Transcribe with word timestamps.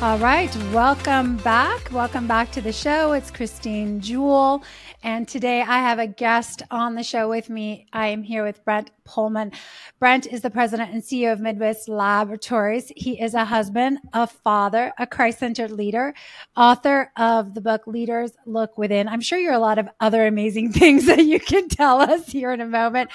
All 0.00 0.18
right, 0.18 0.54
welcome 0.72 1.38
back. 1.38 1.90
Welcome 1.90 2.28
back 2.28 2.52
to 2.52 2.60
the 2.60 2.72
show. 2.72 3.14
It's 3.14 3.32
Christine 3.32 4.00
Jewell. 4.00 4.62
And 5.02 5.26
today 5.26 5.60
I 5.60 5.78
have 5.80 5.98
a 5.98 6.06
guest 6.06 6.62
on 6.70 6.94
the 6.94 7.02
show 7.02 7.28
with 7.28 7.50
me. 7.50 7.88
I 7.92 8.06
am 8.06 8.22
here 8.22 8.44
with 8.44 8.64
Brent 8.64 8.92
Pohlman. 9.04 9.52
Brent 9.98 10.26
is 10.26 10.42
the 10.42 10.50
president 10.50 10.92
and 10.92 11.02
CEO 11.02 11.32
of 11.32 11.40
Midwest 11.40 11.88
Laboratories. 11.88 12.92
He 12.94 13.20
is 13.20 13.34
a 13.34 13.44
husband, 13.44 13.98
a 14.12 14.28
father, 14.28 14.92
a 14.98 15.06
Christ 15.06 15.40
centered 15.40 15.72
leader, 15.72 16.14
author 16.56 17.10
of 17.16 17.54
the 17.54 17.60
book 17.60 17.88
Leaders 17.88 18.30
Look 18.46 18.78
Within. 18.78 19.08
I'm 19.08 19.20
sure 19.20 19.40
you're 19.40 19.52
a 19.52 19.58
lot 19.58 19.78
of 19.78 19.88
other 19.98 20.28
amazing 20.28 20.72
things 20.74 21.06
that 21.06 21.24
you 21.24 21.40
can 21.40 21.68
tell 21.68 22.00
us 22.00 22.28
here 22.28 22.52
in 22.52 22.60
a 22.60 22.66
moment. 22.66 23.10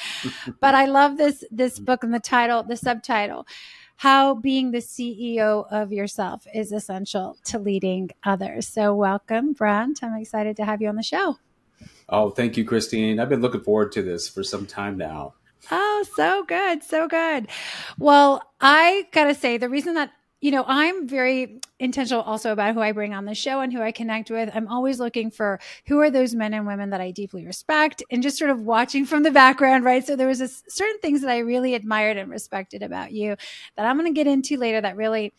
but 0.60 0.76
I 0.76 0.88
love 0.88 1.16
this, 1.18 1.46
this 1.50 1.80
book 1.80 2.04
and 2.04 2.14
the 2.14 2.20
title, 2.20 2.62
the 2.62 2.76
subtitle 2.76 3.48
how 4.04 4.34
being 4.36 4.72
the 4.72 4.80
CEO 4.80 5.66
of 5.72 5.94
yourself 5.94 6.46
is 6.54 6.74
essential 6.74 7.38
to 7.46 7.58
leading 7.58 8.10
others. 8.26 8.68
So, 8.68 8.94
welcome, 8.94 9.54
Brent. 9.54 10.04
I'm 10.04 10.20
excited 10.20 10.58
to 10.58 10.66
have 10.66 10.82
you 10.82 10.90
on 10.90 10.98
the 10.98 11.04
show. 11.04 11.38
Oh, 12.10 12.30
thank 12.30 12.58
you, 12.58 12.66
Christine. 12.66 13.18
I've 13.18 13.30
been 13.30 13.40
looking 13.40 13.62
forward 13.62 13.94
to 13.94 14.02
this 14.02 14.28
for 14.28 14.44
some 14.44 14.66
time 14.66 14.98
now. 14.98 15.36
Oh, 15.72 16.04
so 16.18 16.44
good. 16.44 16.84
So 16.84 17.08
good. 17.08 17.48
Well, 17.98 18.44
I 18.60 19.08
got 19.14 19.24
to 19.28 19.34
say, 19.34 19.56
the 19.56 19.70
reason 19.70 19.94
that 19.94 20.12
you 20.44 20.52
know, 20.52 20.66
I'm 20.68 21.08
very 21.08 21.62
intentional 21.80 22.22
also 22.22 22.52
about 22.52 22.74
who 22.74 22.82
I 22.82 22.92
bring 22.92 23.14
on 23.14 23.24
the 23.24 23.34
show 23.34 23.62
and 23.62 23.72
who 23.72 23.82
I 23.82 23.94
connect 23.94 24.30
with. 24.30 24.50
I'm 24.54 24.68
always 24.68 25.00
looking 25.00 25.32
for 25.32 25.58
who 25.86 26.02
are 26.02 26.12
those 26.12 26.36
men 26.36 26.54
and 26.54 26.68
women 26.68 26.90
that 26.90 27.00
I 27.00 27.12
deeply 27.12 27.46
respect 27.46 28.04
and 28.12 28.22
just 28.22 28.38
sort 28.38 28.52
of 28.52 28.60
watching 28.60 29.06
from 29.06 29.24
the 29.24 29.32
background, 29.32 29.86
right? 29.86 30.06
So 30.06 30.18
there 30.18 30.28
was 30.28 30.42
a, 30.42 30.50
certain 30.50 31.00
things 31.00 31.22
that 31.22 31.30
I 31.30 31.38
really 31.38 31.76
admired 31.76 32.18
and 32.18 32.30
respected 32.30 32.84
about 32.84 33.14
you 33.14 33.38
that 33.78 33.86
I'm 33.86 33.98
going 33.98 34.14
to 34.14 34.14
get 34.14 34.28
into 34.28 34.58
later 34.58 34.82
that 34.82 34.98
really, 34.98 35.32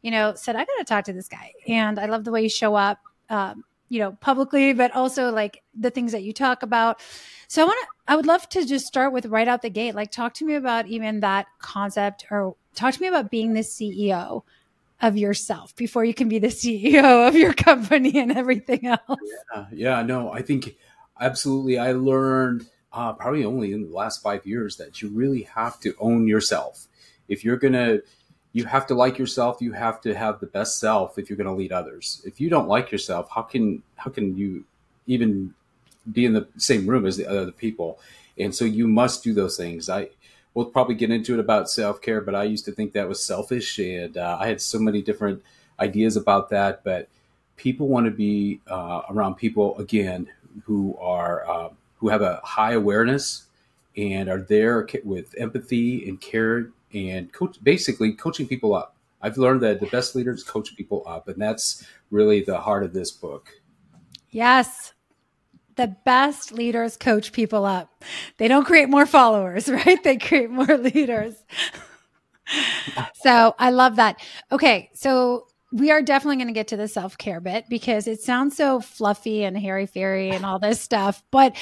you 0.00 0.12
know, 0.12 0.32
said, 0.36 0.54
I 0.54 0.60
got 0.60 0.78
to 0.78 0.84
talk 0.84 1.04
to 1.06 1.12
this 1.12 1.26
guy. 1.26 1.54
And 1.66 1.98
I 1.98 2.06
love 2.06 2.22
the 2.22 2.30
way 2.30 2.44
you 2.44 2.48
show 2.48 2.76
up, 2.76 3.00
um, 3.30 3.64
you 3.88 3.98
know, 3.98 4.12
publicly, 4.20 4.74
but 4.74 4.94
also 4.94 5.32
like 5.32 5.60
the 5.74 5.90
things 5.90 6.12
that 6.12 6.22
you 6.22 6.32
talk 6.32 6.62
about. 6.62 7.00
So 7.48 7.62
I 7.62 7.64
want 7.64 7.78
to, 7.82 8.12
I 8.12 8.14
would 8.14 8.26
love 8.26 8.48
to 8.50 8.64
just 8.64 8.86
start 8.86 9.12
with 9.12 9.26
right 9.26 9.48
out 9.48 9.62
the 9.62 9.70
gate. 9.70 9.96
Like, 9.96 10.12
talk 10.12 10.34
to 10.34 10.44
me 10.44 10.54
about 10.54 10.86
even 10.86 11.18
that 11.18 11.46
concept 11.58 12.26
or 12.30 12.54
talk 12.74 12.94
to 12.94 13.00
me 13.00 13.08
about 13.08 13.30
being 13.30 13.54
the 13.54 13.60
CEO 13.60 14.42
of 15.00 15.16
yourself 15.16 15.74
before 15.74 16.04
you 16.04 16.14
can 16.14 16.28
be 16.28 16.38
the 16.38 16.46
CEO 16.48 17.26
of 17.28 17.34
your 17.34 17.52
company 17.52 18.18
and 18.18 18.32
everything 18.32 18.86
else. 18.86 19.20
Yeah, 19.54 19.66
yeah 19.72 20.02
no, 20.02 20.32
I 20.32 20.42
think 20.42 20.76
absolutely. 21.20 21.78
I 21.78 21.92
learned 21.92 22.66
uh, 22.92 23.12
probably 23.12 23.44
only 23.44 23.72
in 23.72 23.88
the 23.88 23.94
last 23.94 24.22
five 24.22 24.46
years 24.46 24.76
that 24.76 25.02
you 25.02 25.08
really 25.08 25.42
have 25.42 25.80
to 25.80 25.94
own 25.98 26.26
yourself. 26.26 26.86
If 27.28 27.44
you're 27.44 27.56
going 27.56 27.72
to, 27.72 28.02
you 28.52 28.64
have 28.66 28.86
to 28.88 28.94
like 28.94 29.18
yourself. 29.18 29.58
You 29.60 29.72
have 29.72 30.00
to 30.02 30.14
have 30.14 30.40
the 30.40 30.46
best 30.46 30.78
self 30.78 31.18
if 31.18 31.30
you're 31.30 31.38
going 31.38 31.46
to 31.48 31.54
lead 31.54 31.72
others. 31.72 32.22
If 32.24 32.40
you 32.40 32.50
don't 32.50 32.68
like 32.68 32.92
yourself, 32.92 33.28
how 33.34 33.42
can, 33.42 33.82
how 33.96 34.10
can 34.10 34.36
you 34.36 34.64
even 35.06 35.54
be 36.12 36.26
in 36.26 36.32
the 36.32 36.46
same 36.58 36.86
room 36.86 37.06
as 37.06 37.16
the 37.16 37.26
other 37.26 37.50
people? 37.50 37.98
And 38.38 38.54
so 38.54 38.64
you 38.64 38.86
must 38.86 39.24
do 39.24 39.32
those 39.32 39.56
things. 39.56 39.88
I, 39.88 40.10
we'll 40.54 40.66
probably 40.66 40.94
get 40.94 41.10
into 41.10 41.34
it 41.34 41.40
about 41.40 41.70
self 41.70 42.00
care, 42.00 42.20
but 42.20 42.34
I 42.34 42.44
used 42.44 42.64
to 42.66 42.72
think 42.72 42.92
that 42.92 43.08
was 43.08 43.24
selfish, 43.24 43.78
and 43.78 44.16
uh, 44.16 44.38
I 44.40 44.46
had 44.46 44.60
so 44.60 44.78
many 44.78 45.02
different 45.02 45.42
ideas 45.80 46.16
about 46.16 46.50
that. 46.50 46.84
But 46.84 47.08
people 47.56 47.88
want 47.88 48.06
to 48.06 48.12
be 48.12 48.60
uh, 48.68 49.02
around 49.10 49.34
people 49.36 49.78
again 49.78 50.28
who 50.64 50.96
are 51.00 51.48
uh, 51.48 51.68
who 51.96 52.08
have 52.08 52.22
a 52.22 52.40
high 52.44 52.72
awareness 52.72 53.46
and 53.96 54.28
are 54.28 54.40
there 54.40 54.86
with 55.04 55.34
empathy 55.38 56.08
and 56.08 56.20
care 56.20 56.70
and 56.94 57.32
coach, 57.32 57.62
basically 57.62 58.12
coaching 58.12 58.46
people 58.46 58.74
up. 58.74 58.96
I've 59.20 59.38
learned 59.38 59.60
that 59.62 59.80
the 59.80 59.86
best 59.86 60.16
leaders 60.16 60.42
coach 60.42 60.76
people 60.76 61.04
up, 61.06 61.28
and 61.28 61.40
that's 61.40 61.86
really 62.10 62.42
the 62.42 62.58
heart 62.58 62.82
of 62.82 62.92
this 62.92 63.10
book. 63.10 63.50
Yes, 64.30 64.94
the 65.76 65.96
best 66.04 66.52
leaders 66.52 66.96
coach 66.96 67.32
people 67.32 67.64
up. 67.64 68.04
They 68.38 68.48
don't 68.48 68.64
create 68.64 68.88
more 68.88 69.06
followers, 69.06 69.68
right? 69.68 70.02
They 70.02 70.16
create 70.16 70.50
more 70.50 70.76
leaders. 70.76 71.34
so 73.14 73.54
I 73.58 73.70
love 73.70 73.96
that. 73.96 74.20
Okay. 74.50 74.90
So 74.94 75.46
we 75.72 75.90
are 75.90 76.02
definitely 76.02 76.36
going 76.36 76.48
to 76.48 76.52
get 76.52 76.68
to 76.68 76.76
the 76.76 76.86
self 76.86 77.16
care 77.16 77.40
bit 77.40 77.64
because 77.68 78.06
it 78.06 78.20
sounds 78.20 78.56
so 78.56 78.80
fluffy 78.80 79.42
and 79.42 79.56
hairy 79.58 79.86
fairy 79.86 80.30
and 80.30 80.44
all 80.44 80.58
this 80.58 80.80
stuff. 80.80 81.22
But 81.30 81.56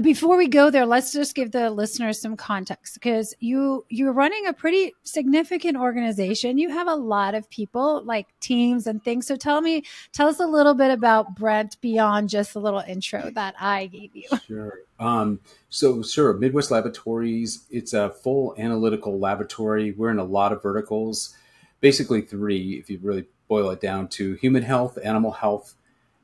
before 0.00 0.36
we 0.36 0.48
go 0.48 0.70
there, 0.70 0.86
let's 0.86 1.12
just 1.12 1.34
give 1.34 1.52
the 1.52 1.70
listeners 1.70 2.20
some 2.20 2.36
context 2.36 2.94
because 2.94 3.34
you 3.40 3.84
you're 3.88 4.12
running 4.12 4.46
a 4.46 4.52
pretty 4.52 4.94
significant 5.02 5.76
organization. 5.76 6.58
You 6.58 6.70
have 6.70 6.88
a 6.88 6.94
lot 6.94 7.34
of 7.34 7.48
people, 7.50 8.02
like 8.04 8.26
teams 8.40 8.86
and 8.86 9.02
things. 9.04 9.26
So 9.26 9.36
tell 9.36 9.60
me, 9.60 9.84
tell 10.12 10.28
us 10.28 10.40
a 10.40 10.46
little 10.46 10.74
bit 10.74 10.90
about 10.90 11.36
Brent 11.36 11.80
beyond 11.80 12.30
just 12.30 12.54
the 12.54 12.60
little 12.60 12.80
intro 12.80 13.30
that 13.34 13.54
I 13.60 13.86
gave 13.86 14.16
you. 14.16 14.28
Sure. 14.46 14.80
Um, 14.98 15.40
so, 15.70 16.02
sure, 16.02 16.34
Midwest 16.34 16.70
Laboratories. 16.70 17.66
It's 17.70 17.92
a 17.92 18.10
full 18.10 18.54
analytical 18.58 19.18
laboratory. 19.18 19.92
We're 19.92 20.10
in 20.10 20.18
a 20.18 20.24
lot 20.24 20.52
of 20.52 20.62
verticals 20.62 21.34
basically 21.80 22.20
three 22.20 22.74
if 22.74 22.90
you 22.90 22.98
really 23.02 23.26
boil 23.48 23.70
it 23.70 23.80
down 23.80 24.08
to 24.08 24.34
human 24.34 24.62
health, 24.62 24.98
animal 25.02 25.32
health, 25.32 25.74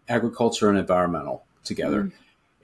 agriculture, 0.09 0.69
and 0.69 0.79
environmental 0.79 1.45
together. 1.65 2.05
Mm. 2.05 2.13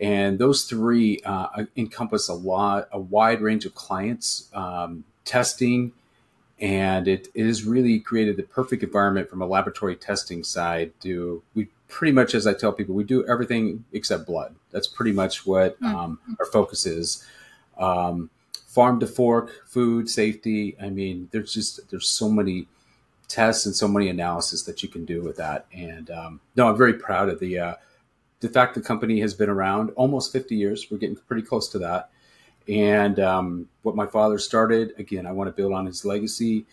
And 0.00 0.38
those 0.38 0.64
three 0.64 1.20
uh, 1.24 1.64
encompass 1.76 2.28
a 2.28 2.34
lot, 2.34 2.88
a 2.92 2.98
wide 2.98 3.40
range 3.40 3.64
of 3.66 3.74
clients, 3.74 4.48
um, 4.52 5.04
testing, 5.24 5.92
and 6.60 7.08
it, 7.08 7.28
it 7.34 7.44
has 7.46 7.64
really 7.64 7.98
created 8.00 8.36
the 8.36 8.42
perfect 8.44 8.82
environment 8.82 9.28
from 9.28 9.42
a 9.42 9.46
laboratory 9.46 9.96
testing 9.96 10.44
side. 10.44 10.92
To 11.02 11.42
we 11.54 11.68
pretty 11.88 12.12
much, 12.12 12.34
as 12.34 12.46
I 12.46 12.54
tell 12.54 12.72
people, 12.72 12.94
we 12.94 13.04
do 13.04 13.26
everything 13.26 13.84
except 13.92 14.26
blood. 14.26 14.54
That's 14.70 14.88
pretty 14.88 15.12
much 15.12 15.46
what 15.46 15.80
mm. 15.80 15.92
um, 15.92 16.18
our 16.38 16.46
focus 16.46 16.86
is. 16.86 17.26
Um, 17.78 18.30
farm 18.66 19.00
to 19.00 19.06
fork, 19.06 19.66
food 19.66 20.08
safety. 20.08 20.76
I 20.80 20.88
mean, 20.88 21.28
there's 21.30 21.52
just 21.52 21.90
there's 21.90 22.08
so 22.08 22.28
many 22.28 22.66
tests 23.32 23.64
and 23.64 23.74
so 23.74 23.88
many 23.88 24.08
analysis 24.08 24.62
that 24.64 24.82
you 24.82 24.88
can 24.88 25.04
do 25.04 25.22
with 25.22 25.36
that. 25.36 25.66
And 25.72 26.10
um, 26.10 26.40
no, 26.54 26.68
I'm 26.68 26.76
very 26.76 26.94
proud 26.94 27.30
of 27.30 27.40
the 27.40 27.58
uh, 27.58 27.74
the 28.40 28.48
fact 28.48 28.74
the 28.74 28.82
company 28.82 29.20
has 29.20 29.34
been 29.34 29.48
around 29.48 29.90
almost 29.90 30.32
50 30.32 30.54
years. 30.54 30.86
We're 30.90 30.98
getting 30.98 31.16
pretty 31.16 31.42
close 31.42 31.68
to 31.70 31.78
that. 31.78 32.10
And 32.68 33.18
um, 33.20 33.68
what 33.82 33.96
my 33.96 34.06
father 34.06 34.38
started, 34.38 34.94
again, 34.98 35.26
I 35.26 35.32
want 35.32 35.48
to 35.48 35.52
build 35.52 35.72
on 35.72 35.86
his 35.86 36.04
legacy. 36.04 36.66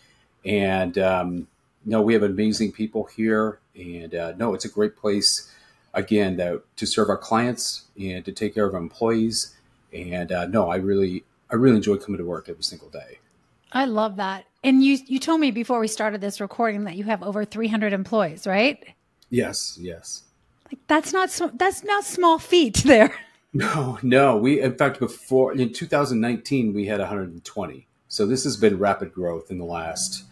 And 0.44 0.98
um, 0.98 1.46
no, 1.84 2.02
we 2.02 2.12
have 2.12 2.22
amazing 2.22 2.72
people 2.72 3.04
here, 3.04 3.60
and 3.74 4.14
uh, 4.14 4.32
no, 4.36 4.54
it's 4.54 4.64
a 4.64 4.68
great 4.68 4.96
place 4.96 5.52
again 5.94 6.36
to, 6.36 6.62
to 6.76 6.86
serve 6.86 7.08
our 7.08 7.16
clients 7.16 7.86
and 7.98 8.24
to 8.24 8.32
take 8.32 8.54
care 8.54 8.66
of 8.66 8.74
our 8.74 8.80
employees. 8.80 9.56
And 9.92 10.30
uh, 10.30 10.46
no, 10.46 10.70
I 10.70 10.76
really, 10.76 11.24
I 11.50 11.54
really 11.54 11.76
enjoy 11.76 11.96
coming 11.96 12.18
to 12.18 12.24
work 12.24 12.48
every 12.48 12.62
single 12.62 12.88
day. 12.88 13.18
I 13.72 13.84
love 13.86 14.16
that. 14.16 14.44
And 14.62 14.84
you 14.84 14.98
you 15.06 15.18
told 15.18 15.40
me 15.40 15.50
before 15.50 15.80
we 15.80 15.88
started 15.88 16.20
this 16.20 16.40
recording 16.40 16.84
that 16.84 16.96
you 16.96 17.04
have 17.04 17.22
over 17.22 17.44
300 17.44 17.92
employees, 17.92 18.46
right? 18.46 18.78
Yes, 19.30 19.78
yes. 19.80 20.24
Like 20.66 20.80
that's 20.86 21.12
not 21.12 21.58
that's 21.58 21.82
not 21.84 22.04
small 22.04 22.38
feat 22.38 22.76
there. 22.84 23.14
No, 23.52 23.98
no. 24.02 24.36
We 24.36 24.60
in 24.60 24.74
fact 24.76 24.98
before 24.98 25.54
in 25.54 25.72
2019 25.72 26.74
we 26.74 26.86
had 26.86 27.00
120. 27.00 27.86
So 28.08 28.26
this 28.26 28.44
has 28.44 28.56
been 28.56 28.78
rapid 28.78 29.14
growth 29.14 29.50
in 29.50 29.58
the 29.58 29.64
last 29.64 30.24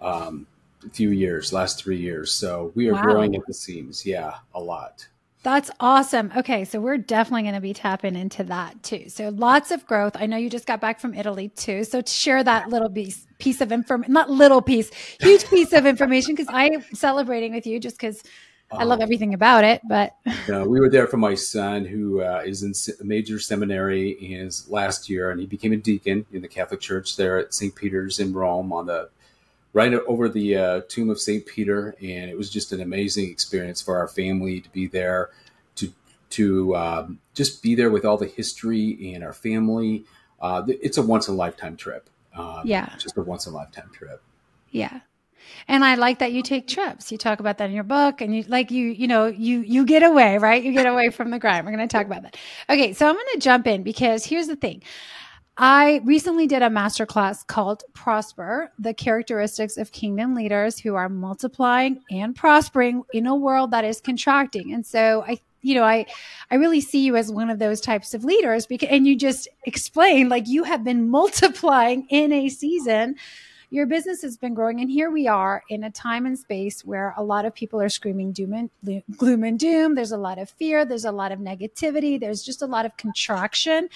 um, 0.00 0.46
few 0.92 1.10
years, 1.10 1.52
last 1.52 1.82
three 1.82 1.98
years. 1.98 2.32
So 2.32 2.72
we 2.74 2.88
are 2.88 2.94
wow. 2.94 3.02
growing 3.02 3.36
at 3.36 3.46
the 3.46 3.54
seams. 3.54 4.04
Yeah, 4.04 4.34
a 4.54 4.60
lot. 4.60 5.06
That's 5.46 5.70
awesome. 5.78 6.32
Okay, 6.36 6.64
so 6.64 6.80
we're 6.80 6.98
definitely 6.98 7.42
going 7.42 7.54
to 7.54 7.60
be 7.60 7.72
tapping 7.72 8.16
into 8.16 8.42
that 8.42 8.82
too. 8.82 9.08
So 9.08 9.28
lots 9.28 9.70
of 9.70 9.86
growth. 9.86 10.16
I 10.18 10.26
know 10.26 10.36
you 10.36 10.50
just 10.50 10.66
got 10.66 10.80
back 10.80 10.98
from 10.98 11.14
Italy 11.14 11.50
too. 11.50 11.84
So 11.84 12.00
to 12.00 12.12
share 12.12 12.42
that 12.42 12.68
little 12.68 12.90
piece 12.90 13.28
piece 13.38 13.60
of 13.60 13.70
information, 13.70 14.12
not 14.12 14.28
little 14.28 14.60
piece, 14.60 14.90
huge 15.20 15.48
piece 15.48 15.72
of 15.72 15.86
information 15.86 16.34
because 16.34 16.52
I'm 16.52 16.82
celebrating 16.92 17.54
with 17.54 17.64
you 17.64 17.78
just 17.78 17.96
because 17.96 18.24
I 18.72 18.82
love 18.82 19.00
everything 19.00 19.34
about 19.34 19.62
it. 19.62 19.82
But 19.88 20.16
know, 20.48 20.66
we 20.66 20.80
were 20.80 20.90
there 20.90 21.06
for 21.06 21.16
my 21.16 21.36
son 21.36 21.84
who 21.84 22.22
uh, 22.22 22.42
is 22.44 22.64
in 22.64 22.72
major 23.06 23.38
seminary 23.38 24.16
his 24.16 24.68
last 24.68 25.08
year, 25.08 25.30
and 25.30 25.38
he 25.38 25.46
became 25.46 25.72
a 25.72 25.76
deacon 25.76 26.26
in 26.32 26.42
the 26.42 26.48
Catholic 26.48 26.80
Church 26.80 27.14
there 27.14 27.38
at 27.38 27.54
St. 27.54 27.72
Peter's 27.72 28.18
in 28.18 28.32
Rome 28.32 28.72
on 28.72 28.86
the 28.86 29.10
right 29.76 29.92
over 29.92 30.26
the 30.26 30.56
uh, 30.56 30.80
tomb 30.88 31.10
of 31.10 31.20
St. 31.20 31.44
Peter, 31.44 31.94
and 32.00 32.30
it 32.30 32.36
was 32.36 32.48
just 32.48 32.72
an 32.72 32.80
amazing 32.80 33.28
experience 33.30 33.82
for 33.82 33.98
our 33.98 34.08
family 34.08 34.62
to 34.62 34.70
be 34.70 34.86
there, 34.86 35.28
to 35.74 35.92
to 36.30 36.74
um, 36.74 37.18
just 37.34 37.62
be 37.62 37.74
there 37.74 37.90
with 37.90 38.06
all 38.06 38.16
the 38.16 38.26
history 38.26 39.12
and 39.12 39.22
our 39.22 39.34
family. 39.34 40.06
Uh, 40.40 40.62
it's 40.66 40.96
a 40.96 41.02
once 41.02 41.28
in 41.28 41.34
a 41.34 41.36
lifetime 41.36 41.76
trip. 41.76 42.08
Um, 42.34 42.62
yeah, 42.64 42.88
just 42.98 43.18
a 43.18 43.22
once 43.22 43.46
in 43.46 43.52
a 43.52 43.56
lifetime 43.56 43.90
trip. 43.92 44.22
Yeah. 44.70 45.00
And 45.68 45.84
I 45.84 45.94
like 45.94 46.18
that 46.20 46.32
you 46.32 46.42
take 46.42 46.66
trips. 46.66 47.12
You 47.12 47.18
talk 47.18 47.38
about 47.38 47.58
that 47.58 47.68
in 47.68 47.74
your 47.74 47.84
book 47.84 48.20
and 48.20 48.34
you 48.34 48.42
like 48.48 48.72
you, 48.72 48.88
you 48.88 49.06
know, 49.06 49.26
you 49.26 49.60
you 49.60 49.84
get 49.84 50.02
away, 50.02 50.38
right? 50.38 50.60
You 50.60 50.72
get 50.72 50.86
away 50.86 51.10
from 51.10 51.30
the 51.30 51.38
grind. 51.38 51.64
We're 51.64 51.72
going 51.72 51.86
to 51.86 51.92
talk 51.96 52.06
about 52.06 52.22
that. 52.22 52.36
Okay, 52.68 52.92
so 52.94 53.06
I'm 53.06 53.14
going 53.14 53.26
to 53.34 53.38
jump 53.38 53.66
in 53.66 53.84
because 53.84 54.24
here's 54.24 54.48
the 54.48 54.56
thing. 54.56 54.82
I 55.58 56.02
recently 56.04 56.46
did 56.46 56.62
a 56.62 56.68
masterclass 56.68 57.46
called 57.46 57.84
Prosper, 57.94 58.70
the 58.78 58.92
characteristics 58.92 59.78
of 59.78 59.90
kingdom 59.90 60.34
leaders 60.34 60.78
who 60.78 60.94
are 60.94 61.08
multiplying 61.08 62.02
and 62.10 62.36
prospering 62.36 63.04
in 63.14 63.26
a 63.26 63.34
world 63.34 63.70
that 63.70 63.84
is 63.84 64.00
contracting. 64.00 64.74
And 64.74 64.84
so 64.84 65.24
I 65.26 65.40
you 65.62 65.74
know, 65.74 65.82
I 65.82 66.06
I 66.50 66.56
really 66.56 66.80
see 66.80 67.04
you 67.04 67.16
as 67.16 67.32
one 67.32 67.50
of 67.50 67.58
those 67.58 67.80
types 67.80 68.14
of 68.14 68.24
leaders 68.24 68.66
because 68.66 68.88
and 68.90 69.06
you 69.06 69.16
just 69.16 69.48
explained 69.64 70.28
like 70.28 70.46
you 70.46 70.62
have 70.64 70.84
been 70.84 71.08
multiplying 71.10 72.06
in 72.08 72.32
a 72.32 72.48
season 72.48 73.16
your 73.70 73.86
business 73.86 74.22
has 74.22 74.36
been 74.36 74.54
growing. 74.54 74.80
And 74.80 74.90
here 74.90 75.10
we 75.10 75.26
are 75.26 75.62
in 75.68 75.84
a 75.84 75.90
time 75.90 76.26
and 76.26 76.38
space 76.38 76.84
where 76.84 77.14
a 77.16 77.22
lot 77.22 77.44
of 77.44 77.54
people 77.54 77.80
are 77.80 77.88
screaming 77.88 78.32
doom 78.32 78.52
and 78.52 79.02
gloom 79.16 79.44
and 79.44 79.58
doom. 79.58 79.94
There's 79.94 80.12
a 80.12 80.16
lot 80.16 80.38
of 80.38 80.50
fear. 80.50 80.84
There's 80.84 81.04
a 81.04 81.12
lot 81.12 81.32
of 81.32 81.40
negativity. 81.40 82.18
There's 82.18 82.42
just 82.42 82.62
a 82.62 82.66
lot 82.66 82.86
of 82.86 82.96
contraction, 82.96 83.88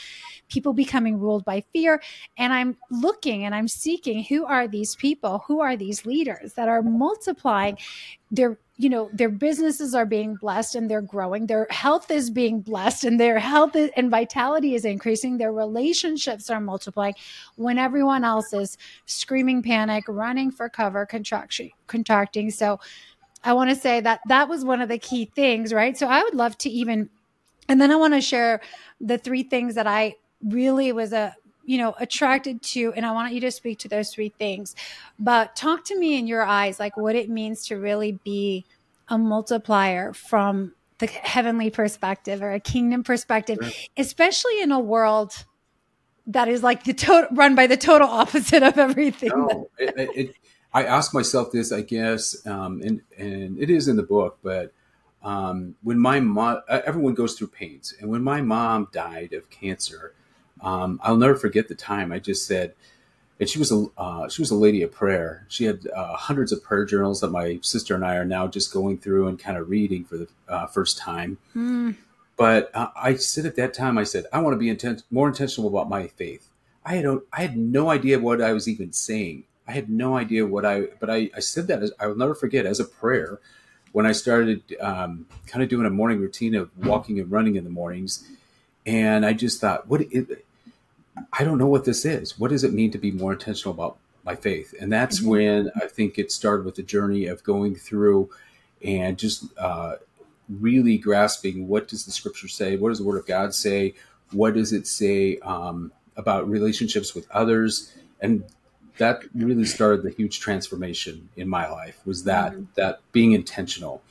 people 0.48 0.72
becoming 0.72 1.18
ruled 1.18 1.44
by 1.44 1.62
fear. 1.72 2.02
And 2.36 2.52
I'm 2.52 2.76
looking 2.90 3.44
and 3.44 3.54
I'm 3.54 3.68
seeking 3.68 4.24
who 4.24 4.44
are 4.44 4.66
these 4.66 4.96
people? 4.96 5.44
Who 5.46 5.60
are 5.60 5.76
these 5.76 6.04
leaders 6.04 6.54
that 6.54 6.68
are 6.68 6.82
multiplying 6.82 7.78
their 8.30 8.58
you 8.76 8.88
know 8.88 9.10
their 9.12 9.28
businesses 9.28 9.94
are 9.94 10.06
being 10.06 10.36
blessed 10.36 10.74
and 10.74 10.90
they're 10.90 11.02
growing. 11.02 11.46
Their 11.46 11.66
health 11.70 12.10
is 12.10 12.30
being 12.30 12.60
blessed 12.60 13.04
and 13.04 13.20
their 13.20 13.38
health 13.38 13.76
and 13.76 14.10
vitality 14.10 14.74
is 14.74 14.84
increasing. 14.84 15.36
Their 15.36 15.52
relationships 15.52 16.48
are 16.48 16.60
multiplying 16.60 17.14
when 17.56 17.78
everyone 17.78 18.24
else 18.24 18.52
is 18.52 18.78
screaming 19.06 19.62
panic 19.62 20.04
running 20.08 20.50
for 20.50 20.68
cover 20.68 21.04
contraction 21.06 21.70
contracting. 21.86 22.50
So 22.50 22.80
i 23.42 23.52
want 23.54 23.70
to 23.70 23.76
say 23.76 24.00
that 24.00 24.20
that 24.28 24.48
was 24.48 24.64
one 24.64 24.82
of 24.82 24.88
the 24.88 24.98
key 24.98 25.30
things 25.34 25.72
right? 25.72 25.96
So 25.96 26.06
i 26.06 26.22
would 26.22 26.34
love 26.34 26.56
to 26.58 26.70
even 26.70 27.10
and 27.68 27.80
then 27.80 27.90
i 27.90 27.96
want 27.96 28.14
to 28.14 28.20
share 28.20 28.60
the 29.00 29.18
three 29.18 29.42
things 29.42 29.74
that 29.74 29.86
i 29.86 30.14
really 30.42 30.92
was 30.92 31.12
a 31.12 31.34
you 31.64 31.78
know 31.78 31.94
attracted 31.98 32.62
to 32.62 32.92
and 32.94 33.04
i 33.04 33.12
want 33.12 33.32
you 33.32 33.40
to 33.40 33.50
speak 33.50 33.78
to 33.80 33.88
those 33.88 34.12
three 34.12 34.30
things. 34.30 34.74
But 35.18 35.56
talk 35.56 35.84
to 35.86 35.98
me 35.98 36.18
in 36.18 36.26
your 36.26 36.42
eyes 36.42 36.80
like 36.80 36.96
what 36.96 37.14
it 37.14 37.28
means 37.28 37.66
to 37.66 37.76
really 37.76 38.12
be 38.24 38.64
a 39.08 39.18
multiplier 39.18 40.12
from 40.12 40.72
the 40.98 41.06
heavenly 41.06 41.70
perspective 41.70 42.42
or 42.42 42.52
a 42.52 42.60
kingdom 42.60 43.02
perspective 43.02 43.58
especially 43.96 44.60
in 44.60 44.70
a 44.70 44.80
world 44.80 45.44
that 46.26 46.48
is 46.48 46.62
like 46.62 46.84
the 46.84 46.94
total 46.94 47.28
run 47.36 47.54
by 47.54 47.66
the 47.66 47.76
total 47.76 48.08
opposite 48.08 48.62
of 48.62 48.78
everything. 48.78 49.30
No, 49.30 49.68
it, 49.78 50.10
it, 50.14 50.34
i 50.72 50.84
ask 50.84 51.12
myself 51.12 51.50
this 51.50 51.72
i 51.72 51.80
guess 51.80 52.46
um, 52.46 52.80
and 52.82 53.02
and 53.18 53.58
it 53.58 53.70
is 53.70 53.88
in 53.88 53.96
the 53.96 54.02
book 54.02 54.38
but 54.42 54.72
um, 55.22 55.74
when 55.82 55.98
my 55.98 56.18
mom 56.20 56.62
everyone 56.68 57.14
goes 57.14 57.34
through 57.34 57.48
pains 57.48 57.94
and 58.00 58.08
when 58.08 58.22
my 58.22 58.40
mom 58.40 58.88
died 58.92 59.32
of 59.32 59.50
cancer 59.50 60.14
um, 60.62 61.00
I'll 61.02 61.16
never 61.16 61.36
forget 61.36 61.68
the 61.68 61.74
time. 61.74 62.12
I 62.12 62.18
just 62.18 62.46
said, 62.46 62.74
and 63.38 63.48
she 63.48 63.58
was 63.58 63.72
a 63.72 63.86
uh, 63.96 64.28
she 64.28 64.42
was 64.42 64.50
a 64.50 64.54
lady 64.54 64.82
of 64.82 64.92
prayer. 64.92 65.46
She 65.48 65.64
had 65.64 65.86
uh, 65.88 66.14
hundreds 66.14 66.52
of 66.52 66.62
prayer 66.62 66.84
journals 66.84 67.20
that 67.20 67.30
my 67.30 67.58
sister 67.62 67.94
and 67.94 68.04
I 68.04 68.16
are 68.16 68.24
now 68.24 68.46
just 68.46 68.72
going 68.72 68.98
through 68.98 69.28
and 69.28 69.38
kind 69.38 69.56
of 69.56 69.70
reading 69.70 70.04
for 70.04 70.18
the 70.18 70.28
uh, 70.48 70.66
first 70.66 70.98
time. 70.98 71.38
Mm. 71.56 71.96
But 72.36 72.70
uh, 72.74 72.88
I 72.96 73.14
said 73.14 73.46
at 73.46 73.56
that 73.56 73.74
time, 73.74 73.98
I 73.98 74.04
said, 74.04 74.24
I 74.32 74.40
want 74.40 74.54
to 74.54 74.58
be 74.58 74.68
intent- 74.68 75.04
more 75.10 75.28
intentional 75.28 75.68
about 75.68 75.88
my 75.88 76.06
faith. 76.06 76.48
I 76.84 76.96
had 76.96 77.06
I 77.32 77.42
had 77.42 77.56
no 77.56 77.90
idea 77.90 78.18
what 78.18 78.40
I 78.40 78.52
was 78.52 78.66
even 78.68 78.92
saying. 78.92 79.44
I 79.68 79.72
had 79.72 79.88
no 79.88 80.16
idea 80.16 80.46
what 80.46 80.64
I, 80.64 80.88
but 80.98 81.10
I, 81.10 81.30
I 81.36 81.40
said 81.40 81.66
that 81.68 81.82
as, 81.82 81.92
I 82.00 82.06
will 82.06 82.16
never 82.16 82.34
forget 82.34 82.66
as 82.66 82.80
a 82.80 82.84
prayer 82.84 83.38
when 83.92 84.06
I 84.06 84.12
started 84.12 84.62
um, 84.80 85.26
kind 85.46 85.62
of 85.62 85.68
doing 85.68 85.86
a 85.86 85.90
morning 85.90 86.18
routine 86.18 86.54
of 86.54 86.70
walking 86.78 87.20
and 87.20 87.30
running 87.30 87.56
in 87.56 87.64
the 87.64 87.70
mornings. 87.70 88.26
And 88.86 89.26
I 89.26 89.32
just 89.32 89.60
thought, 89.60 89.88
what 89.88 90.00
it, 90.00 90.44
I 91.32 91.44
don't 91.44 91.58
know 91.58 91.66
what 91.66 91.84
this 91.84 92.04
is. 92.04 92.38
What 92.38 92.50
does 92.50 92.64
it 92.64 92.72
mean 92.72 92.90
to 92.92 92.98
be 92.98 93.10
more 93.10 93.32
intentional 93.32 93.74
about 93.74 93.98
my 94.24 94.34
faith? 94.34 94.74
And 94.80 94.92
that's 94.92 95.20
mm-hmm. 95.20 95.30
when 95.30 95.70
I 95.76 95.86
think 95.86 96.18
it 96.18 96.32
started 96.32 96.64
with 96.64 96.76
the 96.76 96.82
journey 96.82 97.26
of 97.26 97.42
going 97.44 97.74
through 97.74 98.30
and 98.82 99.18
just 99.18 99.46
uh, 99.58 99.96
really 100.48 100.98
grasping 100.98 101.68
what 101.68 101.88
does 101.88 102.04
the 102.04 102.12
scripture 102.12 102.48
say? 102.48 102.76
What 102.76 102.90
does 102.90 102.98
the 102.98 103.04
word 103.04 103.18
of 103.18 103.26
God 103.26 103.54
say? 103.54 103.94
What 104.32 104.54
does 104.54 104.72
it 104.72 104.86
say 104.86 105.38
um, 105.38 105.92
about 106.16 106.48
relationships 106.48 107.14
with 107.14 107.30
others? 107.30 107.94
And 108.20 108.44
that 108.98 109.22
really 109.34 109.64
started 109.64 110.02
the 110.02 110.10
huge 110.10 110.40
transformation 110.40 111.28
in 111.36 111.48
my 111.48 111.68
life 111.70 112.00
was 112.04 112.24
that 112.24 112.52
mm-hmm. 112.52 112.64
that 112.74 113.00
being 113.12 113.32
intentional 113.32 114.02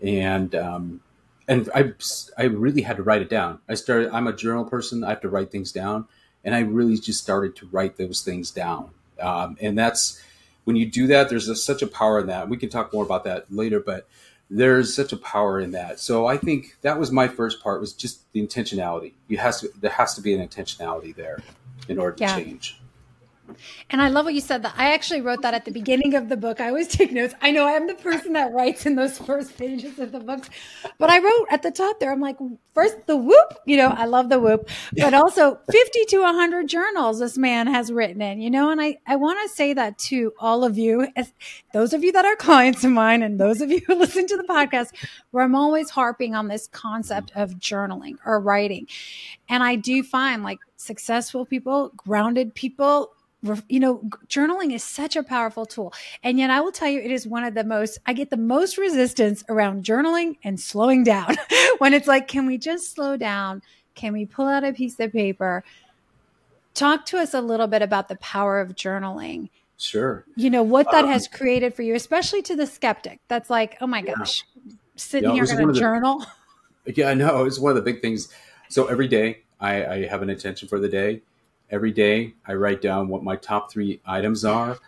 and 0.00 0.54
um, 0.54 1.00
and 1.48 1.68
I 1.74 1.92
I 2.36 2.44
really 2.44 2.82
had 2.82 2.96
to 2.98 3.02
write 3.02 3.22
it 3.22 3.30
down. 3.30 3.58
I 3.68 3.74
started. 3.74 4.10
I'm 4.10 4.26
a 4.26 4.32
journal 4.32 4.64
person. 4.64 5.02
I 5.02 5.10
have 5.10 5.20
to 5.22 5.28
write 5.28 5.50
things 5.50 5.72
down, 5.72 6.06
and 6.48 6.54
I 6.54 6.60
really 6.60 6.96
just 6.96 7.22
started 7.22 7.54
to 7.56 7.66
write 7.66 7.98
those 7.98 8.22
things 8.22 8.50
down. 8.50 8.88
Um, 9.20 9.58
and 9.60 9.76
that's 9.76 10.22
when 10.64 10.76
you 10.76 10.86
do 10.86 11.06
that, 11.08 11.28
there's 11.28 11.46
a, 11.46 11.54
such 11.54 11.82
a 11.82 11.86
power 11.86 12.20
in 12.20 12.28
that. 12.28 12.48
We 12.48 12.56
can 12.56 12.70
talk 12.70 12.90
more 12.90 13.04
about 13.04 13.24
that 13.24 13.52
later, 13.52 13.80
but 13.80 14.08
there's 14.48 14.96
such 14.96 15.12
a 15.12 15.18
power 15.18 15.60
in 15.60 15.72
that. 15.72 16.00
So 16.00 16.24
I 16.24 16.38
think 16.38 16.78
that 16.80 16.98
was 16.98 17.12
my 17.12 17.28
first 17.28 17.62
part 17.62 17.82
was 17.82 17.92
just 17.92 18.32
the 18.32 18.40
intentionality. 18.40 19.12
You 19.28 19.36
has 19.36 19.60
to 19.60 19.68
there 19.78 19.90
has 19.90 20.14
to 20.14 20.22
be 20.22 20.32
an 20.32 20.48
intentionality 20.48 21.14
there 21.14 21.42
in 21.86 21.98
order 21.98 22.16
to 22.16 22.24
change. 22.28 22.80
And 23.90 24.02
I 24.02 24.08
love 24.08 24.24
what 24.24 24.34
you 24.34 24.40
said 24.40 24.62
that 24.62 24.74
I 24.76 24.92
actually 24.92 25.20
wrote 25.20 25.42
that 25.42 25.54
at 25.54 25.64
the 25.64 25.70
beginning 25.70 26.14
of 26.14 26.28
the 26.28 26.36
book. 26.36 26.60
I 26.60 26.68
always 26.68 26.88
take 26.98 27.12
notes. 27.12 27.34
I 27.40 27.50
know 27.50 27.66
I'm 27.66 27.86
the 27.86 27.94
person 27.94 28.32
that 28.34 28.52
writes 28.52 28.86
in 28.86 28.96
those 28.96 29.18
first 29.18 29.56
pages 29.56 29.98
of 29.98 30.12
the 30.12 30.20
books, 30.20 30.48
but 30.98 31.10
I 31.10 31.18
wrote 31.18 31.46
at 31.50 31.62
the 31.62 31.70
top 31.70 32.00
there, 32.00 32.12
I'm 32.12 32.20
like, 32.20 32.36
first 32.74 33.06
the 33.06 33.16
whoop, 33.16 33.54
you 33.64 33.76
know, 33.76 33.88
I 33.88 34.04
love 34.04 34.28
the 34.28 34.38
whoop, 34.38 34.68
but 34.96 35.14
also 35.14 35.58
50 35.70 36.04
to 36.06 36.18
100 36.20 36.68
journals 36.68 37.18
this 37.18 37.36
man 37.36 37.66
has 37.66 37.90
written 37.90 38.22
in, 38.22 38.40
you 38.40 38.50
know, 38.50 38.70
and 38.70 38.80
I, 38.80 38.98
I 39.06 39.16
want 39.16 39.38
to 39.42 39.54
say 39.54 39.72
that 39.74 39.98
to 39.98 40.32
all 40.38 40.64
of 40.64 40.78
you, 40.78 41.08
as 41.16 41.32
those 41.72 41.92
of 41.92 42.04
you 42.04 42.12
that 42.12 42.24
are 42.24 42.36
clients 42.36 42.84
of 42.84 42.90
mine 42.90 43.22
and 43.22 43.40
those 43.40 43.60
of 43.60 43.70
you 43.70 43.80
who 43.86 43.94
listen 43.98 44.26
to 44.26 44.36
the 44.36 44.44
podcast, 44.44 44.94
where 45.30 45.44
I'm 45.44 45.54
always 45.54 45.90
harping 45.90 46.34
on 46.34 46.48
this 46.48 46.68
concept 46.68 47.32
of 47.34 47.54
journaling 47.54 48.16
or 48.24 48.40
writing. 48.40 48.86
And 49.48 49.62
I 49.62 49.76
do 49.76 50.02
find 50.02 50.42
like 50.42 50.58
successful 50.76 51.44
people, 51.44 51.92
grounded 51.96 52.54
people, 52.54 53.12
you 53.68 53.78
know, 53.78 53.98
journaling 54.26 54.74
is 54.74 54.82
such 54.82 55.14
a 55.14 55.22
powerful 55.22 55.64
tool. 55.64 55.92
And 56.22 56.38
yet 56.38 56.50
I 56.50 56.60
will 56.60 56.72
tell 56.72 56.88
you, 56.88 57.00
it 57.00 57.10
is 57.10 57.26
one 57.26 57.44
of 57.44 57.54
the 57.54 57.64
most, 57.64 57.98
I 58.06 58.12
get 58.12 58.30
the 58.30 58.36
most 58.36 58.78
resistance 58.78 59.44
around 59.48 59.84
journaling 59.84 60.36
and 60.42 60.58
slowing 60.58 61.04
down 61.04 61.36
when 61.78 61.94
it's 61.94 62.08
like, 62.08 62.26
can 62.26 62.46
we 62.46 62.58
just 62.58 62.92
slow 62.92 63.16
down? 63.16 63.62
Can 63.94 64.12
we 64.12 64.26
pull 64.26 64.46
out 64.46 64.64
a 64.64 64.72
piece 64.72 64.98
of 64.98 65.12
paper? 65.12 65.64
Talk 66.74 67.06
to 67.06 67.18
us 67.18 67.34
a 67.34 67.40
little 67.40 67.66
bit 67.66 67.82
about 67.82 68.08
the 68.08 68.16
power 68.16 68.60
of 68.60 68.74
journaling. 68.74 69.50
Sure. 69.76 70.24
You 70.34 70.50
know, 70.50 70.64
what 70.64 70.90
that 70.90 71.04
um, 71.04 71.10
has 71.10 71.28
created 71.28 71.74
for 71.74 71.82
you, 71.82 71.94
especially 71.94 72.42
to 72.42 72.56
the 72.56 72.66
skeptic 72.66 73.20
that's 73.28 73.48
like, 73.48 73.76
oh 73.80 73.86
my 73.86 74.02
gosh, 74.02 74.44
sitting 74.96 75.30
yeah, 75.30 75.46
here 75.46 75.56
going 75.56 75.72
to 75.72 75.78
journal. 75.78 76.24
Yeah, 76.86 77.10
I 77.10 77.14
know. 77.14 77.44
It's 77.44 77.58
one 77.58 77.70
of 77.70 77.76
the 77.76 77.82
big 77.82 78.00
things. 78.02 78.28
So 78.68 78.86
every 78.86 79.08
day 79.08 79.42
I, 79.60 79.84
I 79.84 80.06
have 80.06 80.22
an 80.22 80.30
intention 80.30 80.68
for 80.68 80.80
the 80.80 80.88
day 80.88 81.22
every 81.70 81.92
day. 81.92 82.34
I 82.46 82.54
write 82.54 82.80
down 82.80 83.08
what 83.08 83.22
my 83.22 83.36
top 83.36 83.70
three 83.70 84.00
items 84.06 84.44
are. 84.44 84.78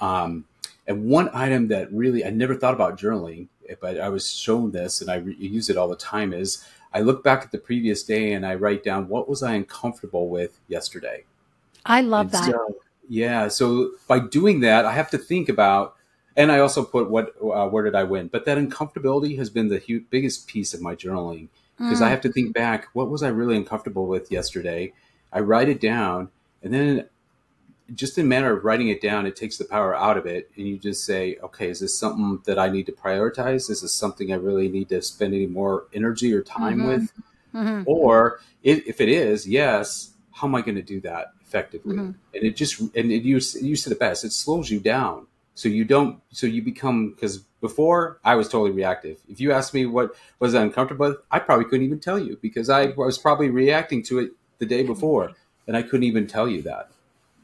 Um, 0.00 0.44
and 0.86 1.08
one 1.08 1.30
item 1.32 1.68
that 1.68 1.92
really 1.92 2.24
I 2.24 2.30
never 2.30 2.54
thought 2.54 2.74
about 2.74 2.98
journaling, 2.98 3.48
but 3.80 3.98
I 3.98 4.08
was 4.08 4.30
shown 4.30 4.70
this 4.70 5.00
and 5.00 5.10
I 5.10 5.16
re- 5.16 5.36
use 5.36 5.70
it 5.70 5.76
all 5.76 5.88
the 5.88 5.96
time 5.96 6.32
is 6.32 6.64
I 6.94 7.00
look 7.00 7.24
back 7.24 7.42
at 7.42 7.50
the 7.50 7.58
previous 7.58 8.02
day 8.04 8.32
and 8.32 8.46
I 8.46 8.54
write 8.54 8.84
down 8.84 9.08
what 9.08 9.28
was 9.28 9.42
I 9.42 9.54
uncomfortable 9.54 10.28
with 10.28 10.58
yesterday. 10.68 11.24
I 11.84 12.02
love 12.02 12.26
and 12.26 12.34
that. 12.34 12.50
So, 12.52 12.76
yeah. 13.08 13.48
So 13.48 13.92
by 14.06 14.20
doing 14.20 14.60
that, 14.60 14.84
I 14.84 14.92
have 14.92 15.10
to 15.10 15.18
think 15.18 15.48
about 15.48 15.96
and 16.36 16.52
I 16.52 16.58
also 16.58 16.84
put 16.84 17.10
what 17.10 17.34
uh, 17.42 17.66
where 17.68 17.84
did 17.84 17.94
I 17.94 18.04
win? 18.04 18.28
But 18.28 18.44
that 18.44 18.58
uncomfortability 18.58 19.36
has 19.38 19.50
been 19.50 19.68
the 19.68 20.04
biggest 20.10 20.46
piece 20.46 20.74
of 20.74 20.82
my 20.82 20.94
journaling 20.94 21.48
because 21.78 22.00
mm. 22.00 22.04
I 22.04 22.10
have 22.10 22.20
to 22.22 22.32
think 22.32 22.54
back. 22.54 22.88
What 22.92 23.10
was 23.10 23.22
I 23.22 23.28
really 23.28 23.56
uncomfortable 23.56 24.06
with 24.06 24.30
yesterday? 24.30 24.92
I 25.32 25.40
write 25.40 25.68
it 25.68 25.80
down, 25.80 26.30
and 26.62 26.72
then 26.72 27.08
just 27.94 28.18
in 28.18 28.24
a 28.24 28.28
matter 28.28 28.56
of 28.56 28.64
writing 28.64 28.88
it 28.88 29.00
down, 29.00 29.26
it 29.26 29.36
takes 29.36 29.58
the 29.58 29.64
power 29.64 29.94
out 29.94 30.16
of 30.16 30.26
it, 30.26 30.50
and 30.56 30.66
you 30.66 30.78
just 30.78 31.04
say, 31.04 31.36
okay, 31.42 31.70
is 31.70 31.80
this 31.80 31.98
something 31.98 32.40
that 32.44 32.58
I 32.58 32.68
need 32.68 32.86
to 32.86 32.92
prioritize? 32.92 33.70
Is 33.70 33.82
this 33.82 33.94
something 33.94 34.32
I 34.32 34.36
really 34.36 34.68
need 34.68 34.88
to 34.88 35.00
spend 35.02 35.34
any 35.34 35.46
more 35.46 35.86
energy 35.92 36.34
or 36.34 36.42
time 36.42 36.78
mm-hmm. 36.78 36.88
with? 36.88 37.12
Mm-hmm. 37.54 37.82
Or 37.86 38.40
if, 38.62 38.86
if, 38.86 39.00
it 39.00 39.08
is, 39.08 39.46
yes, 39.46 40.10
how 40.32 40.48
am 40.48 40.54
I 40.54 40.62
going 40.62 40.74
to 40.74 40.82
do 40.82 41.00
that 41.02 41.32
effectively? 41.40 41.96
Mm-hmm. 41.96 42.10
And 42.34 42.44
it 42.44 42.56
just 42.56 42.80
and 42.80 43.12
it, 43.12 43.22
you 43.22 43.40
you 43.62 43.76
said 43.76 43.92
it 43.92 43.98
best. 43.98 44.24
It 44.24 44.32
slows 44.32 44.70
you 44.70 44.80
down, 44.80 45.26
so 45.54 45.68
you 45.68 45.84
don't. 45.84 46.20
So 46.30 46.46
you 46.46 46.62
become 46.62 47.10
because 47.10 47.38
before 47.60 48.18
I 48.24 48.34
was 48.34 48.48
totally 48.48 48.72
reactive. 48.72 49.18
If 49.28 49.40
you 49.40 49.52
asked 49.52 49.72
me 49.72 49.86
what 49.86 50.14
was 50.38 50.54
I 50.54 50.62
uncomfortable 50.62 51.08
with, 51.08 51.18
I 51.30 51.38
probably 51.38 51.64
couldn't 51.64 51.86
even 51.86 52.00
tell 52.00 52.18
you 52.18 52.38
because 52.42 52.68
I 52.68 52.86
was 52.88 53.16
probably 53.16 53.48
reacting 53.48 54.02
to 54.04 54.18
it 54.18 54.32
the 54.58 54.66
day 54.66 54.82
before, 54.82 55.32
and 55.66 55.76
I 55.76 55.82
couldn't 55.82 56.04
even 56.04 56.26
tell 56.26 56.48
you 56.48 56.62
that. 56.62 56.90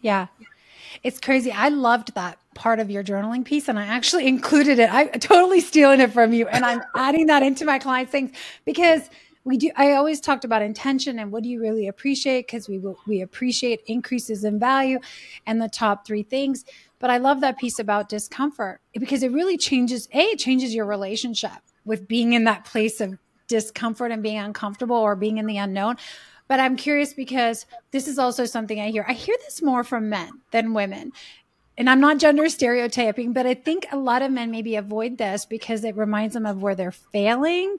Yeah. 0.01 0.27
It's 1.03 1.19
crazy. 1.19 1.51
I 1.51 1.69
loved 1.69 2.15
that 2.15 2.39
part 2.55 2.79
of 2.81 2.91
your 2.91 3.03
journaling 3.03 3.45
piece 3.45 3.69
and 3.69 3.79
I 3.79 3.87
actually 3.87 4.27
included 4.29 4.79
it. 4.79 4.93
I 4.93 5.07
totally 5.07 5.61
stealing 5.61 6.01
it 6.01 6.13
from 6.13 6.33
you 6.33 6.47
and 6.49 6.65
I'm 6.65 6.83
adding 6.97 7.27
that 7.27 7.43
into 7.43 7.65
my 7.65 7.79
clients 7.79 8.13
things 8.13 8.37
because 8.65 9.09
we 9.45 9.57
do 9.57 9.71
I 9.75 9.93
always 9.93 10.21
talked 10.21 10.45
about 10.45 10.63
intention 10.63 11.19
and 11.19 11.33
what 11.33 11.43
do 11.43 11.49
you 11.49 11.61
really 11.61 11.89
appreciate 11.89 12.47
because 12.47 12.69
we 12.69 12.79
will, 12.79 12.99
we 13.07 13.23
appreciate 13.23 13.81
increases 13.87 14.45
in 14.45 14.59
value 14.59 14.99
and 15.47 15.61
the 15.61 15.69
top 15.69 16.07
3 16.07 16.23
things. 16.23 16.65
But 16.99 17.11
I 17.11 17.17
love 17.17 17.41
that 17.41 17.59
piece 17.59 17.81
about 17.81 18.09
discomfort 18.09 18.81
because 18.93 19.25
it 19.25 19.33
really 19.33 19.57
changes 19.57 20.09
a 20.13 20.19
it 20.19 20.39
changes 20.39 20.75
your 20.75 20.87
relationship 20.87 21.51
with 21.85 22.07
being 22.07 22.35
in 22.35 22.45
that 22.45 22.65
place 22.65 23.01
of 23.01 23.19
discomfort 23.49 24.13
and 24.13 24.23
being 24.23 24.39
uncomfortable 24.39 24.97
or 24.97 25.17
being 25.17 25.39
in 25.39 25.47
the 25.47 25.59
unknown 25.59 25.97
but 26.53 26.61
I'm 26.61 26.77
curious 26.77 27.15
because 27.15 27.65
this 27.93 28.07
is 28.07 28.19
also 28.19 28.45
something 28.45 28.79
I 28.79 28.91
hear. 28.91 29.07
I 29.09 29.15
hear 29.15 29.35
this 29.47 29.63
more 29.63 29.83
from 29.83 30.11
men 30.11 30.29
than 30.51 30.75
women. 30.75 31.13
And 31.79 31.89
I'm 31.89 31.99
not 31.99 32.19
gender 32.19 32.47
stereotyping, 32.51 33.33
but 33.33 33.47
I 33.47 33.55
think 33.55 33.87
a 33.91 33.97
lot 33.97 34.21
of 34.21 34.31
men 34.31 34.51
maybe 34.51 34.77
avoid 34.77 35.17
this 35.17 35.47
because 35.47 35.83
it 35.83 35.97
reminds 35.97 36.35
them 36.35 36.45
of 36.45 36.61
where 36.61 36.75
they're 36.75 36.93
failing 36.93 37.79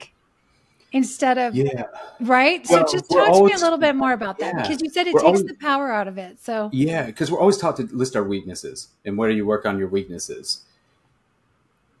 instead 0.90 1.38
of 1.38 1.54
yeah. 1.54 1.84
right? 2.18 2.66
Well, 2.68 2.84
so 2.84 2.96
just 2.96 3.08
talk 3.08 3.28
always, 3.28 3.52
to 3.52 3.56
me 3.58 3.62
a 3.62 3.64
little 3.64 3.78
bit 3.78 3.94
more 3.94 4.12
about 4.12 4.40
that 4.40 4.54
yeah, 4.56 4.62
because 4.62 4.82
you 4.82 4.90
said 4.90 5.06
it 5.06 5.12
takes 5.12 5.22
always, 5.22 5.44
the 5.44 5.54
power 5.54 5.92
out 5.92 6.08
of 6.08 6.18
it 6.18 6.42
so. 6.42 6.68
Yeah 6.72 7.06
because 7.06 7.30
we're 7.30 7.38
always 7.38 7.58
taught 7.58 7.76
to 7.76 7.84
list 7.92 8.16
our 8.16 8.24
weaknesses 8.24 8.88
and 9.04 9.16
where 9.16 9.30
do 9.30 9.36
you 9.36 9.46
work 9.46 9.66
on 9.66 9.78
your 9.78 9.86
weaknesses. 9.86 10.64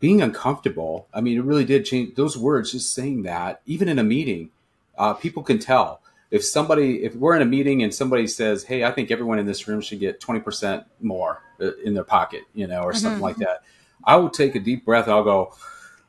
Being 0.00 0.22
uncomfortable 0.22 1.06
i 1.14 1.20
mean 1.20 1.38
it 1.38 1.44
really 1.44 1.64
did 1.64 1.84
change 1.84 2.16
those 2.16 2.36
words 2.36 2.72
just 2.72 2.92
saying 2.92 3.22
that 3.22 3.60
even 3.64 3.88
in 3.88 4.00
a 4.00 4.04
meeting 4.04 4.50
uh, 4.98 5.14
people 5.14 5.44
can 5.44 5.60
tell 5.60 6.00
if 6.34 6.44
somebody 6.44 7.04
if 7.04 7.14
we're 7.14 7.36
in 7.36 7.42
a 7.42 7.46
meeting 7.46 7.84
and 7.84 7.94
somebody 7.94 8.26
says 8.26 8.64
hey 8.64 8.82
i 8.82 8.90
think 8.90 9.12
everyone 9.12 9.38
in 9.38 9.46
this 9.46 9.68
room 9.68 9.80
should 9.80 10.00
get 10.00 10.20
20% 10.20 10.84
more 11.00 11.40
uh, 11.60 11.70
in 11.84 11.94
their 11.94 12.04
pocket 12.04 12.42
you 12.54 12.66
know 12.66 12.82
or 12.82 12.90
mm-hmm. 12.90 12.98
something 12.98 13.22
like 13.22 13.36
that 13.36 13.62
i 14.02 14.16
will 14.16 14.28
take 14.28 14.56
a 14.56 14.60
deep 14.60 14.84
breath 14.84 15.08
i'll 15.08 15.22
go 15.22 15.54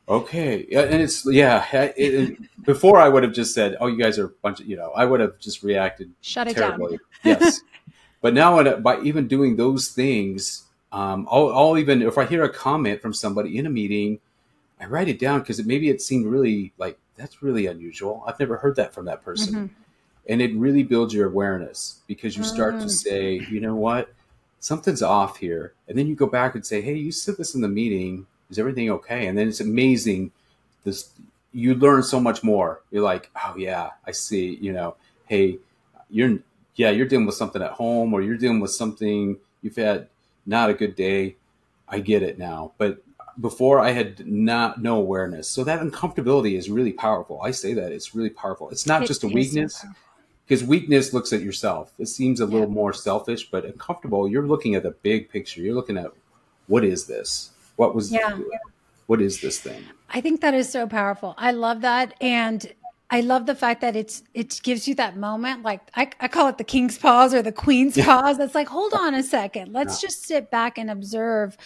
okay. 0.10 0.65
And 0.74 1.01
it's 1.01 1.25
yeah 1.25 1.65
it, 1.74 1.94
it, 1.98 2.65
before 2.65 2.98
i 2.98 3.08
would 3.08 3.22
have 3.22 3.34
just 3.34 3.53
said 3.53 3.77
oh 3.79 3.86
you 3.86 3.98
guys 3.98 4.17
are 4.17 4.25
a 4.25 4.34
bunch 4.41 4.60
of 4.60 4.65
you 4.65 4.75
know 4.75 4.91
i 4.96 5.05
would 5.05 5.20
have 5.20 5.38
just 5.38 5.62
reacted 5.62 6.12
shut 6.22 6.48
it 6.48 6.58
terribly. 6.58 6.98
down 6.98 7.39
yes. 7.39 7.62
But 8.22 8.34
now 8.34 8.77
by 8.77 9.01
even 9.01 9.27
doing 9.27 9.55
those 9.55 9.89
things 9.89 10.63
um, 10.91 11.27
I'll, 11.29 11.53
I'll, 11.53 11.77
even 11.77 12.01
if 12.01 12.17
i 12.17 12.25
hear 12.25 12.44
a 12.44 12.50
comment 12.50 13.00
from 13.00 13.13
somebody 13.13 13.60
in 13.60 13.67
a 13.67 13.70
meeting 13.70 14.20
i 14.82 14.88
write 14.88 15.08
it 15.08 15.20
down 15.20 15.41
because 15.41 15.60
it, 15.60 15.67
maybe 15.67 15.89
it 15.89 16.01
seemed 16.01 16.25
really 16.25 16.74
like 16.79 16.98
that's 17.15 17.41
really 17.41 17.65
unusual. 17.67 18.25
I've 18.27 18.38
never 18.41 18.58
heard 18.58 18.75
that 18.75 18.94
from 18.94 19.05
that 19.05 19.24
person. 19.24 19.53
Mm-hmm 19.53 19.85
and 20.27 20.41
it 20.41 20.55
really 20.55 20.84
builds 20.84 21.13
your 21.13 21.27
awareness 21.27 22.01
because 22.08 22.36
you 22.36 22.44
start 22.44 22.75
mm. 22.75 22.82
to 22.82 22.89
say 22.89 23.46
you 23.50 23.60
know 23.60 23.75
what? 23.75 24.13
Something's 24.60 25.03
off 25.03 25.38
here. 25.38 25.74
And 25.88 25.98
then 25.98 26.08
you 26.08 26.15
go 26.15 26.27
back 26.27 26.55
and 26.55 26.65
say 26.65 26.82
hey 26.82 26.96
you 26.96 27.12
said 27.12 27.38
this 27.38 27.55
in 27.55 27.62
the 27.62 27.67
meeting. 27.67 28.25
Is 28.50 28.60
everything 28.60 28.89
okay? 28.91 29.27
And 29.27 29.38
then 29.38 29.48
it's 29.48 29.62
amazing. 29.62 30.32
This 30.84 31.10
you 31.53 31.75
learn 31.75 32.03
so 32.03 32.20
much 32.20 32.44
more. 32.44 32.82
You're 32.91 33.03
like 33.03 33.29
oh 33.36 33.55
yeah 33.58 33.91
i 34.05 34.12
see 34.12 34.55
you 34.62 34.74
know. 34.74 34.96
Hey 35.27 35.60
you're 36.10 36.39
yeah 36.75 36.89
you're 36.89 37.08
dealing 37.08 37.25
with 37.25 37.36
something 37.36 37.62
at 37.62 37.72
home 37.72 38.13
or 38.13 38.22
you're 38.22 38.38
dealing 38.38 38.60
with 38.60 38.72
something. 38.72 39.38
You've 39.62 39.75
had 39.75 40.08
not 40.46 40.70
a 40.70 40.74
good 40.74 40.96
day. 40.96 41.36
I 41.88 42.00
get 42.00 42.24
it 42.24 42.39
now. 42.39 42.72
But 42.77 43.01
before 43.41 43.79
I 43.79 43.91
had 43.91 44.25
not 44.25 44.82
no 44.82 44.98
awareness. 44.98 45.50
So 45.50 45.63
that 45.65 45.82
uncomfortability 45.82 46.58
is 46.58 46.70
really 46.70 46.94
powerful. 46.94 47.41
I 47.41 47.51
say 47.51 47.74
that 47.74 47.91
it's 47.91 48.15
really 48.15 48.29
powerful. 48.29 48.70
It's 48.70 48.88
not 48.88 49.03
it 49.03 49.08
just 49.08 49.24
a 49.24 49.27
weakness. 49.27 49.75
So 49.75 49.88
because 50.48 50.64
weakness 50.64 51.14
looks 51.14 51.34
at 51.34 51.42
yourself. 51.42 51.94
It 51.98 52.08
seems 52.08 52.40
a 52.40 52.46
little 52.46 52.70
more 52.70 52.94
selfish, 52.94 53.50
but 53.50 53.66
uncomfortable. 53.66 54.28
You're 54.28 54.48
looking 54.48 54.75
at 54.75 54.84
the 54.84 54.92
big 54.92 55.30
picture. 55.30 55.62
You're 55.62 55.75
looking 55.75 55.98
at 55.98 56.12
what 56.68 56.84
is 56.84 57.06
this? 57.06 57.52
What 57.75 57.96
was? 57.96 58.12
Yeah. 58.12 58.40
What 59.08 59.22
is 59.22 59.42
this 59.42 59.60
thing? 59.60 59.84
I 60.10 60.22
think 60.22 60.42
that 60.42 60.54
is 60.54 60.72
so 60.72 60.88
powerful. 60.88 61.36
I 61.38 61.52
love 61.52 61.82
that, 61.82 62.16
and 62.22 62.74
I 63.10 63.22
love 63.22 63.46
the 63.46 63.56
fact 63.56 63.82
that 63.82 63.96
it's 63.96 64.24
it 64.34 64.60
gives 64.64 64.88
you 64.88 64.96
that 64.96 65.16
moment. 65.18 65.64
Like 65.64 65.82
I, 65.96 66.10
I 66.20 66.28
call 66.28 66.48
it 66.48 66.58
the 66.58 66.64
king's 66.64 66.98
pause 66.98 67.34
or 67.34 67.42
the 67.42 67.52
queen's 67.52 67.98
yeah. 67.98 68.06
pause. 68.06 68.38
That's 68.38 68.56
like, 68.56 68.68
hold 68.68 68.94
on 68.98 69.14
a 69.14 69.24
second. 69.24 69.74
Let's 69.74 70.02
yeah. 70.02 70.08
just 70.08 70.24
sit 70.25 70.50
back 70.52 70.78
and 70.78 70.90
observe 70.90 71.58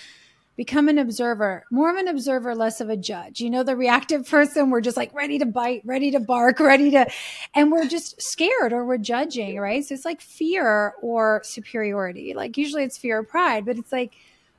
become 0.59 0.89
an 0.89 0.97
observer, 0.97 1.63
more 1.71 1.89
of 1.89 1.95
an 1.95 2.09
observer, 2.09 2.53
less 2.53 2.81
of 2.81 2.89
a 2.89 2.97
judge. 2.97 3.39
You 3.39 3.49
know, 3.49 3.63
the 3.63 3.77
reactive 3.77 4.27
person, 4.27 4.69
we're 4.69 4.81
just 4.81 4.97
like 4.97 5.13
ready 5.13 5.39
to 5.39 5.45
bite, 5.45 5.83
ready 5.85 6.11
to 6.11 6.19
bark, 6.19 6.59
ready 6.59 6.91
to, 6.91 7.09
and 7.55 7.71
we're 7.71 7.87
just 7.87 8.21
scared 8.21 8.73
or 8.73 8.83
we're 8.83 8.97
judging, 8.97 9.57
right? 9.57 9.85
So 9.85 9.95
it's 9.95 10.03
like 10.03 10.19
fear 10.19 10.95
or 11.01 11.39
superiority. 11.45 12.33
Like 12.33 12.57
usually 12.57 12.83
it's 12.83 12.97
fear 12.97 13.19
or 13.19 13.23
pride, 13.23 13.65
but 13.65 13.77
it's 13.77 13.93
like, 13.93 14.11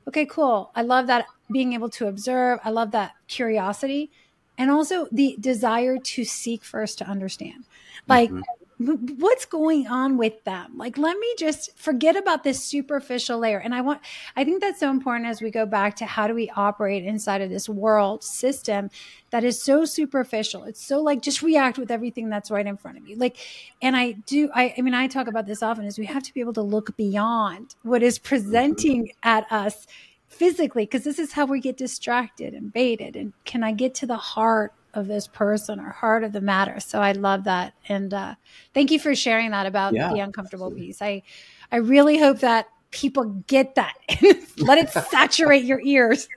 okay, 0.07 0.25
cool. 0.25 0.71
I 0.73 0.81
love 0.81 1.05
that 1.05 1.27
being 1.51 1.73
able 1.73 1.89
to 1.91 2.07
observe. 2.07 2.57
I 2.63 2.71
love 2.71 2.89
that 2.93 3.11
curiosity 3.27 4.09
and 4.57 4.71
also 4.71 5.07
the 5.11 5.37
desire 5.39 5.99
to 5.99 6.25
seek 6.25 6.63
first 6.63 6.97
to 6.97 7.05
understand. 7.05 7.65
Like, 8.07 8.31
mm-hmm 8.31 8.60
what's 8.81 9.45
going 9.45 9.87
on 9.87 10.17
with 10.17 10.43
them? 10.43 10.77
Like 10.77 10.97
let 10.97 11.17
me 11.17 11.33
just 11.37 11.77
forget 11.77 12.15
about 12.15 12.43
this 12.43 12.63
superficial 12.63 13.39
layer. 13.39 13.59
And 13.59 13.75
i 13.75 13.81
want 13.81 14.01
i 14.35 14.43
think 14.43 14.61
that's 14.61 14.79
so 14.79 14.89
important 14.89 15.27
as 15.27 15.41
we 15.41 15.51
go 15.51 15.65
back 15.65 15.95
to 15.97 16.05
how 16.05 16.27
do 16.27 16.33
we 16.33 16.49
operate 16.55 17.03
inside 17.03 17.41
of 17.41 17.49
this 17.49 17.69
world 17.69 18.23
system 18.23 18.89
that 19.29 19.43
is 19.43 19.61
so 19.61 19.85
superficial. 19.85 20.63
It's 20.63 20.85
so 20.85 21.01
like 21.01 21.21
just 21.21 21.41
react 21.41 21.77
with 21.77 21.91
everything 21.91 22.29
that's 22.29 22.51
right 22.51 22.65
in 22.65 22.77
front 22.77 22.97
of 22.97 23.07
you. 23.07 23.15
Like 23.15 23.37
and 23.81 23.95
i 23.95 24.11
do 24.11 24.49
i 24.53 24.73
i 24.77 24.81
mean 24.81 24.93
i 24.93 25.07
talk 25.07 25.27
about 25.27 25.45
this 25.45 25.63
often 25.63 25.85
is 25.85 25.97
we 25.97 26.05
have 26.05 26.23
to 26.23 26.33
be 26.33 26.39
able 26.39 26.53
to 26.53 26.61
look 26.61 26.95
beyond 26.97 27.75
what 27.83 28.03
is 28.03 28.19
presenting 28.19 29.11
at 29.23 29.49
us 29.51 29.87
physically 30.27 30.85
because 30.85 31.03
this 31.03 31.19
is 31.19 31.33
how 31.33 31.45
we 31.45 31.59
get 31.59 31.77
distracted 31.77 32.53
and 32.53 32.73
baited. 32.73 33.15
And 33.15 33.33
can 33.45 33.63
i 33.63 33.71
get 33.71 33.93
to 33.95 34.05
the 34.05 34.17
heart 34.17 34.73
of 34.93 35.07
this 35.07 35.27
person 35.27 35.79
or 35.79 35.89
heart 35.89 36.23
of 36.23 36.31
the 36.31 36.41
matter. 36.41 36.79
So 36.79 36.99
I 36.99 37.13
love 37.13 37.45
that. 37.45 37.73
And 37.87 38.13
uh, 38.13 38.35
thank 38.73 38.91
you 38.91 38.99
for 38.99 39.15
sharing 39.15 39.51
that 39.51 39.65
about 39.65 39.93
yeah, 39.93 40.11
the 40.11 40.19
uncomfortable 40.19 40.67
absolutely. 40.67 40.87
piece. 40.87 41.01
I, 41.01 41.23
I 41.71 41.77
really 41.77 42.17
hope 42.17 42.39
that 42.39 42.67
people 42.91 43.25
get 43.47 43.75
that. 43.75 43.95
Let 44.57 44.77
it 44.77 44.89
saturate 45.09 45.63
your 45.63 45.81
ears. 45.81 46.27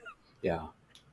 Yeah, 0.41 0.67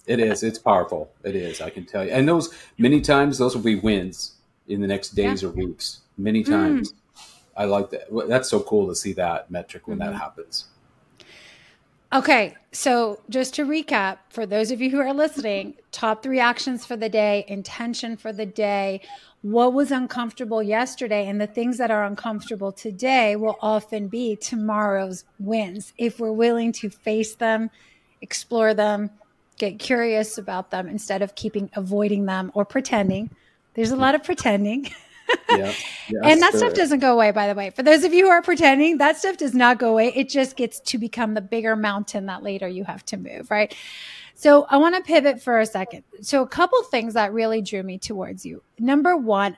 it 0.06 0.20
is. 0.20 0.42
It's 0.42 0.58
powerful. 0.58 1.10
It 1.24 1.36
is. 1.36 1.60
I 1.60 1.70
can 1.70 1.84
tell 1.84 2.04
you. 2.04 2.10
And 2.10 2.28
those 2.28 2.54
many 2.78 3.00
times, 3.00 3.38
those 3.38 3.54
will 3.54 3.62
be 3.62 3.76
wins 3.76 4.32
in 4.68 4.80
the 4.80 4.86
next 4.86 5.10
days 5.10 5.42
yeah. 5.42 5.48
or 5.48 5.52
weeks. 5.52 6.00
Many 6.16 6.44
times. 6.44 6.92
Mm. 6.92 6.96
I 7.56 7.64
like 7.64 7.90
that. 7.90 8.06
That's 8.28 8.48
so 8.48 8.60
cool 8.60 8.88
to 8.88 8.94
see 8.94 9.12
that 9.14 9.50
metric 9.50 9.86
when 9.86 9.98
mm-hmm. 9.98 10.12
that 10.12 10.18
happens. 10.18 10.66
Okay, 12.12 12.54
so 12.72 13.20
just 13.30 13.54
to 13.54 13.64
recap, 13.64 14.18
for 14.28 14.44
those 14.44 14.70
of 14.70 14.82
you 14.82 14.90
who 14.90 15.00
are 15.00 15.14
listening, 15.14 15.76
top 15.92 16.22
three 16.22 16.38
actions 16.38 16.84
for 16.84 16.94
the 16.94 17.08
day, 17.08 17.42
intention 17.48 18.18
for 18.18 18.34
the 18.34 18.44
day, 18.44 19.00
what 19.40 19.72
was 19.72 19.90
uncomfortable 19.90 20.62
yesterday, 20.62 21.26
and 21.26 21.40
the 21.40 21.46
things 21.46 21.78
that 21.78 21.90
are 21.90 22.04
uncomfortable 22.04 22.70
today 22.70 23.34
will 23.34 23.56
often 23.62 24.08
be 24.08 24.36
tomorrow's 24.36 25.24
wins 25.38 25.94
if 25.96 26.20
we're 26.20 26.32
willing 26.32 26.70
to 26.72 26.90
face 26.90 27.34
them, 27.34 27.70
explore 28.20 28.74
them, 28.74 29.08
get 29.56 29.78
curious 29.78 30.36
about 30.36 30.70
them 30.70 30.88
instead 30.88 31.22
of 31.22 31.34
keeping 31.34 31.70
avoiding 31.74 32.26
them 32.26 32.52
or 32.52 32.66
pretending. 32.66 33.30
There's 33.72 33.90
a 33.90 33.96
lot 33.96 34.14
of 34.14 34.22
pretending. 34.22 34.90
yeah, 35.48 35.72
and 36.22 36.40
that 36.42 36.54
stuff 36.54 36.74
doesn't 36.74 37.00
go 37.00 37.12
away, 37.12 37.30
by 37.30 37.48
the 37.48 37.54
way. 37.54 37.70
For 37.70 37.82
those 37.82 38.04
of 38.04 38.12
you 38.12 38.26
who 38.26 38.30
are 38.30 38.42
pretending, 38.42 38.98
that 38.98 39.16
stuff 39.16 39.36
does 39.36 39.54
not 39.54 39.78
go 39.78 39.90
away. 39.90 40.12
It 40.14 40.28
just 40.28 40.56
gets 40.56 40.80
to 40.80 40.98
become 40.98 41.34
the 41.34 41.40
bigger 41.40 41.76
mountain 41.76 42.26
that 42.26 42.42
later 42.42 42.68
you 42.68 42.84
have 42.84 43.04
to 43.06 43.16
move, 43.16 43.50
right? 43.50 43.74
So 44.34 44.66
I 44.68 44.78
want 44.78 44.96
to 44.96 45.02
pivot 45.02 45.42
for 45.42 45.60
a 45.60 45.66
second. 45.66 46.04
So 46.20 46.42
a 46.42 46.48
couple 46.48 46.82
things 46.84 47.14
that 47.14 47.32
really 47.32 47.62
drew 47.62 47.82
me 47.82 47.98
towards 47.98 48.44
you. 48.44 48.62
Number 48.78 49.16
one, 49.16 49.56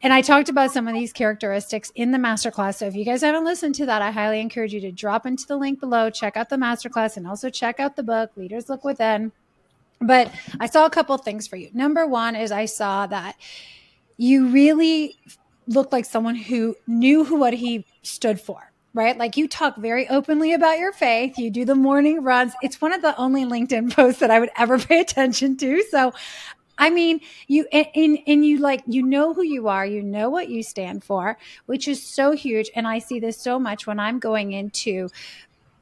and 0.00 0.12
I 0.12 0.22
talked 0.22 0.48
about 0.48 0.70
some 0.70 0.86
of 0.86 0.94
these 0.94 1.12
characteristics 1.12 1.90
in 1.94 2.12
the 2.12 2.18
masterclass. 2.18 2.76
So 2.76 2.86
if 2.86 2.94
you 2.94 3.04
guys 3.04 3.22
haven't 3.22 3.44
listened 3.44 3.74
to 3.76 3.86
that, 3.86 4.00
I 4.00 4.10
highly 4.12 4.40
encourage 4.40 4.72
you 4.72 4.80
to 4.82 4.92
drop 4.92 5.26
into 5.26 5.46
the 5.46 5.56
link 5.56 5.80
below, 5.80 6.08
check 6.08 6.36
out 6.36 6.48
the 6.48 6.56
masterclass, 6.56 7.16
and 7.16 7.26
also 7.26 7.50
check 7.50 7.80
out 7.80 7.96
the 7.96 8.04
book, 8.04 8.30
Leaders 8.36 8.68
Look 8.68 8.84
Within. 8.84 9.32
But 10.00 10.32
I 10.60 10.66
saw 10.66 10.86
a 10.86 10.90
couple 10.90 11.18
things 11.18 11.48
for 11.48 11.56
you. 11.56 11.70
Number 11.74 12.06
one 12.06 12.36
is 12.36 12.52
I 12.52 12.66
saw 12.66 13.08
that 13.08 13.36
you 14.18 14.48
really 14.48 15.16
looked 15.66 15.92
like 15.92 16.04
someone 16.04 16.34
who 16.34 16.76
knew 16.86 17.24
who 17.24 17.36
what 17.36 17.54
he 17.54 17.86
stood 18.02 18.40
for 18.40 18.72
right? 18.94 19.16
Like 19.16 19.36
you 19.36 19.46
talk 19.46 19.76
very 19.76 20.08
openly 20.08 20.54
about 20.54 20.78
your 20.78 20.92
faith. 20.92 21.38
You 21.38 21.50
do 21.50 21.64
the 21.64 21.76
morning 21.76 22.24
runs. 22.24 22.54
It's 22.62 22.80
one 22.80 22.92
of 22.92 23.00
the 23.00 23.16
only 23.16 23.44
LinkedIn 23.44 23.92
posts 23.94 24.18
that 24.18 24.30
I 24.30 24.40
would 24.40 24.50
ever 24.56 24.76
pay 24.76 25.00
attention 25.00 25.56
to. 25.58 25.84
So 25.90 26.12
I 26.78 26.90
mean, 26.90 27.20
you 27.48 27.66
and, 27.72 28.18
and 28.26 28.46
you 28.46 28.58
like 28.58 28.82
you 28.86 29.02
know 29.02 29.34
who 29.34 29.42
you 29.42 29.68
are, 29.68 29.84
you 29.84 30.02
know 30.02 30.30
what 30.30 30.48
you 30.48 30.62
stand 30.62 31.02
for, 31.04 31.36
which 31.66 31.88
is 31.88 32.02
so 32.02 32.32
huge. 32.32 32.70
And 32.74 32.86
I 32.86 33.00
see 33.00 33.18
this 33.18 33.36
so 33.36 33.58
much 33.58 33.86
when 33.86 33.98
I'm 33.98 34.18
going 34.20 34.52
into 34.52 35.08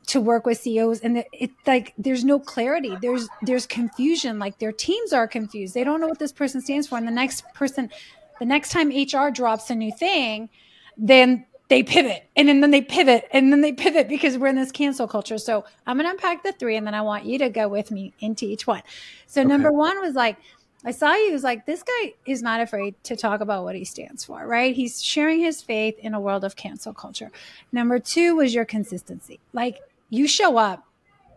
to 0.06 0.20
work 0.20 0.46
with 0.46 0.58
CEOs 0.58 1.00
and 1.00 1.24
it's 1.32 1.52
like 1.66 1.92
there's 1.98 2.24
no 2.24 2.38
clarity. 2.38 2.96
There's 3.00 3.28
there's 3.42 3.66
confusion. 3.66 4.38
Like 4.38 4.58
their 4.58 4.72
teams 4.72 5.12
are 5.12 5.28
confused. 5.28 5.74
They 5.74 5.84
don't 5.84 6.00
know 6.00 6.08
what 6.08 6.18
this 6.18 6.32
person 6.32 6.60
stands 6.62 6.86
for. 6.88 6.96
And 6.96 7.06
the 7.06 7.12
next 7.12 7.44
person, 7.54 7.90
the 8.38 8.44
next 8.44 8.70
time 8.70 8.88
HR 8.88 9.30
drops 9.30 9.70
a 9.70 9.74
new 9.74 9.92
thing, 9.92 10.48
then 10.96 11.46
they 11.68 11.82
pivot 11.82 12.28
and 12.36 12.48
then, 12.48 12.60
then 12.60 12.70
they 12.70 12.80
pivot 12.80 13.26
and 13.32 13.52
then 13.52 13.60
they 13.60 13.72
pivot 13.72 14.08
because 14.08 14.38
we're 14.38 14.46
in 14.46 14.56
this 14.56 14.70
cancel 14.70 15.08
culture. 15.08 15.38
So 15.38 15.64
I'm 15.86 15.96
gonna 15.96 16.10
unpack 16.10 16.44
the 16.44 16.52
three 16.52 16.76
and 16.76 16.86
then 16.86 16.94
I 16.94 17.02
want 17.02 17.24
you 17.24 17.38
to 17.38 17.48
go 17.48 17.68
with 17.68 17.90
me 17.90 18.12
into 18.20 18.44
each 18.44 18.66
one. 18.66 18.82
So 19.26 19.40
okay. 19.40 19.48
number 19.48 19.72
one 19.72 20.00
was 20.00 20.14
like 20.14 20.36
I 20.84 20.92
saw 20.92 21.14
you 21.14 21.32
was 21.32 21.42
like, 21.42 21.66
this 21.66 21.82
guy 21.82 22.14
is 22.26 22.42
not 22.42 22.60
afraid 22.60 22.94
to 23.04 23.16
talk 23.16 23.40
about 23.40 23.64
what 23.64 23.74
he 23.74 23.84
stands 23.84 24.24
for, 24.24 24.46
right? 24.46 24.72
He's 24.72 25.02
sharing 25.02 25.40
his 25.40 25.60
faith 25.60 25.98
in 25.98 26.14
a 26.14 26.20
world 26.20 26.44
of 26.44 26.54
cancel 26.54 26.94
culture. 26.94 27.32
Number 27.72 27.98
two 27.98 28.36
was 28.36 28.54
your 28.54 28.64
consistency. 28.64 29.40
Like 29.52 29.80
you 30.10 30.28
show 30.28 30.58
up 30.58 30.86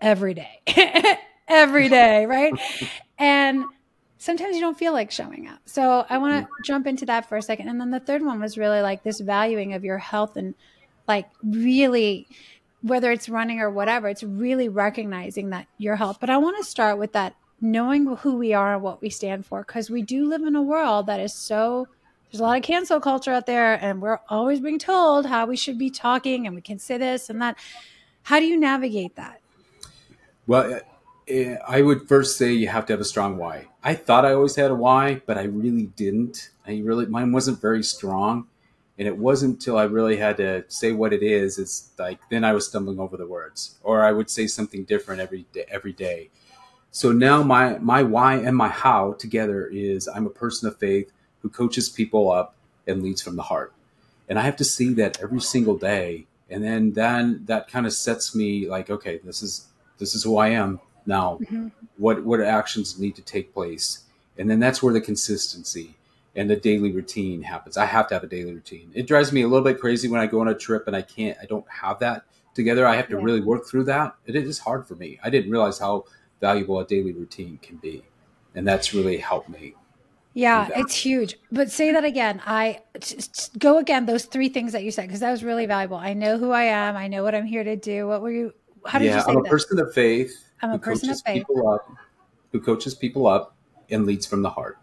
every 0.01 0.35
day, 0.35 0.59
every 1.47 1.89
day, 1.89 2.27
right? 2.27 2.53
and 3.17 3.65
sometimes 4.19 4.53
you 4.55 4.61
don't 4.61 4.77
feel 4.77 4.93
like 4.93 5.09
showing 5.09 5.47
up. 5.47 5.59
So 5.65 6.05
I 6.09 6.19
want 6.19 6.45
to 6.45 6.45
mm. 6.45 6.65
jump 6.65 6.85
into 6.85 7.05
that 7.07 7.27
for 7.27 7.37
a 7.37 7.41
second. 7.41 7.69
And 7.69 7.81
then 7.81 7.89
the 7.89 7.99
third 7.99 8.21
one 8.21 8.39
was 8.39 8.57
really 8.57 8.81
like 8.81 9.01
this 9.01 9.19
valuing 9.19 9.73
of 9.73 9.83
your 9.83 9.97
health 9.97 10.35
and 10.35 10.53
like 11.07 11.27
really 11.43 12.27
whether 12.81 13.11
it's 13.11 13.27
running 13.27 13.59
or 13.59 13.69
whatever, 13.69 14.07
it's 14.07 14.23
really 14.23 14.69
recognizing 14.69 15.49
that 15.49 15.67
your 15.77 15.95
health. 15.95 16.17
But 16.19 16.29
I 16.29 16.37
want 16.37 16.57
to 16.57 16.63
start 16.63 16.97
with 16.97 17.13
that 17.13 17.35
knowing 17.61 18.05
who 18.17 18.37
we 18.37 18.53
are 18.53 18.75
and 18.75 18.83
what 18.83 19.01
we 19.01 19.09
stand 19.09 19.45
for 19.45 19.63
because 19.63 19.89
we 19.89 20.01
do 20.01 20.27
live 20.29 20.43
in 20.43 20.55
a 20.55 20.61
world 20.61 21.07
that 21.07 21.19
is 21.19 21.33
so 21.33 21.87
there's 22.31 22.39
a 22.39 22.43
lot 22.43 22.55
of 22.55 22.63
cancel 22.63 23.01
culture 23.01 23.33
out 23.33 23.45
there 23.45 23.73
and 23.83 24.01
we're 24.01 24.19
always 24.29 24.61
being 24.61 24.79
told 24.79 25.25
how 25.25 25.45
we 25.45 25.57
should 25.57 25.77
be 25.77 25.89
talking 25.89 26.45
and 26.45 26.55
we 26.55 26.61
can 26.61 26.79
say 26.79 26.97
this 26.97 27.29
and 27.29 27.41
that 27.41 27.57
how 28.23 28.39
do 28.39 28.45
you 28.45 28.57
navigate 28.57 29.13
that 29.17 29.41
well 30.47 30.79
Eh, 31.29 31.55
i 31.67 31.81
would 31.81 32.07
first 32.07 32.37
say 32.37 32.51
you 32.51 32.67
have 32.67 32.85
to 32.87 32.93
have 32.93 32.99
a 32.99 33.05
strong 33.05 33.37
why 33.37 33.67
i 33.83 33.93
thought 33.93 34.25
i 34.25 34.33
always 34.33 34.55
had 34.55 34.71
a 34.71 34.75
why 34.75 35.21
but 35.25 35.37
i 35.37 35.43
really 35.43 35.87
didn't 35.95 36.49
i 36.65 36.79
really 36.79 37.05
mine 37.05 37.31
wasn't 37.31 37.61
very 37.61 37.83
strong 37.83 38.47
and 38.97 39.07
it 39.07 39.17
wasn't 39.17 39.53
until 39.53 39.77
i 39.77 39.83
really 39.83 40.17
had 40.17 40.37
to 40.37 40.63
say 40.67 40.91
what 40.91 41.13
it 41.13 41.21
is 41.21 41.59
it's 41.59 41.91
like 41.99 42.19
then 42.31 42.43
i 42.43 42.51
was 42.51 42.67
stumbling 42.67 42.99
over 42.99 43.15
the 43.15 43.27
words 43.27 43.77
or 43.83 44.03
i 44.03 44.11
would 44.11 44.29
say 44.29 44.47
something 44.47 44.83
different 44.85 45.21
every 45.21 45.45
day 45.53 45.65
every 45.69 45.93
day 45.93 46.29
so 46.91 47.11
now 47.11 47.43
my 47.43 47.77
my 47.79 48.01
why 48.03 48.35
and 48.35 48.55
my 48.57 48.67
how 48.67 49.13
together 49.13 49.67
is 49.67 50.07
I'm 50.07 50.25
a 50.25 50.31
person 50.31 50.67
of 50.67 50.77
faith 50.77 51.11
who 51.41 51.49
coaches 51.49 51.89
people 51.89 52.31
up 52.31 52.55
and 52.87 53.03
leads 53.03 53.21
from 53.21 53.35
the 53.35 53.43
heart. 53.43 53.73
And 54.27 54.39
I 54.39 54.41
have 54.43 54.55
to 54.57 54.63
see 54.63 54.93
that 54.95 55.19
every 55.21 55.41
single 55.41 55.77
day. 55.77 56.25
And 56.49 56.63
then 56.63 56.93
then 56.93 57.43
that 57.45 57.67
kind 57.67 57.85
of 57.85 57.93
sets 57.93 58.33
me 58.33 58.67
like, 58.67 58.89
okay, 58.89 59.19
this 59.23 59.43
is 59.43 59.67
this 59.99 60.15
is 60.15 60.23
who 60.23 60.37
I 60.37 60.49
am 60.49 60.79
now. 61.05 61.39
Mm-hmm. 61.41 61.67
What 61.97 62.23
what 62.23 62.41
actions 62.41 62.99
need 62.99 63.15
to 63.15 63.21
take 63.21 63.53
place? 63.53 64.03
And 64.37 64.49
then 64.49 64.59
that's 64.59 64.81
where 64.81 64.93
the 64.93 65.01
consistency 65.01 65.95
and 66.35 66.49
the 66.49 66.55
daily 66.55 66.91
routine 66.91 67.41
happens. 67.41 67.77
I 67.77 67.85
have 67.85 68.07
to 68.07 68.13
have 68.13 68.23
a 68.23 68.27
daily 68.27 68.53
routine. 68.53 68.91
It 68.93 69.07
drives 69.07 69.31
me 69.31 69.41
a 69.41 69.47
little 69.47 69.63
bit 69.63 69.79
crazy 69.79 70.07
when 70.07 70.21
I 70.21 70.27
go 70.27 70.39
on 70.39 70.47
a 70.47 70.55
trip 70.55 70.87
and 70.87 70.95
I 70.95 71.01
can't 71.01 71.37
I 71.41 71.45
don't 71.45 71.65
have 71.69 71.99
that 71.99 72.23
together. 72.53 72.87
I 72.87 72.95
have 72.95 73.09
to 73.09 73.17
yeah. 73.17 73.23
really 73.23 73.41
work 73.41 73.67
through 73.67 73.85
that. 73.85 74.15
It 74.25 74.35
is 74.35 74.59
hard 74.59 74.87
for 74.87 74.95
me. 74.95 75.19
I 75.23 75.29
didn't 75.29 75.51
realize 75.51 75.79
how 75.79 76.05
valuable 76.39 76.79
a 76.79 76.85
daily 76.85 77.13
routine 77.13 77.59
can 77.61 77.77
be. 77.77 78.03
And 78.55 78.67
that's 78.67 78.93
really 78.93 79.17
helped 79.17 79.49
me. 79.49 79.75
Yeah, 80.33 80.69
it's 80.75 80.95
huge. 80.95 81.37
But 81.51 81.71
say 81.71 81.91
that 81.91 82.05
again. 82.05 82.41
I 82.45 82.81
go 83.57 83.77
again 83.77 84.05
those 84.05 84.25
three 84.25 84.49
things 84.49 84.71
that 84.73 84.83
you 84.83 84.91
said 84.91 85.07
because 85.07 85.19
that 85.21 85.31
was 85.31 85.43
really 85.43 85.65
valuable. 85.65 85.97
I 85.97 86.13
know 86.13 86.37
who 86.37 86.51
I 86.51 86.63
am. 86.63 86.95
I 86.95 87.07
know 87.07 87.23
what 87.23 87.35
I'm 87.35 87.45
here 87.45 87.63
to 87.63 87.75
do. 87.75 88.07
What 88.07 88.21
were 88.21 88.31
you? 88.31 88.53
How 88.85 88.99
did 88.99 89.05
yeah, 89.05 89.17
you 89.17 89.21
say 89.21 89.31
I'm 89.31 89.37
a 89.37 89.41
that? 89.41 89.49
person 89.49 89.79
of 89.79 89.93
faith. 89.93 90.48
I'm 90.61 90.71
a 90.71 90.79
person 90.79 91.09
of 91.09 91.21
faith. 91.21 91.45
Up, 91.67 91.91
who 92.51 92.59
coaches 92.59 92.95
people 92.95 93.27
up 93.27 93.55
and 93.89 94.05
leads 94.05 94.25
from 94.25 94.41
the 94.41 94.49
heart. 94.49 94.77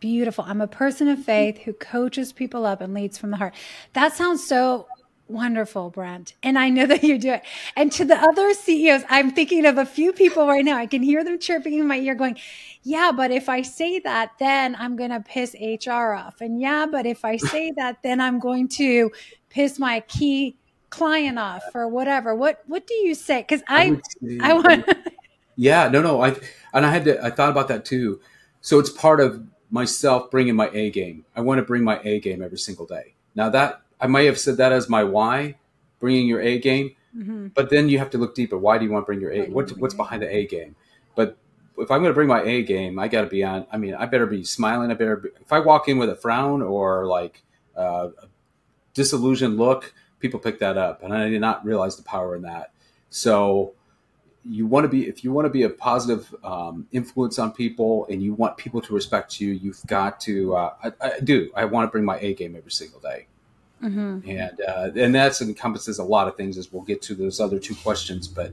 Beautiful. 0.00 0.44
I'm 0.46 0.60
a 0.60 0.66
person 0.66 1.08
of 1.08 1.24
faith 1.24 1.58
who 1.58 1.72
coaches 1.72 2.32
people 2.32 2.66
up 2.66 2.80
and 2.80 2.92
leads 2.92 3.16
from 3.18 3.30
the 3.30 3.38
heart. 3.38 3.54
That 3.94 4.14
sounds 4.14 4.46
so 4.46 4.86
Wonderful, 5.28 5.90
Brent. 5.90 6.34
And 6.42 6.56
I 6.56 6.68
know 6.68 6.86
that 6.86 7.02
you 7.02 7.18
do 7.18 7.32
it. 7.32 7.42
And 7.74 7.90
to 7.92 8.04
the 8.04 8.14
other 8.14 8.54
CEOs, 8.54 9.02
I'm 9.08 9.32
thinking 9.32 9.66
of 9.66 9.76
a 9.76 9.84
few 9.84 10.12
people 10.12 10.46
right 10.46 10.64
now. 10.64 10.76
I 10.76 10.86
can 10.86 11.02
hear 11.02 11.24
them 11.24 11.40
chirping 11.40 11.74
in 11.74 11.88
my 11.88 11.98
ear 11.98 12.14
going, 12.14 12.38
yeah, 12.84 13.10
but 13.10 13.32
if 13.32 13.48
I 13.48 13.62
say 13.62 13.98
that, 14.00 14.32
then 14.38 14.76
I'm 14.76 14.94
going 14.94 15.10
to 15.10 15.20
piss 15.20 15.56
HR 15.60 16.12
off. 16.12 16.40
And 16.40 16.60
yeah, 16.60 16.86
but 16.86 17.06
if 17.06 17.24
I 17.24 17.38
say 17.38 17.72
that, 17.76 18.02
then 18.04 18.20
I'm 18.20 18.38
going 18.38 18.68
to 18.68 19.10
piss 19.50 19.80
my 19.80 20.00
key 20.00 20.58
client 20.90 21.40
off 21.40 21.64
or 21.74 21.88
whatever. 21.88 22.32
What, 22.36 22.62
what 22.66 22.86
do 22.86 22.94
you 22.94 23.16
say? 23.16 23.42
Cause 23.42 23.62
I, 23.66 24.00
I, 24.40 24.50
I 24.50 24.52
want. 24.52 24.88
Yeah, 25.56 25.88
no, 25.88 26.02
no. 26.02 26.22
I, 26.22 26.36
and 26.72 26.86
I 26.86 26.90
had 26.90 27.04
to, 27.06 27.24
I 27.24 27.30
thought 27.30 27.50
about 27.50 27.68
that 27.68 27.84
too. 27.84 28.20
So 28.60 28.78
it's 28.78 28.90
part 28.90 29.20
of 29.20 29.42
myself 29.70 30.30
bringing 30.30 30.54
my 30.54 30.70
A 30.72 30.90
game. 30.90 31.24
I 31.34 31.40
want 31.40 31.58
to 31.58 31.64
bring 31.64 31.82
my 31.82 32.00
A 32.04 32.20
game 32.20 32.42
every 32.42 32.58
single 32.58 32.86
day. 32.86 33.14
Now 33.34 33.48
that 33.50 33.82
I 34.00 34.06
might 34.06 34.26
have 34.26 34.38
said 34.38 34.58
that 34.58 34.72
as 34.72 34.88
my 34.88 35.04
why, 35.04 35.56
bringing 35.98 36.28
your 36.28 36.40
A 36.40 36.58
game. 36.58 36.94
Mm-hmm. 37.16 37.48
But 37.48 37.70
then 37.70 37.88
you 37.88 37.98
have 37.98 38.10
to 38.10 38.18
look 38.18 38.34
deeper. 38.34 38.58
Why 38.58 38.76
do 38.76 38.84
you 38.84 38.90
want 38.90 39.04
to 39.04 39.06
bring 39.06 39.20
your 39.20 39.32
A? 39.32 39.46
What, 39.48 39.70
what's 39.78 39.94
behind 39.94 40.22
the 40.22 40.34
A 40.34 40.46
game? 40.46 40.76
But 41.14 41.38
if 41.78 41.90
I'm 41.90 42.00
going 42.00 42.10
to 42.10 42.14
bring 42.14 42.28
my 42.28 42.42
A 42.42 42.62
game, 42.62 42.98
I 42.98 43.08
got 43.08 43.22
to 43.22 43.26
be 43.26 43.42
on. 43.42 43.66
I 43.72 43.78
mean, 43.78 43.94
I 43.94 44.04
better 44.04 44.26
be 44.26 44.44
smiling. 44.44 44.90
I 44.90 44.94
better. 44.94 45.16
Be, 45.16 45.30
if 45.40 45.50
I 45.50 45.60
walk 45.60 45.88
in 45.88 45.96
with 45.96 46.10
a 46.10 46.14
frown 46.16 46.60
or 46.60 47.06
like 47.06 47.42
uh, 47.74 48.08
a 48.22 48.26
disillusioned 48.92 49.56
look, 49.56 49.94
people 50.20 50.40
pick 50.40 50.58
that 50.58 50.76
up, 50.76 51.02
and 51.02 51.14
I 51.14 51.30
did 51.30 51.40
not 51.40 51.64
realize 51.64 51.96
the 51.96 52.02
power 52.02 52.36
in 52.36 52.42
that. 52.42 52.72
So 53.08 53.72
you 54.48 54.66
want 54.66 54.84
to 54.84 54.88
be 54.88 55.06
if 55.06 55.24
you 55.24 55.32
want 55.32 55.44
to 55.46 55.50
be 55.50 55.62
a 55.64 55.70
positive 55.70 56.34
um, 56.44 56.86
influence 56.92 57.38
on 57.38 57.52
people 57.52 58.06
and 58.10 58.22
you 58.22 58.34
want 58.34 58.56
people 58.56 58.80
to 58.80 58.94
respect 58.94 59.40
you 59.40 59.52
you've 59.52 59.84
got 59.86 60.20
to 60.20 60.54
uh, 60.54 60.74
I, 60.84 60.92
I, 61.00 61.20
do 61.20 61.50
i 61.56 61.64
want 61.64 61.88
to 61.88 61.90
bring 61.90 62.04
my 62.04 62.18
a 62.18 62.34
game 62.34 62.56
every 62.56 62.70
single 62.70 63.00
day 63.00 63.26
Mm-hmm. 63.82 64.30
And 64.30 64.60
uh, 64.66 64.90
and 64.96 65.14
that 65.14 65.40
encompasses 65.40 65.98
a 65.98 66.04
lot 66.04 66.28
of 66.28 66.36
things 66.36 66.56
as 66.56 66.72
we'll 66.72 66.82
get 66.82 67.02
to 67.02 67.14
those 67.14 67.40
other 67.40 67.58
two 67.58 67.74
questions, 67.74 68.26
but 68.26 68.52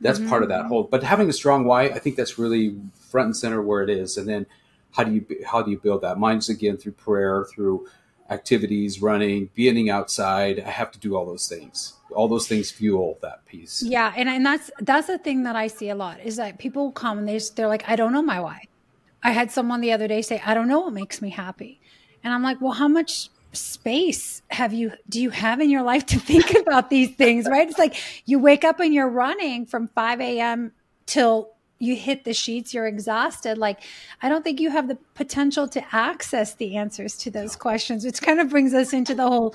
that's 0.00 0.18
mm-hmm. 0.18 0.28
part 0.28 0.42
of 0.42 0.48
that 0.50 0.66
whole. 0.66 0.84
But 0.84 1.02
having 1.02 1.28
a 1.28 1.32
strong 1.32 1.64
why, 1.64 1.84
I 1.84 1.98
think 1.98 2.16
that's 2.16 2.38
really 2.38 2.76
front 3.10 3.26
and 3.26 3.36
center 3.36 3.60
where 3.62 3.82
it 3.82 3.90
is. 3.90 4.16
And 4.16 4.28
then 4.28 4.46
how 4.92 5.04
do 5.04 5.12
you 5.12 5.26
how 5.44 5.62
do 5.62 5.70
you 5.70 5.78
build 5.78 6.02
that? 6.02 6.18
Mine's 6.18 6.48
again 6.48 6.76
through 6.76 6.92
prayer, 6.92 7.44
through 7.52 7.88
activities, 8.30 9.02
running, 9.02 9.50
being 9.54 9.90
outside. 9.90 10.60
I 10.60 10.70
have 10.70 10.90
to 10.92 10.98
do 10.98 11.16
all 11.16 11.26
those 11.26 11.48
things. 11.48 11.94
All 12.12 12.28
those 12.28 12.48
things 12.48 12.70
fuel 12.70 13.18
that 13.22 13.44
piece. 13.46 13.82
Yeah, 13.82 14.12
and 14.16 14.28
and 14.28 14.44
that's 14.44 14.70
that's 14.80 15.06
the 15.06 15.18
thing 15.18 15.44
that 15.44 15.56
I 15.56 15.66
see 15.66 15.90
a 15.90 15.94
lot 15.94 16.20
is 16.20 16.36
that 16.36 16.58
people 16.58 16.90
come 16.92 17.18
and 17.18 17.28
they 17.28 17.38
they're 17.54 17.68
like, 17.68 17.88
I 17.88 17.96
don't 17.96 18.12
know 18.12 18.22
my 18.22 18.40
why. 18.40 18.62
I 19.22 19.32
had 19.32 19.50
someone 19.50 19.80
the 19.80 19.92
other 19.92 20.08
day 20.08 20.22
say, 20.22 20.42
I 20.44 20.54
don't 20.54 20.66
know 20.66 20.80
what 20.80 20.92
makes 20.92 21.20
me 21.20 21.30
happy, 21.30 21.80
and 22.24 22.32
I'm 22.32 22.42
like, 22.42 22.60
well, 22.60 22.72
how 22.72 22.88
much 22.88 23.30
space 23.52 24.42
have 24.48 24.72
you 24.72 24.92
do 25.08 25.20
you 25.20 25.30
have 25.30 25.60
in 25.60 25.70
your 25.70 25.82
life 25.82 26.06
to 26.06 26.20
think 26.30 26.54
about 26.54 26.88
these 26.88 27.12
things 27.16 27.46
right 27.48 27.68
it's 27.68 27.78
like 27.78 27.96
you 28.24 28.38
wake 28.38 28.62
up 28.62 28.78
and 28.78 28.94
you're 28.94 29.08
running 29.08 29.66
from 29.66 29.88
5 29.88 30.20
a.m 30.20 30.70
till 31.06 31.50
you 31.80 31.96
hit 31.96 32.24
the 32.24 32.32
sheets 32.32 32.72
you're 32.72 32.86
exhausted 32.86 33.58
like 33.58 33.82
i 34.22 34.28
don't 34.28 34.44
think 34.44 34.60
you 34.60 34.70
have 34.70 34.86
the 34.86 34.98
potential 35.14 35.66
to 35.66 35.82
access 35.94 36.54
the 36.54 36.76
answers 36.76 37.16
to 37.16 37.30
those 37.30 37.56
questions 37.56 38.04
which 38.04 38.22
kind 38.22 38.38
of 38.38 38.48
brings 38.48 38.72
us 38.72 38.92
into 38.92 39.14
the 39.14 39.26
whole 39.26 39.54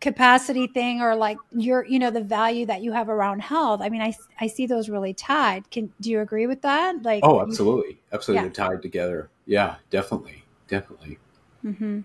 capacity 0.00 0.66
thing 0.66 1.00
or 1.00 1.14
like 1.14 1.38
your 1.52 1.86
you 1.86 1.98
know 1.98 2.10
the 2.10 2.20
value 2.20 2.66
that 2.66 2.82
you 2.82 2.90
have 2.90 3.08
around 3.08 3.38
health. 3.38 3.80
I 3.80 3.88
mean 3.88 4.02
i 4.02 4.12
i 4.40 4.48
see 4.48 4.66
those 4.66 4.88
really 4.88 5.14
tied. 5.14 5.70
Can 5.70 5.92
do 6.00 6.10
you 6.10 6.18
agree 6.20 6.48
with 6.48 6.62
that? 6.62 7.04
Like 7.04 7.20
oh 7.22 7.40
absolutely. 7.40 8.00
Absolutely 8.12 8.48
yeah. 8.48 8.52
tied 8.52 8.82
together. 8.82 9.30
Yeah 9.46 9.76
definitely. 9.90 10.42
Definitely. 10.66 11.18
Mm-hmm. 11.64 12.00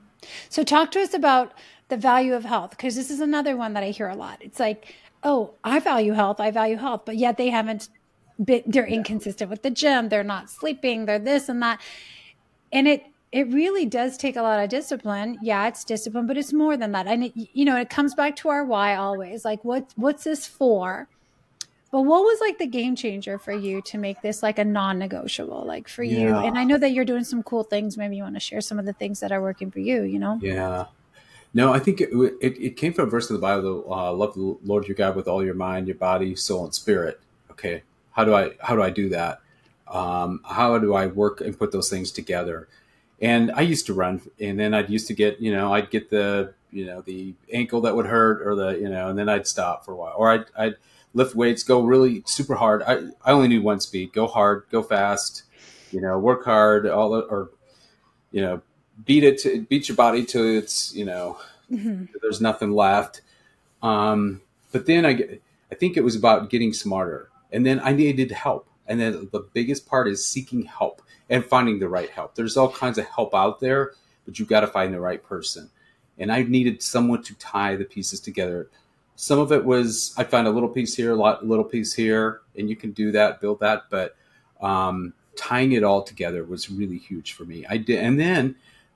So, 0.49 0.63
talk 0.63 0.91
to 0.91 0.99
us 0.99 1.13
about 1.13 1.53
the 1.87 1.97
value 1.97 2.33
of 2.33 2.43
health 2.43 2.71
because 2.71 2.95
this 2.95 3.09
is 3.09 3.19
another 3.19 3.55
one 3.55 3.73
that 3.73 3.83
I 3.83 3.91
hear 3.91 4.09
a 4.09 4.15
lot. 4.15 4.39
It's 4.41 4.59
like, 4.59 4.93
oh, 5.23 5.53
I 5.63 5.79
value 5.79 6.13
health, 6.13 6.39
I 6.39 6.51
value 6.51 6.75
health, 6.75 7.03
but 7.05 7.15
yet 7.15 7.37
they 7.37 7.49
haven't 7.49 7.89
they're 8.39 8.85
inconsistent 8.85 9.49
with 9.49 9.63
the 9.63 9.69
gym, 9.69 10.09
they're 10.09 10.23
not 10.23 10.49
sleeping, 10.49 11.05
they're 11.05 11.19
this 11.19 11.49
and 11.49 11.61
that. 11.61 11.81
And 12.71 12.87
it, 12.87 13.05
it 13.31 13.47
really 13.51 13.85
does 13.85 14.17
take 14.17 14.35
a 14.35 14.41
lot 14.41 14.63
of 14.63 14.69
discipline. 14.69 15.37
Yeah, 15.41 15.67
it's 15.67 15.83
discipline, 15.83 16.27
but 16.27 16.37
it's 16.37 16.53
more 16.53 16.77
than 16.77 16.91
that. 16.93 17.07
And 17.07 17.25
it, 17.25 17.33
you 17.35 17.65
know, 17.65 17.77
it 17.77 17.89
comes 17.89 18.15
back 18.15 18.35
to 18.37 18.49
our 18.49 18.63
why 18.63 18.95
always. 18.95 19.43
Like, 19.43 19.63
what 19.65 19.93
what's 19.95 20.23
this 20.23 20.45
for? 20.45 21.07
But 21.91 22.01
what 22.01 22.21
was 22.23 22.39
like 22.41 22.57
the 22.57 22.67
game 22.67 22.95
changer 22.95 23.39
for 23.39 23.53
you 23.53 23.81
to 23.83 23.97
make 23.97 24.21
this 24.21 24.43
like 24.43 24.59
a 24.59 24.65
non-negotiable, 24.65 25.65
like 25.65 25.87
for 25.87 26.03
yeah. 26.03 26.19
you? 26.19 26.35
And 26.35 26.57
I 26.57 26.63
know 26.63 26.77
that 26.77 26.91
you're 26.91 27.05
doing 27.05 27.23
some 27.23 27.43
cool 27.43 27.63
things. 27.63 27.97
Maybe 27.97 28.17
you 28.17 28.23
want 28.23 28.35
to 28.35 28.41
share 28.41 28.61
some 28.61 28.77
of 28.77 28.85
the 28.85 28.93
things 28.93 29.21
that 29.21 29.31
are 29.31 29.41
working 29.41 29.71
for 29.71 29.79
you. 29.79 30.03
You 30.03 30.19
know? 30.19 30.39
Yeah. 30.41 30.85
No, 31.53 31.73
I 31.73 31.79
think 31.79 32.01
it, 32.01 32.09
it, 32.41 32.57
it 32.61 32.77
came 32.77 32.93
from 32.93 33.07
a 33.07 33.09
verse 33.09 33.29
in 33.29 33.35
the 33.35 33.41
Bible. 33.41 33.85
Uh, 33.89 34.11
Love 34.11 34.33
the 34.35 34.57
Lord 34.63 34.87
your 34.87 34.95
God 34.95 35.15
with 35.15 35.27
all 35.27 35.43
your 35.43 35.53
mind, 35.53 35.87
your 35.87 35.95
body, 35.95 36.35
soul, 36.35 36.65
and 36.65 36.73
spirit. 36.73 37.19
Okay, 37.51 37.83
how 38.17 38.25
do 38.25 38.33
I 38.33 38.51
how 38.59 38.75
do 38.75 38.81
I 38.81 38.89
do 38.89 39.09
that? 39.09 39.41
Um, 39.87 40.41
how 40.43 40.77
do 40.79 40.95
I 40.95 41.05
work 41.05 41.39
and 41.39 41.57
put 41.57 41.71
those 41.71 41.89
things 41.89 42.11
together? 42.11 42.67
And 43.21 43.51
I 43.51 43.61
used 43.61 43.85
to 43.85 43.93
run, 43.93 44.21
and 44.39 44.59
then 44.59 44.73
I'd 44.73 44.89
used 44.89 45.07
to 45.07 45.13
get, 45.13 45.39
you 45.39 45.51
know, 45.51 45.73
I'd 45.73 45.89
get 45.89 46.09
the, 46.09 46.53
you 46.71 46.85
know, 46.85 47.01
the 47.01 47.33
ankle 47.53 47.81
that 47.81 47.95
would 47.95 48.05
hurt, 48.05 48.45
or 48.45 48.53
the, 48.55 48.69
you 48.71 48.89
know, 48.89 49.09
and 49.09 49.17
then 49.17 49.29
I'd 49.29 49.47
stop 49.47 49.85
for 49.85 49.93
a 49.93 49.95
while, 49.95 50.13
or 50.17 50.29
I'd, 50.29 50.45
I'd 50.57 50.75
lift 51.13 51.35
weights, 51.35 51.63
go 51.63 51.81
really 51.81 52.21
super 52.25 52.55
hard. 52.55 52.83
I, 52.83 53.07
I 53.23 53.31
only 53.31 53.47
knew 53.47 53.61
one 53.61 53.79
speed: 53.79 54.13
go 54.13 54.27
hard, 54.27 54.65
go 54.71 54.83
fast, 54.83 55.43
you 55.91 56.01
know, 56.01 56.19
work 56.19 56.43
hard, 56.45 56.85
all, 56.87 57.13
or, 57.13 57.49
you 58.31 58.41
know, 58.41 58.61
beat 59.05 59.23
it, 59.23 59.39
to, 59.39 59.61
beat 59.61 59.87
your 59.87 59.95
body 59.95 60.25
till 60.25 60.45
it's, 60.45 60.93
you 60.93 61.05
know, 61.05 61.39
mm-hmm. 61.71 62.05
there's 62.21 62.41
nothing 62.41 62.71
left. 62.71 63.21
Um, 63.81 64.41
but 64.71 64.85
then 64.85 65.05
I, 65.05 65.39
I 65.71 65.75
think 65.75 65.97
it 65.97 66.03
was 66.03 66.15
about 66.15 66.49
getting 66.49 66.73
smarter, 66.73 67.29
and 67.51 67.65
then 67.65 67.79
I 67.83 67.93
needed 67.93 68.31
help, 68.31 68.67
and 68.87 68.99
then 68.99 69.29
the 69.31 69.47
biggest 69.53 69.87
part 69.87 70.07
is 70.07 70.25
seeking 70.25 70.63
help 70.63 71.01
and 71.29 71.45
finding 71.45 71.79
the 71.79 71.89
right 71.89 72.09
help. 72.09 72.35
There's 72.35 72.57
all 72.57 72.71
kinds 72.71 72.97
of 72.97 73.05
help 73.05 73.35
out 73.35 73.59
there, 73.59 73.93
but 74.25 74.39
you've 74.39 74.47
got 74.47 74.61
to 74.61 74.67
find 74.67 74.93
the 74.93 74.99
right 74.99 75.23
person. 75.23 75.69
And 76.17 76.31
I 76.31 76.43
needed 76.43 76.81
someone 76.81 77.23
to 77.23 77.35
tie 77.35 77.75
the 77.75 77.85
pieces 77.85 78.19
together. 78.19 78.69
Some 79.15 79.39
of 79.39 79.51
it 79.51 79.63
was 79.63 80.13
I 80.17 80.23
find 80.23 80.47
a 80.47 80.51
little 80.51 80.69
piece 80.69 80.95
here, 80.95 81.11
a 81.11 81.15
lot, 81.15 81.45
little 81.45 81.65
piece 81.65 81.93
here, 81.93 82.41
and 82.57 82.69
you 82.69 82.75
can 82.75 82.91
do 82.91 83.11
that, 83.11 83.41
build 83.41 83.59
that. 83.59 83.83
But 83.89 84.15
um, 84.61 85.13
tying 85.35 85.73
it 85.73 85.83
all 85.83 86.03
together 86.03 86.43
was 86.43 86.69
really 86.69 86.97
huge 86.97 87.33
for 87.33 87.45
me. 87.45 87.65
I 87.69 87.77
did, 87.77 87.99
and 88.03 88.19
then 88.19 88.55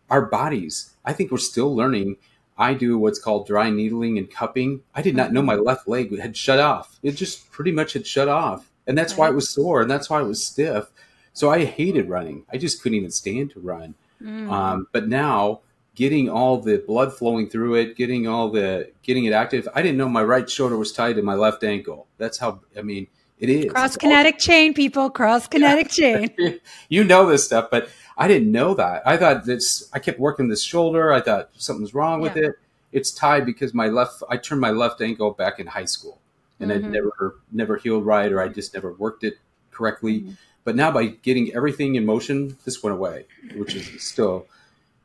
our 0.10 0.26
bodies. 0.26 0.94
I 1.06 1.14
think 1.14 1.32
we're 1.32 1.38
still 1.38 1.76
learning. 1.76 2.18
I 2.62 2.74
do 2.76 2.98
what's 2.98 3.20
called 3.20 3.48
dry 3.48 3.70
needling 3.70 4.18
and 4.18 4.30
cupping. 4.30 4.84
I 4.96 5.02
did 5.02 5.16
not 5.16 5.34
know 5.34 5.42
my 5.42 5.56
left 5.56 5.88
leg 5.88 6.18
had 6.18 6.38
shut 6.38 6.60
off. 6.60 7.00
It 7.04 7.14
just 7.14 7.52
pretty 7.52 7.72
much 7.72 7.94
had 7.94 8.08
shut 8.08 8.30
off, 8.30 8.70
and 8.88 8.98
that's 8.98 9.18
why 9.18 9.28
it 9.28 9.36
was 9.36 9.50
sore, 9.50 9.82
and 9.82 9.92
that's 9.92 10.10
why 10.10 10.22
it 10.22 10.28
was 10.28 10.46
stiff 10.46 10.92
so 11.34 11.50
I 11.50 11.66
hated 11.66 12.10
running. 12.10 12.46
I 12.52 12.58
just 12.58 12.82
couldn't 12.82 12.98
even 12.98 13.12
stand 13.12 13.52
to 13.52 13.60
run. 13.60 13.96
Mm. 14.22 14.52
Um, 14.52 14.88
but 14.92 15.08
now 15.08 15.62
getting 15.96 16.30
all 16.30 16.58
the 16.58 16.78
blood 16.78 17.14
flowing 17.14 17.50
through 17.50 17.76
it, 17.76 17.96
getting 17.96 18.28
all 18.28 18.50
the 18.50 18.92
getting 19.02 19.26
it 19.26 19.34
active. 19.34 19.68
I 19.74 19.82
didn't 19.82 19.98
know 19.98 20.10
my 20.10 20.24
right 20.24 20.50
shoulder 20.50 20.78
was 20.78 20.92
tied 20.92 21.16
to 21.16 21.22
my 21.22 21.36
left 21.36 21.64
ankle. 21.64 22.08
That's 22.18 22.38
how 22.38 22.62
I 22.78 22.82
mean 22.82 23.08
it 23.40 23.50
is 23.50 23.72
cross 23.72 23.98
kinetic 23.98 24.40
chain, 24.40 24.74
people. 24.74 25.10
Cross 25.10 25.48
kinetic 25.48 25.98
yeah. 25.98 26.28
chain. 26.28 26.60
you 26.90 27.04
know 27.04 27.26
this 27.26 27.46
stuff, 27.46 27.70
but 27.72 27.90
I 28.22 28.28
didn't 28.28 28.52
know 28.52 28.76
that. 28.76 29.02
I 29.04 29.18
thought 29.18 29.46
this. 29.46 29.90
I 29.94 29.98
kept 29.98 30.20
working 30.20 30.48
this 30.48 30.62
shoulder. 30.62 31.12
I 31.12 31.22
thought 31.22 31.50
something's 31.58 31.96
wrong 31.96 32.22
with 32.22 32.36
yeah. 32.36 32.50
it. 32.50 32.56
It's 32.92 33.10
tied 33.10 33.48
because 33.48 33.74
my 33.74 33.88
left. 33.88 34.22
I 34.30 34.38
turned 34.38 34.62
my 34.62 34.70
left 34.70 35.02
ankle 35.02 35.32
back 35.32 35.60
in 35.60 35.66
high 35.66 35.86
school, 35.86 36.20
and 36.60 36.70
mm-hmm. 36.70 36.86
it 36.86 36.90
never 36.90 37.40
never 37.52 37.78
healed 37.78 38.06
right, 38.06 38.32
or 38.32 38.40
I 38.40 38.48
just 38.48 38.76
never 38.76 38.94
worked 38.94 39.24
it 39.24 39.40
correctly. 39.72 40.20
Mm-hmm. 40.20 40.32
But 40.64 40.76
now 40.76 40.92
by 40.92 41.08
getting 41.08 41.52
everything 41.56 41.96
in 41.96 42.06
motion, 42.06 42.58
this 42.64 42.84
went 42.84 42.96
away, 42.96 43.26
which 43.56 43.74
is 43.74 43.90
still 44.04 44.46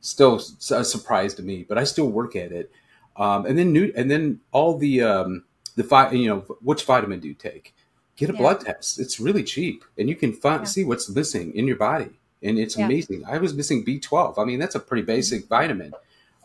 still 0.03 0.43
a 0.71 0.85
surprise 0.85 1.33
to 1.37 1.43
me. 1.43 1.65
But 1.67 1.79
I 1.79 1.85
still 1.85 2.11
work 2.11 2.37
at 2.37 2.53
it. 2.53 2.71
Um, 3.17 3.47
and 3.47 3.59
then 3.59 3.73
new, 3.73 3.91
and 3.97 4.11
then 4.11 4.41
all 4.53 4.77
the 4.77 5.01
um, 5.01 5.45
the 5.75 5.85
fi- 5.85 6.13
you 6.13 6.29
know 6.29 6.41
which 6.61 6.85
vitamin 6.85 7.21
do 7.21 7.29
you 7.29 7.35
take? 7.35 7.75
Get 8.17 8.29
a 8.29 8.35
yeah. 8.35 8.41
blood 8.41 8.61
test. 8.61 9.01
It's 9.01 9.19
really 9.19 9.43
cheap, 9.43 9.87
and 9.97 10.07
you 10.07 10.17
can 10.17 10.35
find, 10.35 10.61
yeah. 10.61 10.67
see 10.67 10.85
what's 10.85 11.09
missing 11.09 11.55
in 11.55 11.67
your 11.67 11.77
body, 11.77 12.11
and 12.43 12.59
it's 12.59 12.77
yeah. 12.77 12.87
amazing. 12.87 13.25
I 13.27 13.39
was 13.39 13.55
missing 13.55 13.85
B 13.85 13.99
twelve. 13.99 14.39
I 14.39 14.45
mean, 14.45 14.59
that's 14.59 14.75
a 14.75 14.81
pretty 14.81 15.03
basic 15.03 15.43
mm-hmm. 15.43 15.49
vitamin, 15.49 15.93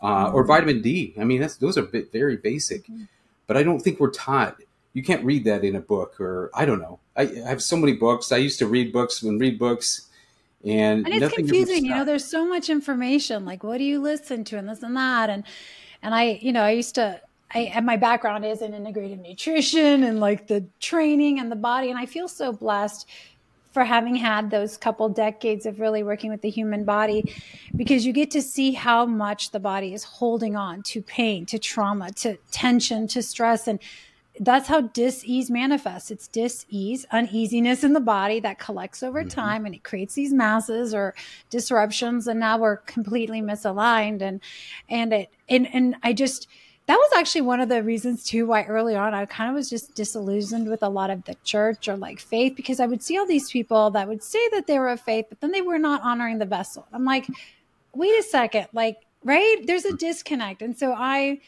uh, 0.02 0.26
mm-hmm. 0.26 0.34
or 0.34 0.44
vitamin 0.44 0.82
D. 0.82 1.14
I 1.20 1.24
mean, 1.24 1.40
that's 1.40 1.56
those 1.56 1.78
are 1.78 1.82
very 2.12 2.36
basic, 2.36 2.84
mm-hmm. 2.84 3.04
but 3.46 3.56
I 3.56 3.62
don't 3.62 3.80
think 3.80 4.00
we're 4.00 4.10
taught 4.10 4.56
you 4.92 5.02
can't 5.02 5.24
read 5.24 5.44
that 5.44 5.64
in 5.64 5.76
a 5.76 5.80
book 5.80 6.20
or 6.20 6.50
I 6.54 6.64
don't 6.64 6.80
know. 6.80 6.98
I, 7.16 7.22
I 7.22 7.48
have 7.48 7.62
so 7.62 7.76
many 7.76 7.94
books. 7.94 8.32
I 8.32 8.36
used 8.36 8.58
to 8.58 8.66
read 8.66 8.92
books 8.92 9.22
and 9.22 9.40
read 9.40 9.58
books 9.58 10.08
and, 10.64 11.06
and 11.06 11.22
it's 11.22 11.34
confusing. 11.34 11.84
You 11.84 11.94
know, 11.94 12.04
there's 12.04 12.24
so 12.24 12.46
much 12.46 12.70
information. 12.70 13.44
Like, 13.44 13.64
what 13.64 13.78
do 13.78 13.84
you 13.84 14.00
listen 14.00 14.44
to 14.44 14.58
and 14.58 14.68
this 14.68 14.82
and 14.82 14.96
that? 14.96 15.28
And, 15.28 15.44
and 16.02 16.14
I, 16.14 16.38
you 16.40 16.52
know, 16.52 16.62
I 16.62 16.70
used 16.70 16.94
to, 16.96 17.20
I, 17.52 17.60
and 17.74 17.84
my 17.84 17.96
background 17.96 18.44
is 18.44 18.62
in 18.62 18.72
integrative 18.72 19.20
nutrition 19.20 20.04
and 20.04 20.20
like 20.20 20.46
the 20.46 20.64
training 20.78 21.40
and 21.40 21.50
the 21.50 21.56
body. 21.56 21.90
And 21.90 21.98
I 21.98 22.06
feel 22.06 22.28
so 22.28 22.52
blessed 22.52 23.08
for 23.72 23.84
having 23.84 24.14
had 24.14 24.50
those 24.50 24.76
couple 24.76 25.08
decades 25.08 25.66
of 25.66 25.80
really 25.80 26.02
working 26.02 26.30
with 26.30 26.42
the 26.42 26.50
human 26.50 26.84
body 26.84 27.34
because 27.74 28.04
you 28.04 28.12
get 28.12 28.30
to 28.30 28.42
see 28.42 28.72
how 28.72 29.06
much 29.06 29.50
the 29.50 29.60
body 29.60 29.94
is 29.94 30.04
holding 30.04 30.56
on 30.56 30.82
to 30.82 31.02
pain, 31.02 31.46
to 31.46 31.58
trauma, 31.58 32.12
to 32.12 32.36
tension, 32.50 33.08
to 33.08 33.22
stress. 33.22 33.66
And 33.66 33.80
that's 34.40 34.68
how 34.68 34.80
dis-ease 34.80 35.50
manifests 35.50 36.10
it's 36.10 36.26
dis-ease 36.26 37.04
uneasiness 37.10 37.84
in 37.84 37.92
the 37.92 38.00
body 38.00 38.40
that 38.40 38.58
collects 38.58 39.02
over 39.02 39.20
mm-hmm. 39.20 39.28
time 39.28 39.66
and 39.66 39.74
it 39.74 39.84
creates 39.84 40.14
these 40.14 40.32
masses 40.32 40.94
or 40.94 41.14
disruptions 41.50 42.26
and 42.26 42.40
now 42.40 42.56
we're 42.56 42.78
completely 42.78 43.42
misaligned 43.42 44.22
and 44.22 44.40
and 44.88 45.12
it 45.12 45.28
and 45.50 45.68
and 45.74 45.96
i 46.02 46.14
just 46.14 46.48
that 46.86 46.96
was 46.96 47.10
actually 47.16 47.40
one 47.40 47.60
of 47.60 47.68
the 47.68 47.82
reasons 47.82 48.24
too 48.24 48.46
why 48.46 48.64
early 48.64 48.94
on 48.94 49.14
i 49.14 49.24
kind 49.26 49.50
of 49.50 49.54
was 49.54 49.70
just 49.70 49.94
disillusioned 49.94 50.68
with 50.68 50.82
a 50.82 50.88
lot 50.88 51.10
of 51.10 51.24
the 51.24 51.36
church 51.44 51.88
or 51.88 51.96
like 51.96 52.18
faith 52.18 52.54
because 52.56 52.80
i 52.80 52.86
would 52.86 53.02
see 53.02 53.18
all 53.18 53.26
these 53.26 53.50
people 53.50 53.90
that 53.90 54.08
would 54.08 54.22
say 54.22 54.48
that 54.50 54.66
they 54.66 54.78
were 54.78 54.88
of 54.88 55.00
faith 55.00 55.26
but 55.28 55.40
then 55.40 55.52
they 55.52 55.62
were 55.62 55.78
not 55.78 56.02
honoring 56.02 56.38
the 56.38 56.46
vessel 56.46 56.86
i'm 56.92 57.04
like 57.04 57.26
wait 57.94 58.18
a 58.18 58.22
second 58.22 58.66
like 58.72 58.98
right 59.24 59.58
there's 59.66 59.84
a 59.84 59.96
disconnect 59.96 60.62
and 60.62 60.76
so 60.76 60.92
i 60.96 61.38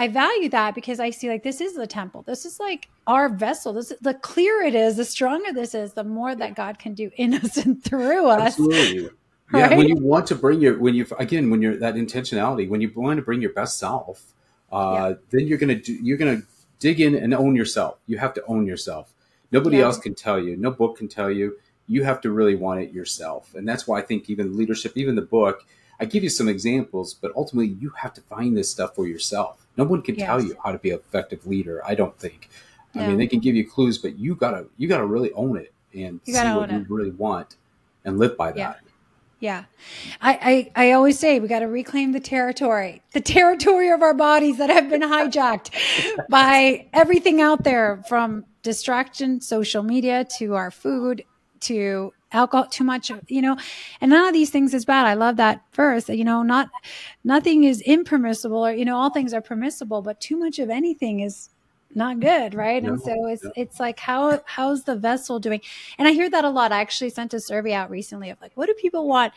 I 0.00 0.08
value 0.08 0.48
that 0.48 0.74
because 0.74 0.98
I 0.98 1.10
see 1.10 1.28
like 1.28 1.42
this 1.42 1.60
is 1.60 1.74
the 1.74 1.86
temple. 1.86 2.22
This 2.22 2.46
is 2.46 2.58
like 2.58 2.88
our 3.06 3.28
vessel. 3.28 3.74
This 3.74 3.90
is, 3.90 3.98
the 3.98 4.14
clearer 4.14 4.62
it 4.62 4.74
is, 4.74 4.96
the 4.96 5.04
stronger 5.04 5.52
this 5.52 5.74
is, 5.74 5.92
the 5.92 6.04
more 6.04 6.34
that 6.34 6.54
God 6.54 6.78
can 6.78 6.94
do 6.94 7.10
in 7.16 7.34
us 7.44 7.58
and 7.58 7.84
through 7.84 8.26
us. 8.28 8.58
Absolutely. 8.58 9.10
Yeah, 9.52 9.66
right? 9.66 9.76
when 9.76 9.88
you 9.88 9.96
want 9.96 10.26
to 10.28 10.36
bring 10.36 10.60
your 10.62 10.78
when 10.78 10.94
you 10.94 11.06
again 11.18 11.50
when 11.50 11.60
you're 11.60 11.76
that 11.76 11.96
intentionality 11.96 12.66
when 12.68 12.80
you 12.80 12.90
want 12.94 13.18
to 13.18 13.22
bring 13.22 13.42
your 13.42 13.52
best 13.52 13.78
self, 13.78 14.32
uh, 14.72 15.10
yeah. 15.10 15.16
then 15.30 15.46
you're 15.46 15.58
gonna 15.58 15.74
do 15.74 15.92
you're 15.94 16.18
gonna 16.18 16.42
dig 16.78 17.00
in 17.00 17.14
and 17.14 17.34
own 17.34 17.56
yourself. 17.56 17.98
You 18.06 18.18
have 18.18 18.34
to 18.34 18.44
own 18.46 18.66
yourself. 18.66 19.12
Nobody 19.52 19.78
yeah. 19.78 19.84
else 19.84 19.98
can 19.98 20.14
tell 20.14 20.38
you. 20.38 20.56
No 20.56 20.70
book 20.70 20.98
can 20.98 21.08
tell 21.08 21.30
you. 21.30 21.58
You 21.86 22.04
have 22.04 22.20
to 22.20 22.30
really 22.30 22.54
want 22.54 22.80
it 22.80 22.92
yourself, 22.92 23.54
and 23.54 23.68
that's 23.68 23.86
why 23.86 23.98
I 23.98 24.02
think 24.02 24.30
even 24.30 24.56
leadership, 24.56 24.96
even 24.96 25.16
the 25.16 25.22
book, 25.22 25.64
I 25.98 26.04
give 26.04 26.22
you 26.22 26.30
some 26.30 26.48
examples, 26.48 27.14
but 27.14 27.32
ultimately 27.34 27.74
you 27.80 27.90
have 27.90 28.14
to 28.14 28.20
find 28.22 28.56
this 28.56 28.70
stuff 28.70 28.94
for 28.94 29.06
yourself. 29.06 29.66
No 29.76 29.84
one 29.84 30.02
can 30.02 30.14
yes. 30.14 30.26
tell 30.26 30.42
you 30.42 30.56
how 30.64 30.72
to 30.72 30.78
be 30.78 30.90
an 30.90 30.98
effective 30.98 31.46
leader. 31.46 31.82
I 31.84 31.94
don't 31.94 32.16
think. 32.18 32.48
I 32.94 33.06
mean, 33.06 33.18
they 33.18 33.28
can 33.28 33.38
give 33.38 33.54
you 33.54 33.68
clues, 33.68 33.98
but 33.98 34.18
you 34.18 34.34
gotta 34.34 34.66
you 34.76 34.88
gotta 34.88 35.06
really 35.06 35.32
own 35.32 35.56
it 35.56 35.72
and 35.94 36.20
see 36.24 36.32
what 36.32 36.70
you 36.70 36.86
really 36.88 37.10
want 37.12 37.56
and 38.04 38.18
live 38.18 38.36
by 38.36 38.50
that. 38.52 38.56
Yeah. 38.56 38.89
Yeah. 39.40 39.64
I, 40.20 40.70
I, 40.76 40.88
I 40.88 40.92
always 40.92 41.18
say 41.18 41.40
we 41.40 41.48
got 41.48 41.60
to 41.60 41.66
reclaim 41.66 42.12
the 42.12 42.20
territory, 42.20 43.00
the 43.14 43.22
territory 43.22 43.90
of 43.90 44.02
our 44.02 44.12
bodies 44.12 44.58
that 44.58 44.68
have 44.68 44.90
been 44.90 45.00
hijacked 45.00 45.70
by 46.28 46.86
everything 46.92 47.40
out 47.40 47.64
there 47.64 48.04
from 48.06 48.44
distraction, 48.62 49.40
social 49.40 49.82
media 49.82 50.26
to 50.38 50.54
our 50.54 50.70
food 50.70 51.24
to 51.60 52.12
alcohol 52.32 52.66
too 52.66 52.84
much 52.84 53.10
you 53.26 53.42
know 53.42 53.56
and 54.00 54.10
none 54.10 54.26
of 54.28 54.32
these 54.32 54.50
things 54.50 54.72
is 54.72 54.84
bad 54.84 55.04
i 55.04 55.14
love 55.14 55.36
that 55.36 55.62
verse 55.72 56.08
you 56.08 56.24
know 56.24 56.44
not 56.44 56.70
nothing 57.24 57.64
is 57.64 57.80
impermissible 57.80 58.64
or 58.64 58.72
you 58.72 58.84
know 58.84 58.96
all 58.96 59.10
things 59.10 59.34
are 59.34 59.40
permissible 59.40 60.00
but 60.00 60.20
too 60.20 60.38
much 60.38 60.60
of 60.60 60.70
anything 60.70 61.18
is 61.20 61.50
not 61.94 62.20
good 62.20 62.54
right? 62.54 62.82
No, 62.82 62.90
and 62.92 63.02
so 63.02 63.26
it's 63.26 63.44
no. 63.44 63.52
it's 63.56 63.80
like 63.80 63.98
how 63.98 64.40
how's 64.44 64.84
the 64.84 64.96
vessel 64.96 65.38
doing? 65.38 65.60
And 65.98 66.06
i 66.06 66.12
hear 66.12 66.30
that 66.30 66.44
a 66.44 66.50
lot. 66.50 66.72
I 66.72 66.80
actually 66.80 67.10
sent 67.10 67.34
a 67.34 67.40
survey 67.40 67.72
out 67.72 67.90
recently 67.90 68.30
of 68.30 68.40
like 68.40 68.52
what 68.54 68.66
do 68.66 68.74
people 68.74 69.06
want 69.06 69.32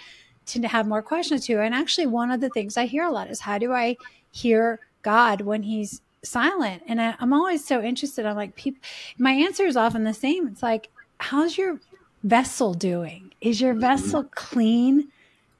to 0.47 0.67
have 0.67 0.87
more 0.87 1.01
questions 1.01 1.45
to? 1.47 1.59
And 1.59 1.73
actually 1.73 2.07
one 2.07 2.31
of 2.31 2.41
the 2.41 2.49
things 2.49 2.77
i 2.77 2.85
hear 2.85 3.03
a 3.03 3.11
lot 3.11 3.29
is 3.29 3.39
how 3.39 3.57
do 3.57 3.71
i 3.71 3.97
hear 4.31 4.79
god 5.01 5.41
when 5.41 5.63
he's 5.63 6.01
silent? 6.23 6.83
And 6.87 7.01
I, 7.01 7.15
i'm 7.19 7.33
always 7.33 7.65
so 7.65 7.81
interested. 7.81 8.25
I'm 8.25 8.35
like 8.35 8.55
people 8.55 8.81
my 9.17 9.31
answer 9.31 9.65
is 9.65 9.77
often 9.77 10.03
the 10.03 10.13
same. 10.13 10.47
It's 10.47 10.63
like 10.63 10.89
how's 11.19 11.57
your 11.57 11.79
vessel 12.23 12.73
doing? 12.73 13.33
Is 13.41 13.61
your 13.61 13.73
mm-hmm. 13.73 13.81
vessel 13.81 14.23
clean 14.35 15.09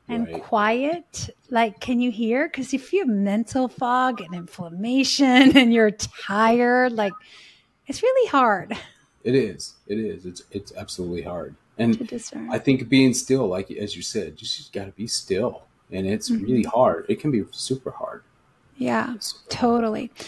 and 0.08 0.28
right. 0.28 0.44
quiet? 0.44 1.30
Like, 1.50 1.80
can 1.80 2.00
you 2.00 2.12
hear? 2.12 2.48
Because 2.48 2.74
if 2.74 2.94
you 2.94 3.00
have 3.00 3.08
mental 3.08 3.68
fog 3.68 4.22
and 4.22 4.34
inflammation 4.34 5.58
and 5.58 5.74
you're 5.74 5.92
tired, 5.92 6.94
like, 6.94 7.14
it's 7.88 8.02
really 8.02 8.30
hard. 8.30 8.78
It 9.24 9.36
is. 9.36 9.76
It 9.88 10.00
is. 10.00 10.26
It's 10.26 10.44
it's 10.52 10.74
absolutely 10.76 11.22
hard. 11.22 11.56
And 11.78 11.98
I 12.52 12.60
think 12.60 12.88
being 12.88 13.14
still, 13.14 13.48
like 13.48 13.72
as 13.72 13.96
you 13.96 14.04
said, 14.04 14.34
you 14.34 14.48
just 14.48 14.72
got 14.74 14.86
to 14.86 14.92
be 14.92 15.08
still, 15.08 15.64
and 15.92 16.06
it's 16.06 16.30
mm-hmm. 16.30 16.44
really 16.44 16.64
hard. 16.64 17.06
It 17.10 17.20
can 17.20 17.32
be 17.32 17.44
super 17.52 17.92
hard. 17.92 18.24
Yeah, 18.78 19.16
super 19.20 19.50
totally. 19.50 20.12
Hard. 20.16 20.28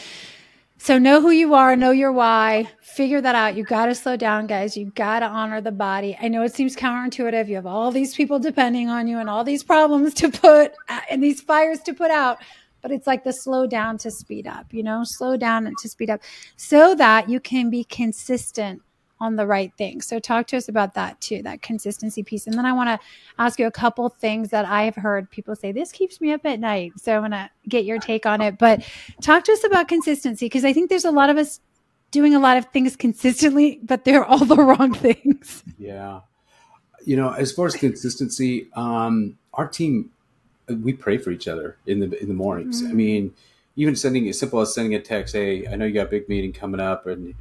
So 0.86 1.00
know 1.00 1.20
who 1.20 1.32
you 1.32 1.56
are, 1.56 1.76
know 1.76 1.90
your 1.90 2.12
why, 2.12 2.70
figure 2.80 3.20
that 3.20 3.34
out. 3.34 3.56
You 3.56 3.64
got 3.64 3.88
to 3.88 3.96
slow 3.96 4.16
down, 4.16 4.46
guys. 4.46 4.78
You 4.78 4.92
got 4.92 5.22
to 5.22 5.26
honor 5.26 5.60
the 5.60 5.72
body. 5.72 6.16
I 6.22 6.28
know 6.28 6.44
it 6.44 6.54
seems 6.54 6.76
counterintuitive. 6.76 7.48
You 7.48 7.56
have 7.56 7.66
all 7.66 7.90
these 7.92 8.14
people 8.14 8.38
depending 8.38 8.88
on 8.88 9.08
you 9.08 9.18
and 9.18 9.28
all 9.28 9.44
these 9.44 9.64
problems 9.64 10.14
to 10.14 10.30
put 10.30 10.74
uh, 10.88 11.00
and 11.10 11.24
these 11.24 11.42
fires 11.42 11.80
to 11.86 11.96
put 11.96 12.12
out. 12.12 12.38
But 12.84 12.92
it's 12.92 13.08
like 13.08 13.24
the 13.24 13.34
slow 13.34 13.66
down 13.66 13.98
to 13.98 14.12
speed 14.12 14.46
up, 14.46 14.72
you 14.72 14.84
know, 14.84 15.02
slow 15.04 15.38
down 15.38 15.74
to 15.76 15.90
speed 15.90 16.12
up 16.12 16.22
so 16.56 16.94
that 16.94 17.30
you 17.30 17.40
can 17.40 17.72
be 17.72 17.84
consistent 17.86 18.84
on 19.20 19.36
the 19.36 19.48
right 19.48 19.72
thing. 19.78 20.02
So 20.02 20.20
talk 20.20 20.48
to 20.48 20.58
us 20.58 20.68
about 20.68 20.94
that 20.96 21.20
too, 21.22 21.42
that 21.44 21.62
consistency 21.62 22.22
piece. 22.24 22.48
And 22.48 22.58
then 22.58 22.66
I 22.66 22.74
want 22.74 22.90
to 22.90 23.00
ask 23.40 23.60
you 23.60 23.66
a 23.66 23.72
couple 23.72 24.10
things 24.10 24.50
that 24.50 24.66
I've 24.66 24.96
heard 24.96 25.30
people 25.30 25.56
say, 25.56 25.72
this 25.72 25.92
keeps 25.92 26.20
me 26.20 26.34
up 26.34 26.46
at 26.46 26.60
night. 26.60 26.94
So 26.98 27.16
I 27.16 27.20
want 27.20 27.34
to 27.34 27.50
get 27.68 27.86
your 27.86 27.98
take 28.00 28.26
on 28.26 28.42
it. 28.42 28.58
But 28.58 28.84
talk 29.22 29.46
to 29.46 29.54
us 29.54 29.64
about 29.64 29.88
consistency 29.88 30.48
because 30.48 30.66
I 30.66 30.74
think 30.74 30.90
there's 30.90 31.06
a 31.06 31.12
lot 31.12 31.30
of 31.30 31.38
us 31.38 31.62
doing 32.12 32.36
a 32.36 32.40
lot 32.40 32.58
of 32.58 32.66
things 32.68 32.96
consistently, 32.96 33.80
but 33.84 34.04
they're 34.06 34.26
all 34.26 34.44
the 34.44 34.58
wrong 34.58 34.94
things. 34.94 35.64
Yeah. 35.78 36.22
You 37.06 37.16
know, 37.16 37.32
as 37.32 37.52
far 37.52 37.68
as 37.68 37.76
consistency, 37.76 38.68
um, 38.74 39.38
our 39.54 39.68
team, 39.68 40.12
we 40.68 40.94
pray 40.94 41.18
for 41.18 41.32
each 41.32 41.48
other 41.48 41.78
in 41.86 42.00
the 42.00 42.22
in 42.22 42.28
the 42.28 42.34
mornings. 42.34 42.82
Mm-hmm. 42.82 42.92
I 42.92 42.96
mean, 42.96 43.34
even 43.76 43.96
sending 43.96 44.28
as 44.28 44.40
simple 44.40 44.60
as 44.62 44.74
sending 44.74 44.96
a 44.96 45.00
text, 45.00 45.36
"Hey, 45.36 45.68
I 45.68 45.76
know 45.76 45.86
you 45.86 45.94
got 45.94 46.08
a 46.08 46.10
big 46.10 46.28
meeting 46.28 46.52
coming 46.54 46.80
up, 46.80 47.06
and 47.06 47.36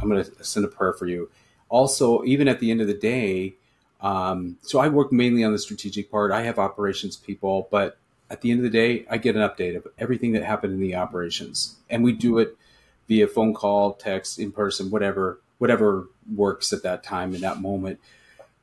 I'm 0.00 0.08
going 0.08 0.24
to 0.24 0.44
send 0.44 0.64
a 0.64 0.68
prayer 0.68 0.92
for 0.92 1.06
you. 1.06 1.30
Also, 1.68 2.24
even 2.24 2.48
at 2.48 2.60
the 2.60 2.70
end 2.70 2.80
of 2.80 2.86
the 2.86 2.94
day, 2.94 3.54
um, 4.00 4.56
so 4.62 4.78
I 4.78 4.88
work 4.88 5.12
mainly 5.12 5.44
on 5.44 5.52
the 5.52 5.58
strategic 5.58 6.10
part. 6.10 6.30
I 6.30 6.42
have 6.42 6.58
operations 6.58 7.16
people, 7.16 7.68
but 7.70 7.98
at 8.30 8.40
the 8.40 8.50
end 8.50 8.60
of 8.60 8.64
the 8.64 8.70
day, 8.70 9.06
I 9.10 9.18
get 9.18 9.36
an 9.36 9.42
update 9.42 9.76
of 9.76 9.86
everything 9.98 10.32
that 10.32 10.44
happened 10.44 10.74
in 10.74 10.80
the 10.80 10.94
operations, 10.94 11.76
and 11.90 12.04
we 12.04 12.12
do 12.12 12.38
it 12.38 12.56
via 13.08 13.26
phone 13.26 13.54
call, 13.54 13.94
text, 13.94 14.38
in 14.38 14.52
person, 14.52 14.90
whatever, 14.90 15.40
whatever 15.58 16.08
works 16.34 16.72
at 16.72 16.82
that 16.82 17.02
time 17.02 17.34
in 17.34 17.40
that 17.40 17.60
moment. 17.60 17.98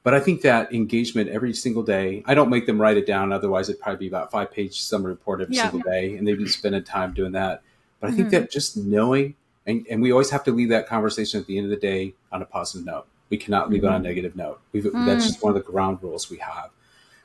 But 0.03 0.13
I 0.13 0.19
think 0.19 0.41
that 0.41 0.71
engagement 0.71 1.31
every 1.31 1.53
single 1.53 1.81
day, 1.81 2.23
I 2.27 2.35
don't 2.35 2.51
make 2.51 2.67
them 2.67 2.79
write 2.79 2.95
it 2.95 3.07
down. 3.07 3.33
Otherwise, 3.33 3.69
it'd 3.69 3.81
probably 3.81 3.97
be 3.97 4.07
about 4.07 4.29
five 4.29 4.51
page 4.51 4.81
summary 4.81 5.13
report 5.13 5.41
every 5.41 5.55
yeah. 5.55 5.71
single 5.71 5.91
day, 5.91 6.15
and 6.15 6.27
they'd 6.27 6.37
be 6.37 6.47
spending 6.47 6.83
time 6.83 7.13
doing 7.13 7.31
that. 7.31 7.63
But 7.99 8.11
I 8.11 8.13
think 8.13 8.27
mm-hmm. 8.27 8.41
that 8.41 8.51
just 8.51 8.77
knowing 8.77 9.33
and, 9.65 9.85
and 9.89 10.01
we 10.01 10.11
always 10.11 10.29
have 10.29 10.43
to 10.45 10.51
leave 10.51 10.69
that 10.69 10.87
conversation 10.87 11.39
at 11.39 11.47
the 11.47 11.57
end 11.57 11.65
of 11.65 11.69
the 11.71 11.77
day 11.77 12.13
on 12.31 12.41
a 12.41 12.45
positive 12.45 12.85
note. 12.85 13.07
We 13.29 13.37
cannot 13.37 13.69
leave 13.69 13.81
mm-hmm. 13.81 13.87
on 13.87 13.93
a 13.93 13.97
mm-hmm. 13.97 14.03
negative 14.03 14.35
note. 14.35 14.61
Mm. 14.73 15.05
That's 15.05 15.25
just 15.25 15.43
one 15.43 15.55
of 15.55 15.55
the 15.55 15.71
ground 15.71 15.99
rules 16.01 16.29
we 16.29 16.37
have. 16.37 16.69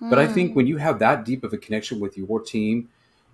Mm. 0.01 0.11
But 0.11 0.19
I 0.19 0.27
think 0.27 0.53
mm. 0.53 0.55
when 0.55 0.67
you 0.67 0.79
have 0.79 0.99
that 1.01 1.25
deep 1.25 1.45
of 1.45 1.53
a 1.53 1.59
connection 1.59 2.01
with 2.01 2.17
your 2.17 2.41
team 2.41 2.89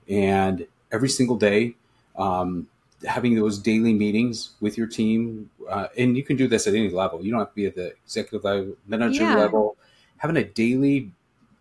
and 0.08 0.66
every 0.90 1.08
single 1.08 1.36
day, 1.36 1.76
um, 2.16 2.66
having 3.06 3.36
those 3.36 3.58
daily 3.58 3.92
meetings 3.92 4.50
with 4.60 4.76
your 4.76 4.86
team, 4.86 5.50
uh, 5.70 5.86
and 5.96 6.16
you 6.16 6.24
can 6.24 6.36
do 6.36 6.48
this 6.48 6.66
at 6.66 6.74
any 6.74 6.90
level. 6.90 7.24
You 7.24 7.30
don't 7.30 7.40
have 7.40 7.50
to 7.50 7.54
be 7.54 7.66
at 7.66 7.76
the 7.76 7.92
executive 8.04 8.42
level, 8.42 8.76
manager 8.86 9.22
yeah. 9.22 9.36
level. 9.36 9.76
Having 10.18 10.36
a 10.38 10.44
daily, 10.44 11.12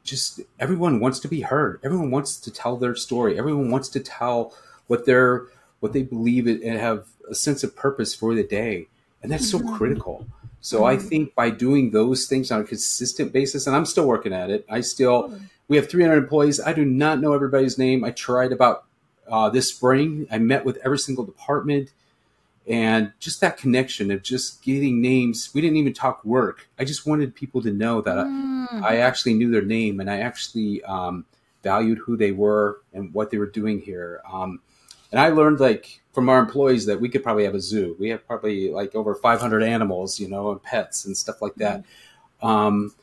just 0.04 0.40
everyone 0.60 1.00
wants 1.00 1.20
to 1.20 1.28
be 1.28 1.42
heard. 1.42 1.80
Everyone 1.84 2.10
wants 2.10 2.38
to 2.38 2.52
tell 2.52 2.78
their 2.78 2.96
story. 2.96 3.38
Everyone 3.38 3.70
wants 3.70 3.90
to 3.90 4.00
tell 4.00 4.54
what 4.88 5.06
they're 5.06 5.48
what 5.86 5.94
they 5.94 6.02
believe 6.02 6.48
and 6.48 6.80
have 6.80 7.06
a 7.30 7.36
sense 7.36 7.64
of 7.64 7.76
purpose 7.76 8.16
for 8.16 8.34
the 8.34 8.44
day. 8.44 8.88
And 9.22 9.32
that's 9.32 9.52
so 9.52 9.60
mm-hmm. 9.60 9.76
critical. 9.76 10.26
So 10.62 10.78
mm-hmm. 10.78 10.86
I 10.86 10.98
think 10.98 11.36
by 11.36 11.52
doing 11.52 11.92
those 11.92 12.26
things 12.26 12.52
on 12.52 12.62
a 12.62 12.64
consistent 12.64 13.32
basis, 13.32 13.68
and 13.68 13.76
I'm 13.76 13.86
still 13.86 14.08
working 14.08 14.34
at 14.34 14.50
it, 14.50 14.66
I 14.68 14.82
still, 14.82 15.40
we 15.68 15.78
have 15.78 15.88
300 15.88 16.18
employees. 16.18 16.60
I 16.60 16.74
do 16.74 16.84
not 16.84 17.22
know 17.22 17.34
everybody's 17.34 17.78
name. 17.78 18.04
I 18.04 18.10
tried 18.10 18.52
about 18.52 18.86
uh, 19.28 19.52
this 19.52 19.70
spring. 19.70 20.26
I 20.32 20.40
met 20.40 20.66
with 20.66 20.80
every 20.84 20.98
single 20.98 21.24
department 21.24 21.92
and 22.68 23.12
just 23.20 23.42
that 23.42 23.58
connection 23.58 24.10
of 24.10 24.24
just 24.24 24.64
getting 24.64 25.04
names. 25.04 25.52
We 25.54 25.62
didn't 25.62 25.78
even 25.78 25.94
talk 25.94 26.26
work. 26.26 26.68
I 26.80 26.84
just 26.84 27.06
wanted 27.06 27.36
people 27.36 27.62
to 27.62 27.72
know 27.72 28.02
that 28.02 28.18
mm. 28.18 28.82
I, 28.82 28.94
I, 28.94 28.96
actually 28.98 29.36
knew 29.36 29.52
their 29.52 29.62
name 29.62 30.00
and 30.00 30.10
I 30.10 30.22
actually 30.22 30.84
um, 30.86 31.26
valued 31.62 32.00
who 32.00 32.18
they 32.18 32.32
were 32.32 32.82
and 32.92 33.14
what 33.14 33.30
they 33.30 33.38
were 33.38 33.46
doing 33.46 33.82
here. 33.82 34.24
Um, 34.32 34.62
and 35.12 35.20
I 35.20 35.30
learned 35.30 35.60
like 35.60 36.02
from 36.14 36.30
our 36.30 36.40
employees 36.40 36.86
that 36.86 37.00
we 37.00 37.10
could 37.10 37.24
probably 37.24 37.44
have 37.44 37.56
a 37.56 37.60
zoo. 37.60 37.96
We 38.00 38.10
have 38.10 38.26
probably 38.26 38.72
like 38.72 38.96
over 38.96 39.16
500 39.16 39.64
animals, 39.64 40.20
you 40.20 40.30
know, 40.30 40.52
and 40.52 40.64
pets 40.64 41.06
and 41.06 41.16
stuff 41.16 41.42
like 41.42 41.56
that. 41.56 41.84
Um, 42.42 42.94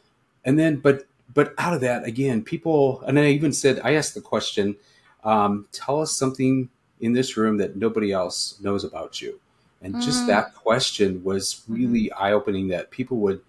and 0.45 0.59
then, 0.59 0.77
but 0.77 1.07
but 1.35 1.55
out 1.59 1.75
of 1.75 1.81
that, 1.81 2.05
again, 2.05 2.43
people, 2.43 3.03
and 3.07 3.19
I 3.19 3.27
even 3.29 3.53
said, 3.53 3.81
I 3.83 3.95
asked 3.95 4.15
the 4.15 4.21
question, 4.21 4.77
um, 5.25 5.67
tell 5.73 6.01
us 6.01 6.13
something 6.13 6.69
in 7.01 7.13
this 7.13 7.37
room 7.37 7.57
that 7.59 7.77
nobody 7.77 8.13
else 8.13 8.61
knows 8.61 8.85
about 8.85 9.21
you. 9.21 9.41
And 9.83 9.95
mm. 9.95 10.03
just 10.03 10.27
that 10.27 10.55
question 10.55 11.23
was 11.25 11.63
really 11.69 12.05
mm-hmm. 12.05 12.23
eye 12.23 12.33
opening 12.33 12.69
that 12.69 12.91
people 12.91 13.19
would 13.19 13.41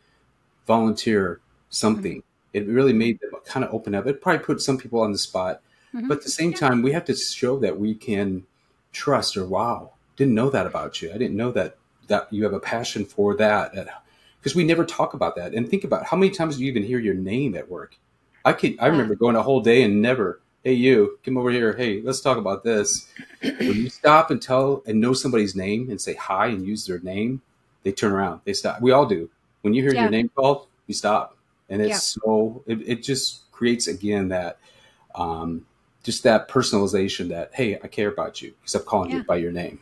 volunteer 0.65 1.39
something. 1.69 2.17
Mm. 2.17 2.23
It 2.53 2.67
really 2.67 2.93
made 2.93 3.19
them 3.19 3.31
kind 3.45 3.65
of 3.65 3.73
open 3.73 3.95
up. 3.95 4.07
It 4.07 4.21
probably 4.21 4.43
put 4.43 4.61
some 4.61 4.77
people 4.77 5.01
on 5.01 5.11
the 5.11 5.17
spot. 5.17 5.61
Mm-hmm. 5.93 6.07
But 6.07 6.17
at 6.19 6.23
the 6.23 6.29
same 6.29 6.51
yeah. 6.51 6.57
time, 6.57 6.81
we 6.81 6.91
have 6.91 7.05
to 7.05 7.15
show 7.15 7.59
that 7.59 7.79
we 7.79 7.93
can 7.93 8.45
trust 8.91 9.37
or 9.37 9.45
wow, 9.45 9.91
didn't 10.15 10.35
know 10.35 10.49
that 10.49 10.65
about 10.65 11.01
you. 11.01 11.09
I 11.09 11.17
didn't 11.17 11.37
know 11.37 11.51
that 11.51 11.77
that 12.07 12.31
you 12.31 12.43
have 12.43 12.53
a 12.53 12.59
passion 12.59 13.05
for 13.05 13.35
that. 13.37 13.73
Because 14.39 14.55
we 14.55 14.63
never 14.63 14.83
talk 14.83 15.13
about 15.13 15.35
that. 15.37 15.53
And 15.53 15.69
think 15.69 15.83
about 15.83 16.05
how 16.05 16.17
many 16.17 16.31
times 16.31 16.57
do 16.57 16.63
you 16.63 16.69
even 16.69 16.83
hear 16.83 16.99
your 16.99 17.13
name 17.13 17.55
at 17.55 17.69
work? 17.69 17.97
I 18.45 18.53
could 18.53 18.75
I 18.79 18.87
remember 18.87 19.15
going 19.15 19.35
a 19.35 19.41
whole 19.41 19.61
day 19.61 19.83
and 19.83 20.01
never, 20.01 20.41
hey 20.63 20.73
you, 20.73 21.17
come 21.23 21.37
over 21.37 21.49
here. 21.49 21.73
Hey, 21.73 22.01
let's 22.01 22.19
talk 22.19 22.37
about 22.37 22.63
this. 22.63 23.07
when 23.41 23.75
you 23.75 23.89
stop 23.89 24.31
and 24.31 24.41
tell 24.41 24.83
and 24.85 24.99
know 24.99 25.13
somebody's 25.13 25.55
name 25.55 25.89
and 25.89 25.99
say 25.99 26.13
hi 26.15 26.47
and 26.47 26.65
use 26.65 26.85
their 26.85 26.99
name, 26.99 27.41
they 27.83 27.91
turn 27.91 28.11
around. 28.11 28.41
They 28.43 28.53
stop. 28.53 28.81
We 28.81 28.91
all 28.91 29.05
do. 29.05 29.29
When 29.61 29.73
you 29.73 29.81
hear 29.81 29.93
yeah. 29.93 30.01
your 30.01 30.11
name 30.11 30.29
called, 30.35 30.67
we 30.87 30.93
stop. 30.93 31.37
And 31.69 31.81
it's 31.81 31.89
yeah. 31.89 32.23
so 32.23 32.63
it, 32.67 32.81
it 32.85 33.03
just 33.03 33.49
creates 33.51 33.87
again 33.87 34.27
that 34.27 34.57
um, 35.15 35.65
just 36.03 36.23
that 36.23 36.49
personalization 36.49 37.29
that 37.29 37.51
hey 37.53 37.79
i 37.83 37.87
care 37.87 38.09
about 38.09 38.41
you. 38.41 38.53
Except 38.63 38.85
calling 38.85 39.09
yeah. 39.09 39.17
you 39.17 39.23
by 39.23 39.37
your 39.37 39.51
name. 39.51 39.79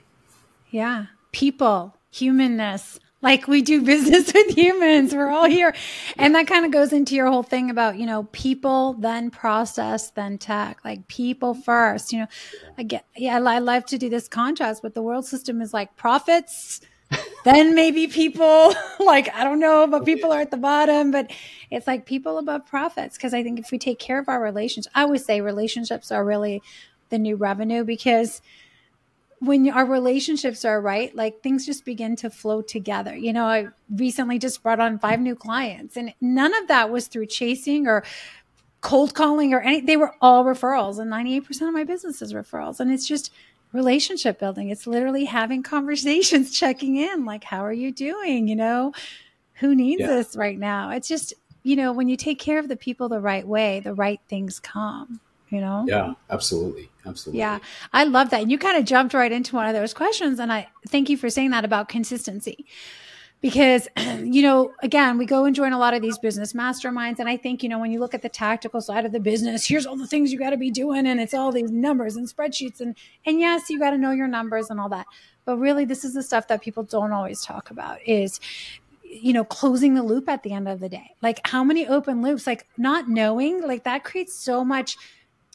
Yeah. 0.70 1.08
People 1.32 1.96
humanness. 2.12 3.00
Like 3.22 3.48
we 3.48 3.62
do 3.62 3.82
business 3.86 4.34
with 4.34 4.56
humans. 4.58 5.14
We're 5.14 5.30
all 5.30 5.48
here. 5.48 5.76
And 6.18 6.34
that 6.36 6.48
kind 6.48 6.66
of 6.66 6.72
goes 6.72 6.92
into 6.94 7.16
your 7.16 7.30
whole 7.30 7.44
thing 7.44 7.70
about 7.70 7.98
you 7.98 8.06
know 8.06 8.24
people 8.32 8.94
then 8.94 9.32
process 9.32 10.12
then 10.12 10.38
tech. 10.38 10.80
Like 10.86 11.08
people 11.08 11.54
first 11.54 12.14
you 12.14 12.20
know. 12.20 12.28
I 12.78 12.84
get 12.84 13.06
yeah 13.16 13.36
i 13.36 13.60
love 13.60 13.86
to 13.88 13.98
do 13.98 14.10
this 14.10 14.28
contrast 14.28 14.82
but 14.82 14.94
the 14.94 15.02
world 15.02 15.26
system 15.26 15.62
is 15.62 15.74
like 15.74 15.96
profits 15.98 16.82
then 17.44 17.76
maybe 17.76 18.08
people 18.08 18.74
like 19.00 19.34
I 19.36 19.44
don't 19.44 19.60
know, 19.60 19.88
but 19.88 20.06
people 20.06 20.32
are 20.32 20.42
at 20.42 20.52
the 20.52 20.58
bottom. 20.58 21.12
But 21.12 21.32
it's 21.70 21.88
like 21.88 22.06
people 22.06 22.38
above 22.38 22.66
profits 22.66 23.18
because 23.18 23.34
I 23.34 23.44
think 23.44 23.60
if 23.60 23.72
we 23.72 23.78
take 23.78 24.00
care 24.00 24.20
of 24.20 24.30
our 24.30 24.42
relationships, 24.42 24.94
I 24.96 25.06
would 25.06 25.22
say 25.22 25.42
relationships 25.42 26.12
are 26.12 26.24
really 26.26 26.62
the 27.10 27.20
new 27.20 27.36
revenue 27.36 27.84
because 27.84 28.42
when 29.40 29.68
our 29.72 29.86
relationships 29.86 30.64
are 30.64 30.80
right, 30.80 31.16
like 31.16 31.42
things 31.42 31.66
just 31.66 31.84
begin 31.84 32.16
to 32.18 32.30
flow 32.30 32.62
together. 32.62 33.16
You 33.16 33.34
know, 33.34 33.46
I 33.46 33.70
recently 33.90 34.38
just 34.38 34.62
brought 34.62 34.80
on 34.80 35.00
five 35.00 35.20
new 35.20 35.36
clients, 35.36 35.98
and 35.98 36.14
none 36.22 36.54
of 36.62 36.68
that 36.68 36.92
was 36.92 37.08
through 37.08 37.26
chasing 37.26 37.88
or 37.88 38.04
cold 38.82 39.16
calling 39.16 39.52
or 39.54 39.60
any. 39.60 39.82
They 39.82 39.98
were 39.98 40.14
all 40.22 40.46
referrals, 40.46 41.00
and 41.00 41.10
ninety 41.10 41.36
eight 41.36 41.46
percent 41.46 41.70
of 41.70 41.74
my 41.74 41.84
business 41.84 42.22
is 42.22 42.34
referrals, 42.34 42.80
and 42.80 42.92
it's 42.92 43.08
just 43.08 43.32
relationship 43.74 44.40
building. 44.40 44.70
It's 44.70 44.88
literally 44.88 45.26
having 45.26 45.64
conversations, 45.76 46.52
checking 46.52 46.98
in, 46.98 47.26
like, 47.26 47.44
how 47.44 47.66
are 47.66 47.74
you 47.74 47.92
doing? 47.92 48.48
You 48.48 48.56
know, 48.56 48.94
who 49.56 49.76
needs 49.76 50.02
yeah. 50.02 50.08
this 50.08 50.36
right 50.36 50.58
now? 50.58 50.92
It's 50.92 51.08
just, 51.08 51.34
you 51.64 51.76
know, 51.76 51.92
when 51.92 52.10
you 52.10 52.18
take 52.18 52.40
care 52.40 52.60
of 52.60 52.68
the 52.68 52.78
people 52.78 53.10
the 53.10 53.20
right 53.20 53.48
way, 53.48 53.80
the 53.80 53.94
right 53.94 54.20
things 54.28 54.60
come, 54.60 55.20
you 55.50 55.62
know? 55.62 55.86
Yeah, 55.88 56.14
absolutely. 56.30 56.90
Absolutely. 57.06 57.40
Yeah, 57.40 57.60
I 57.94 58.04
love 58.04 58.30
that. 58.30 58.42
And 58.42 58.52
you 58.52 58.60
kind 58.60 58.78
of 58.78 58.86
jumped 58.86 59.16
right 59.16 59.32
into 59.32 59.56
one 59.56 59.68
of 59.68 59.74
those 59.74 59.94
questions. 59.94 60.40
And 60.40 60.54
I 60.54 60.68
thank 60.88 61.10
you 61.10 61.18
for 61.18 61.32
saying 61.32 61.50
that 61.50 61.66
about 61.66 61.90
consistency 61.90 62.68
because 63.42 63.88
you 64.24 64.42
know 64.42 64.72
again 64.82 65.18
we 65.18 65.26
go 65.26 65.46
and 65.46 65.56
join 65.56 65.74
a 65.74 65.78
lot 65.78 65.94
of 65.94 66.02
these 66.02 66.18
business 66.18 66.54
masterminds 66.54 67.20
and 67.20 67.28
i 67.28 67.36
think 67.36 67.64
you 67.64 67.70
know 67.70 67.80
when 67.80 67.92
you 67.92 68.00
look 68.00 68.14
at 68.14 68.22
the 68.22 68.30
tactical 68.30 68.80
side 68.82 69.06
of 69.06 69.12
the 69.12 69.20
business 69.20 69.68
here's 69.68 69.86
all 69.86 69.98
the 69.98 70.08
things 70.08 70.32
you 70.32 70.40
got 70.40 70.52
to 70.52 70.58
be 70.58 70.72
doing 70.72 71.08
and 71.08 71.20
it's 71.20 71.34
all 71.34 71.52
these 71.52 71.72
numbers 71.72 72.16
and 72.16 72.28
spreadsheets 72.28 72.80
and 72.80 72.96
and 73.26 73.40
yes 73.40 73.70
you 73.70 73.80
got 73.80 73.92
to 73.92 73.98
know 73.98 74.12
your 74.12 74.28
numbers 74.28 74.70
and 74.70 74.80
all 74.80 74.90
that 74.90 75.06
but 75.46 75.58
really 75.58 75.86
this 75.86 76.04
is 76.04 76.14
the 76.14 76.24
stuff 76.24 76.48
that 76.48 76.62
people 76.62 76.84
don't 76.84 77.12
always 77.12 77.44
talk 77.44 77.72
about 77.72 77.98
is 78.06 78.40
you 79.12 79.34
know 79.34 79.44
closing 79.44 79.94
the 79.94 80.04
loop 80.04 80.30
at 80.30 80.44
the 80.44 80.54
end 80.54 80.68
of 80.68 80.80
the 80.80 80.90
day. 80.90 81.16
Like 81.22 81.46
how 81.46 81.64
many 81.64 81.86
open 81.88 82.22
loops? 82.22 82.48
Like 82.48 82.68
not 82.78 83.10
knowing 83.10 83.62
like 83.62 83.84
that 83.84 84.04
creates 84.04 84.34
so 84.34 84.64
much 84.64 84.98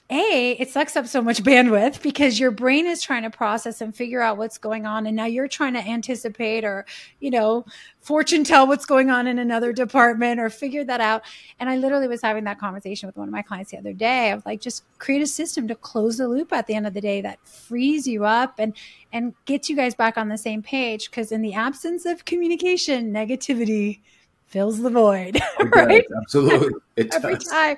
a 0.09 0.53
it 0.53 0.71
sucks 0.71 0.97
up 0.97 1.07
so 1.07 1.21
much 1.21 1.42
bandwidth 1.42 2.01
because 2.03 2.38
your 2.38 2.51
brain 2.51 2.87
is 2.87 3.03
trying 3.03 3.23
to 3.23 3.31
process 3.31 3.81
and 3.81 3.95
figure 3.95 4.21
out 4.21 4.37
what's 4.37 4.59
going 4.59 4.87
on 4.87 5.07
and 5.07 5.16
now 5.16 5.25
you're 5.25 5.49
trying 5.49 5.75
to 5.75 5.81
anticipate 5.81 6.64
or 6.64 6.87
you 7.21 7.31
know 7.31 7.64
fortune 8.01 8.45
tell 8.45 8.69
what's 8.69 8.87
going 8.87 9.11
on 9.11 9.27
in 9.27 9.38
another 9.38 9.73
department 9.73 10.38
or 10.38 10.49
figure 10.49 10.85
that 10.85 11.01
out. 11.01 11.23
And 11.59 11.69
i 11.69 11.77
literally 11.77 12.09
was 12.09 12.23
having 12.23 12.45
that 12.45 12.59
conversation 12.59 13.07
with 13.09 13.16
one 13.16 13.29
of 13.29 13.33
my 13.33 13.42
clients 13.42 13.73
the 13.73 13.79
other 13.79 13.92
day 13.92 14.31
of 14.31 14.47
like 14.47 14.61
just 14.61 14.85
create 14.99 15.23
a 15.23 15.27
system 15.27 15.66
to 15.69 15.75
close 15.75 16.19
the 16.19 16.29
loop 16.29 16.53
at 16.53 16.66
the 16.66 16.75
end 16.75 16.87
of 16.87 16.95
the 16.95 17.01
day 17.01 17.21
that 17.21 17.45
frees 17.47 18.07
you 18.07 18.25
up 18.25 18.55
and 18.59 18.77
and 19.12 19.35
gets 19.45 19.69
you 19.69 19.77
guys 19.77 19.95
back 19.95 20.16
on 20.16 20.29
the 20.29 20.38
same 20.38 20.62
page 20.62 21.11
because 21.11 21.33
in 21.33 21.42
the 21.42 21.55
absence 21.55 22.07
of 22.07 22.25
communication 22.25 23.12
negativity 23.12 24.01
fills 24.47 24.81
the 24.81 24.90
void 24.90 25.40
right? 25.75 26.05
Absolutely. 26.23 26.71
It 26.97 27.14
every 27.14 27.37
time. 27.37 27.77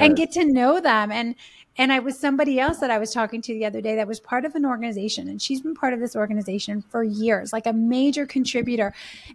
And 0.00 0.16
get 0.16 0.32
to 0.32 0.44
know 0.44 0.80
them. 0.80 1.12
And 1.12 1.36
and 1.78 1.92
I 1.92 2.00
was 2.00 2.18
somebody 2.18 2.58
else 2.58 2.78
that 2.78 2.90
I 2.90 2.98
was 2.98 3.12
talking 3.12 3.40
to 3.42 3.54
the 3.54 3.64
other 3.64 3.80
day 3.80 3.94
that 3.96 4.08
was 4.08 4.18
part 4.18 4.44
of 4.44 4.56
an 4.56 4.66
organization 4.66 5.28
and 5.28 5.40
she's 5.40 5.60
been 5.60 5.76
part 5.76 5.94
of 5.94 6.00
this 6.00 6.16
organization 6.16 6.82
for 6.82 7.04
years, 7.04 7.52
like 7.52 7.66
a 7.66 7.72
major 7.72 8.26
contributor. 8.26 8.92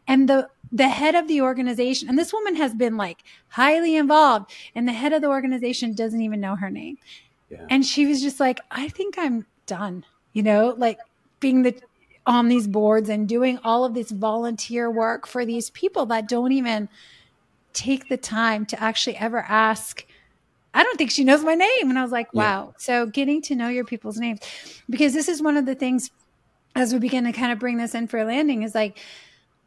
And 0.08 0.28
the 0.30 0.50
the 0.72 0.90
head 0.90 1.14
of 1.14 1.28
the 1.28 1.40
organization, 1.40 2.10
and 2.10 2.18
this 2.18 2.34
woman 2.34 2.56
has 2.56 2.74
been 2.74 2.98
like 2.98 3.24
highly 3.50 3.96
involved, 3.96 4.52
and 4.76 4.88
the 4.88 4.94
head 4.94 5.14
of 5.14 5.22
the 5.22 5.28
organization 5.28 5.94
doesn't 5.94 6.22
even 6.22 6.42
know 6.42 6.56
her 6.56 6.70
name. 6.70 6.98
Yeah. 7.50 7.66
And 7.70 7.86
she 7.86 8.06
was 8.08 8.22
just 8.22 8.40
like, 8.40 8.60
I 8.72 8.90
think 8.90 9.16
I'm 9.18 9.46
done, 9.68 10.04
you 10.34 10.44
know, 10.44 10.74
like 10.78 10.98
being 11.40 11.62
the 11.62 11.80
on 12.26 12.48
these 12.48 12.68
boards 12.68 13.10
and 13.10 13.28
doing 13.28 13.60
all 13.64 13.86
of 13.86 13.94
this 13.94 14.12
volunteer 14.12 14.90
work 14.90 15.28
for 15.28 15.46
these 15.46 15.70
people 15.70 16.06
that 16.08 16.28
don't 16.28 16.52
even 16.54 16.90
take 17.74 18.08
the 18.08 18.18
time 18.18 18.66
to 18.66 18.82
actually 18.82 19.18
ever 19.18 19.40
ask 19.40 20.06
I 20.74 20.84
don't 20.84 20.98
think 20.98 21.12
she 21.12 21.24
knows 21.24 21.44
my 21.44 21.56
name. 21.56 21.90
And 21.90 22.00
I 22.00 22.04
was 22.04 22.12
like, 22.12 22.34
wow. 22.34 22.68
Yeah. 22.68 22.74
So 22.78 23.06
getting 23.06 23.42
to 23.44 23.56
know 23.56 23.70
your 23.70 23.86
people's 23.86 24.18
names, 24.18 24.40
because 24.90 25.14
this 25.14 25.28
is 25.30 25.42
one 25.42 25.58
of 25.58 25.66
the 25.66 25.76
things 25.76 26.10
as 26.76 26.94
we 26.94 27.00
begin 27.00 27.26
to 27.26 27.32
kind 27.32 27.52
of 27.52 27.60
bring 27.60 27.78
this 27.78 27.94
in 27.94 28.08
for 28.08 28.20
a 28.20 28.26
landing 28.26 28.64
is 28.64 28.74
like 28.74 28.98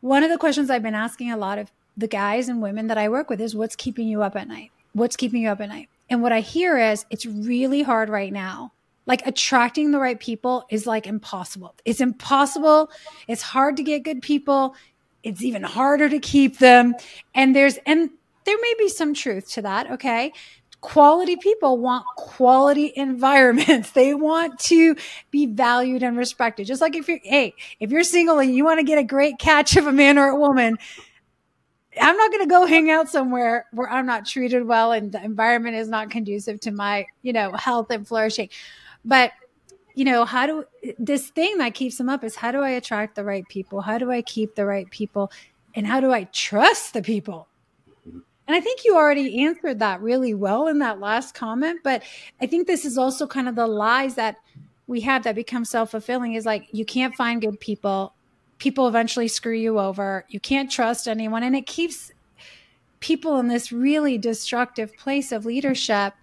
one 0.00 0.22
of 0.22 0.30
the 0.30 0.38
questions 0.38 0.70
I've 0.70 0.82
been 0.82 0.94
asking 0.94 1.30
a 1.30 1.36
lot 1.36 1.58
of 1.58 1.70
the 1.96 2.08
guys 2.08 2.48
and 2.48 2.60
women 2.60 2.88
that 2.88 2.98
I 2.98 3.08
work 3.08 3.30
with 3.30 3.40
is 3.40 3.54
what's 3.54 3.76
keeping 3.76 4.08
you 4.08 4.22
up 4.22 4.36
at 4.36 4.48
night? 4.48 4.70
What's 4.92 5.16
keeping 5.16 5.42
you 5.42 5.48
up 5.48 5.60
at 5.60 5.68
night? 5.68 5.88
And 6.10 6.22
what 6.22 6.32
I 6.32 6.40
hear 6.40 6.78
is 6.78 7.06
it's 7.10 7.26
really 7.26 7.82
hard 7.82 8.08
right 8.08 8.32
now. 8.32 8.72
Like 9.06 9.24
attracting 9.26 9.92
the 9.92 10.00
right 10.00 10.18
people 10.18 10.64
is 10.68 10.86
like 10.86 11.06
impossible. 11.06 11.74
It's 11.84 12.00
impossible. 12.00 12.90
It's 13.28 13.42
hard 13.42 13.76
to 13.76 13.84
get 13.84 14.02
good 14.02 14.20
people. 14.20 14.74
It's 15.22 15.42
even 15.42 15.62
harder 15.62 16.08
to 16.08 16.18
keep 16.18 16.58
them. 16.58 16.94
And 17.34 17.54
there's, 17.54 17.78
and 17.86 18.10
there 18.44 18.56
may 18.60 18.74
be 18.78 18.88
some 18.88 19.14
truth 19.14 19.50
to 19.52 19.62
that. 19.62 19.90
Okay 19.92 20.32
quality 20.86 21.34
people 21.36 21.78
want 21.78 22.06
quality 22.14 22.92
environments. 22.96 23.90
They 23.90 24.14
want 24.14 24.58
to 24.60 24.94
be 25.32 25.46
valued 25.46 26.04
and 26.04 26.16
respected. 26.16 26.66
Just 26.66 26.80
like 26.80 26.94
if 26.94 27.08
you're, 27.08 27.18
hey, 27.24 27.54
if 27.80 27.90
you're 27.90 28.04
single 28.04 28.38
and 28.38 28.54
you 28.54 28.64
want 28.64 28.78
to 28.78 28.84
get 28.84 28.96
a 28.96 29.04
great 29.04 29.38
catch 29.38 29.76
of 29.76 29.88
a 29.88 29.92
man 29.92 30.16
or 30.16 30.28
a 30.28 30.36
woman, 30.36 30.78
I'm 32.00 32.16
not 32.16 32.30
going 32.30 32.44
to 32.44 32.48
go 32.48 32.66
hang 32.66 32.88
out 32.88 33.08
somewhere 33.08 33.66
where 33.72 33.90
I'm 33.90 34.06
not 34.06 34.26
treated 34.26 34.64
well 34.64 34.92
and 34.92 35.10
the 35.10 35.22
environment 35.24 35.74
is 35.74 35.88
not 35.88 36.10
conducive 36.10 36.60
to 36.60 36.70
my, 36.70 37.06
you 37.22 37.32
know, 37.32 37.50
health 37.52 37.90
and 37.90 38.06
flourishing. 38.06 38.48
But, 39.04 39.32
you 39.94 40.04
know, 40.04 40.24
how 40.24 40.46
do 40.46 40.64
this 40.98 41.30
thing 41.30 41.58
that 41.58 41.74
keeps 41.74 41.98
them 41.98 42.08
up 42.08 42.22
is 42.22 42.36
how 42.36 42.52
do 42.52 42.60
I 42.60 42.70
attract 42.70 43.16
the 43.16 43.24
right 43.24 43.46
people? 43.48 43.80
How 43.80 43.98
do 43.98 44.12
I 44.12 44.22
keep 44.22 44.54
the 44.54 44.66
right 44.66 44.88
people? 44.90 45.32
And 45.74 45.84
how 45.86 46.00
do 46.00 46.12
I 46.12 46.24
trust 46.24 46.92
the 46.92 47.02
people? 47.02 47.48
And 48.46 48.54
I 48.54 48.60
think 48.60 48.84
you 48.84 48.96
already 48.96 49.44
answered 49.44 49.80
that 49.80 50.00
really 50.00 50.34
well 50.34 50.68
in 50.68 50.78
that 50.78 51.00
last 51.00 51.34
comment. 51.34 51.80
But 51.82 52.02
I 52.40 52.46
think 52.46 52.66
this 52.66 52.84
is 52.84 52.96
also 52.96 53.26
kind 53.26 53.48
of 53.48 53.56
the 53.56 53.66
lies 53.66 54.14
that 54.14 54.36
we 54.86 55.00
have 55.00 55.24
that 55.24 55.34
become 55.34 55.64
self 55.64 55.90
fulfilling 55.90 56.34
is 56.34 56.46
like, 56.46 56.68
you 56.72 56.84
can't 56.84 57.14
find 57.14 57.40
good 57.40 57.58
people. 57.58 58.14
People 58.58 58.88
eventually 58.88 59.28
screw 59.28 59.54
you 59.54 59.78
over. 59.78 60.24
You 60.28 60.40
can't 60.40 60.70
trust 60.70 61.08
anyone. 61.08 61.42
And 61.42 61.56
it 61.56 61.66
keeps 61.66 62.12
people 63.00 63.38
in 63.38 63.48
this 63.48 63.72
really 63.72 64.16
destructive 64.16 64.96
place 64.96 65.32
of 65.32 65.44
leadership. 65.44 66.14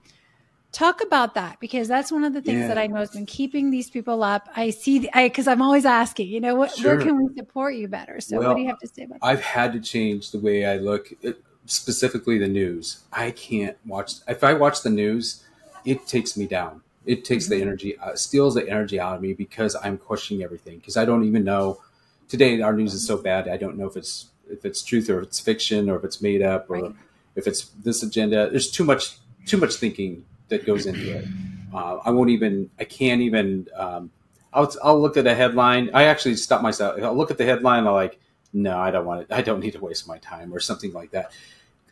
Talk 0.72 1.02
about 1.04 1.36
that 1.36 1.60
because 1.60 1.88
that's 1.88 2.12
one 2.12 2.24
of 2.24 2.34
the 2.34 2.42
things 2.42 2.62
yeah. 2.62 2.68
that 2.70 2.78
I 2.80 2.88
know 2.88 2.96
has 2.96 3.12
been 3.12 3.28
keeping 3.28 3.70
these 3.70 3.92
people 3.92 4.24
up. 4.24 4.50
I 4.56 4.72
see, 4.72 5.08
because 5.14 5.48
I'm 5.48 5.62
always 5.62 5.86
asking, 5.86 6.30
you 6.30 6.40
know, 6.40 6.56
what 6.56 6.72
sure. 6.72 6.96
where 6.96 7.06
can 7.06 7.22
we 7.22 7.36
support 7.36 7.76
you 7.76 7.88
better? 7.88 8.20
So, 8.20 8.40
well, 8.40 8.50
what 8.50 8.56
do 8.56 8.62
you 8.62 8.70
have 8.70 8.80
to 8.80 8.88
say 8.88 9.04
about 9.04 9.20
that? 9.20 9.26
I've 9.26 9.42
had 9.42 9.72
to 9.74 9.80
change 9.80 10.32
the 10.32 10.40
way 10.40 10.66
I 10.66 10.78
look. 10.78 11.14
It, 11.22 11.44
specifically 11.66 12.38
the 12.38 12.48
news. 12.48 13.04
I 13.12 13.32
can't 13.32 13.78
watch. 13.86 14.14
If 14.28 14.44
I 14.44 14.54
watch 14.54 14.82
the 14.82 14.90
news, 14.90 15.44
it 15.86 16.08
takes 16.08 16.38
me 16.38 16.48
down. 16.48 16.82
It 17.06 17.26
takes 17.26 17.48
the 17.48 17.56
mm-hmm. 17.56 17.62
energy, 17.64 17.98
uh, 17.98 18.16
steals 18.16 18.56
the 18.56 18.68
energy 18.70 19.00
out 19.00 19.16
of 19.16 19.22
me 19.22 19.34
because 19.34 19.76
I'm 19.84 19.98
questioning 19.98 20.44
everything. 20.44 20.78
Because 20.78 20.98
I 20.98 21.06
don't 21.06 21.26
even 21.26 21.44
know. 21.44 21.82
Today, 22.30 22.62
our 22.62 22.74
news 22.74 22.94
is 22.94 23.06
so 23.06 23.18
bad. 23.18 23.48
I 23.48 23.58
don't 23.58 23.78
know 23.78 23.88
if 23.88 23.98
it's 23.98 24.28
if 24.50 24.66
it's 24.66 24.82
truth 24.82 25.10
or 25.10 25.20
if 25.20 25.26
it's 25.26 25.40
fiction 25.40 25.90
or 25.90 25.98
if 25.98 26.04
it's 26.04 26.22
made 26.22 26.42
up 26.42 26.70
or 26.70 26.82
right. 26.82 26.96
if 27.36 27.48
it's 27.48 27.66
this 27.84 28.04
agenda. 28.04 28.50
There's 28.50 28.72
too 28.72 28.86
much 28.86 29.18
too 29.46 29.58
much 29.58 29.76
thinking 29.76 30.26
that 30.50 30.66
goes 30.66 30.86
into 30.86 31.18
it. 31.18 31.26
Uh, 31.74 31.98
I 32.06 32.12
won't 32.12 32.30
even. 32.30 32.70
I 32.80 32.86
can't 32.86 33.22
even. 33.22 33.68
Um, 33.76 34.12
I'll, 34.54 34.72
I'll 34.84 35.02
look 35.02 35.18
at 35.18 35.26
a 35.26 35.34
headline. 35.34 35.90
I 35.94 36.04
actually 36.04 36.36
stop 36.36 36.62
myself. 36.62 37.02
I'll 37.02 37.16
look 37.16 37.32
at 37.32 37.38
the 37.38 37.46
headline. 37.46 37.88
I'm 37.88 37.94
like, 37.94 38.20
no, 38.54 38.78
I 38.78 38.92
don't 38.92 39.06
want 39.06 39.22
it. 39.22 39.28
I 39.32 39.42
don't 39.42 39.60
need 39.60 39.74
to 39.74 39.80
waste 39.80 40.08
my 40.08 40.20
time 40.20 40.54
or 40.54 40.60
something 40.60 40.94
like 40.94 41.12
that. 41.12 41.32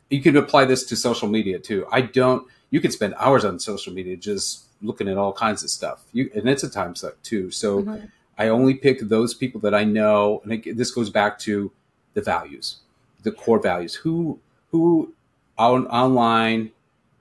You 0.09 0.21
could 0.21 0.35
apply 0.35 0.65
this 0.65 0.83
to 0.85 0.95
social 0.95 1.27
media 1.27 1.57
too. 1.59 1.87
I 1.91 2.01
don't. 2.01 2.47
You 2.69 2.79
can 2.79 2.91
spend 2.91 3.15
hours 3.17 3.43
on 3.43 3.59
social 3.59 3.93
media 3.93 4.15
just 4.15 4.65
looking 4.81 5.07
at 5.07 5.17
all 5.17 5.33
kinds 5.33 5.63
of 5.63 5.69
stuff. 5.69 6.03
You 6.13 6.29
and 6.35 6.47
it's 6.47 6.63
a 6.63 6.69
time 6.69 6.95
suck 6.95 7.21
too. 7.23 7.51
So 7.51 7.83
mm-hmm. 7.83 8.05
I 8.37 8.49
only 8.49 8.75
pick 8.75 8.99
those 9.01 9.33
people 9.33 9.59
that 9.61 9.73
I 9.73 9.83
know, 9.83 10.41
and 10.43 10.53
it, 10.53 10.77
this 10.77 10.91
goes 10.91 11.09
back 11.09 11.39
to 11.39 11.71
the 12.13 12.21
values, 12.21 12.77
the 13.23 13.31
core 13.31 13.59
values. 13.59 13.95
Who 13.95 14.39
who 14.71 15.13
on, 15.57 15.87
online, 15.87 16.71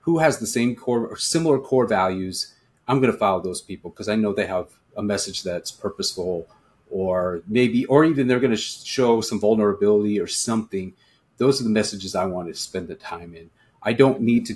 who 0.01 0.19
has 0.19 0.39
the 0.39 0.47
same 0.47 0.75
core 0.75 1.07
or 1.07 1.17
similar 1.17 1.59
core 1.59 1.87
values? 1.87 2.53
I'm 2.87 2.99
going 2.99 3.11
to 3.11 3.17
follow 3.17 3.41
those 3.41 3.61
people 3.61 3.89
because 3.91 4.09
I 4.09 4.15
know 4.15 4.33
they 4.33 4.47
have 4.47 4.67
a 4.97 5.03
message 5.03 5.43
that's 5.43 5.71
purposeful 5.71 6.47
or 6.91 7.41
maybe, 7.47 7.85
or 7.85 8.05
even 8.05 8.27
they're 8.27 8.39
going 8.39 8.51
to 8.51 8.57
show 8.57 9.21
some 9.21 9.39
vulnerability 9.39 10.19
or 10.19 10.27
something. 10.27 10.93
Those 11.37 11.59
are 11.59 11.63
the 11.63 11.69
messages 11.69 12.15
I 12.15 12.25
want 12.25 12.49
to 12.49 12.53
spend 12.53 12.87
the 12.87 12.95
time 12.95 13.33
in. 13.33 13.49
I 13.81 13.93
don't 13.93 14.21
need 14.21 14.45
to 14.47 14.55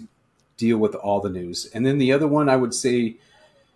deal 0.58 0.78
with 0.78 0.94
all 0.96 1.22
the 1.22 1.30
news. 1.30 1.66
And 1.74 1.86
then 1.86 1.98
the 1.98 2.12
other 2.12 2.28
one 2.28 2.50
I 2.50 2.56
would 2.56 2.74
say, 2.74 3.16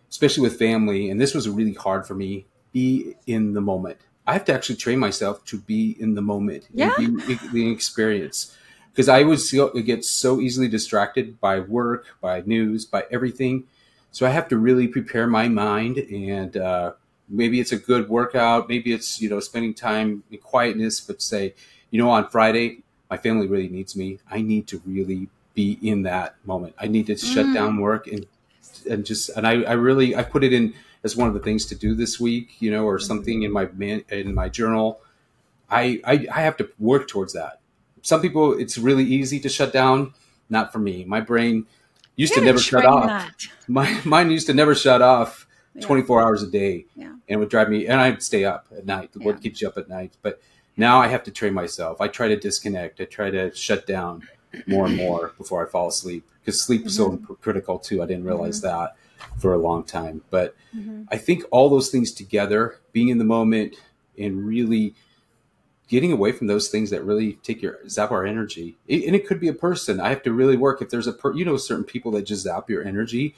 especially 0.10 0.44
with 0.44 0.60
family, 0.60 1.10
and 1.10 1.20
this 1.20 1.34
was 1.34 1.50
really 1.50 1.74
hard 1.74 2.06
for 2.06 2.14
me, 2.14 2.46
be 2.72 3.16
in 3.26 3.54
the 3.54 3.62
moment. 3.62 3.98
I 4.28 4.34
have 4.34 4.46
to 4.46 4.54
actually 4.54 4.76
train 4.76 5.00
myself 5.00 5.44
to 5.46 5.58
be 5.58 5.96
in 6.00 6.14
the 6.14 6.22
moment, 6.22 6.68
yeah. 6.72 6.94
the 6.98 7.72
experience. 7.72 8.56
Because 8.92 9.10
I 9.10 9.24
would 9.24 9.40
get 9.86 10.06
so 10.06 10.40
easily 10.40 10.68
distracted 10.68 11.40
by 11.40 11.60
work, 11.62 12.06
by 12.22 12.42
news, 12.46 12.86
by 12.86 13.06
everything. 13.10 13.64
So 14.12 14.26
I 14.26 14.30
have 14.30 14.48
to 14.50 14.58
really 14.58 14.88
prepare 14.88 15.26
my 15.26 15.48
mind 15.48 15.98
and 15.98 16.58
uh, 16.58 16.94
maybe 17.30 17.60
it's 17.60 17.72
a 17.72 17.78
good 17.78 18.10
workout. 18.10 18.68
Maybe 18.68 18.92
it's 18.94 19.22
you 19.22 19.30
know 19.30 19.40
spending 19.40 19.74
time 19.74 20.24
in 20.32 20.40
quietness 20.40 21.00
but 21.00 21.22
say 21.22 21.54
you 21.92 22.02
know 22.02 22.10
on 22.10 22.28
friday 22.30 22.84
my 23.10 23.18
family 23.18 23.48
really 23.48 23.70
needs 23.70 23.96
me. 23.96 24.20
I 24.30 24.42
need 24.42 24.68
to 24.68 24.82
really 24.86 25.30
be 25.56 25.80
in 25.82 26.04
that 26.04 26.36
moment. 26.46 26.76
I 26.78 26.88
need 26.88 27.08
to 27.08 27.14
mm. 27.14 27.34
shut 27.34 27.52
down 27.54 27.78
work 27.78 28.08
and 28.08 28.26
and 28.90 29.06
just 29.06 29.30
and 29.30 29.46
I, 29.46 29.64
I 29.64 29.74
really 29.74 30.16
i 30.16 30.24
put 30.24 30.44
it 30.44 30.54
in 30.54 30.74
as 31.04 31.18
one 31.18 31.28
of 31.28 31.34
the 31.34 31.40
things 31.40 31.66
to 31.66 31.76
do 31.76 31.96
this 31.96 32.20
week 32.20 32.56
you 32.60 32.72
know 32.72 32.86
or 32.86 32.98
mm-hmm. 32.98 33.06
something 33.06 33.44
in 33.44 33.52
my 33.52 33.68
man 33.74 34.04
in 34.10 34.34
my 34.34 34.50
journal. 34.50 35.02
I, 35.70 36.02
I 36.04 36.28
i 36.34 36.42
have 36.42 36.58
to 36.58 36.70
work 36.80 37.08
towards 37.08 37.34
that. 37.34 37.60
Some 38.02 38.22
people 38.22 38.58
it's 38.58 38.78
really 38.78 39.04
easy 39.06 39.40
to 39.42 39.50
shut 39.50 39.74
down. 39.74 40.14
Not 40.50 40.72
for 40.72 40.80
me. 40.80 41.06
My 41.06 41.22
brain 41.22 41.68
used 42.16 42.34
to 42.34 42.42
never 42.42 42.60
shut 42.60 42.86
off. 42.86 43.06
that. 43.06 43.48
my 43.68 44.00
mine 44.06 44.32
used 44.32 44.48
to 44.48 44.54
never 44.54 44.76
shut 44.76 45.02
off 45.02 45.48
24 45.82 46.22
hours 46.22 46.44
a 46.44 46.48
day. 46.48 46.86
Yeah. 46.96 47.08
and 47.08 47.22
it 47.28 47.38
would 47.38 47.50
drive 47.50 47.70
me 47.70 47.88
and 47.88 48.00
i'd 48.02 48.24
stay 48.24 48.46
up 48.46 48.68
at 48.76 48.86
night. 48.86 49.12
Yeah. 49.16 49.26
what 49.26 49.42
keeps 49.42 49.62
you 49.62 49.68
up 49.68 49.78
at 49.78 49.90
night. 49.90 50.14
But 50.22 50.42
now 50.78 51.00
i 51.00 51.08
have 51.08 51.24
to 51.24 51.32
train 51.32 51.54
myself. 51.54 52.02
I 52.02 52.08
try 52.08 52.28
to 52.28 52.38
disconnect. 52.38 53.02
I 53.02 53.06
try 53.06 53.30
to 53.32 53.54
shut 53.54 53.86
down 53.86 54.28
more 54.66 54.88
and 54.88 54.98
more 54.98 55.34
before 55.38 55.66
i 55.66 55.70
fall 55.70 55.90
asleep 55.90 56.28
because 56.42 56.60
sleep 56.60 56.86
is 56.86 56.98
mm-hmm. 56.98 57.26
so 57.26 57.36
critical 57.36 57.80
too. 57.80 58.02
I 58.02 58.06
didn't 58.06 58.26
realize 58.26 58.62
mm-hmm. 58.62 58.80
that 58.80 58.96
for 59.38 59.54
a 59.54 59.58
long 59.58 59.84
time. 59.84 60.22
But 60.30 60.56
mm-hmm. 60.76 61.04
i 61.10 61.18
think 61.18 61.44
all 61.52 61.70
those 61.70 61.90
things 61.90 62.12
together 62.12 62.78
being 62.92 63.10
in 63.10 63.18
the 63.18 63.26
moment 63.26 63.76
and 64.18 64.46
really 64.46 64.96
getting 65.90 66.12
away 66.12 66.32
from 66.32 66.48
those 66.48 66.70
things 66.70 66.92
that 66.92 67.04
really 67.04 67.34
take 67.42 67.62
your 67.64 67.80
zap 67.90 68.12
our 68.12 68.24
energy. 68.26 68.78
And 68.88 69.16
it 69.16 69.26
could 69.26 69.40
be 69.40 69.48
a 69.48 69.54
person. 69.54 70.00
I 70.00 70.10
have 70.10 70.22
to 70.24 70.32
really 70.32 70.56
work. 70.56 70.84
If 70.84 70.90
there's 70.92 71.08
a 71.08 71.14
per, 71.14 71.34
you 71.34 71.44
know 71.44 71.58
certain 71.58 71.84
people 71.84 72.12
that 72.12 72.24
just 72.24 72.44
zap 72.44 72.70
your 72.70 72.84
energy 72.84 73.36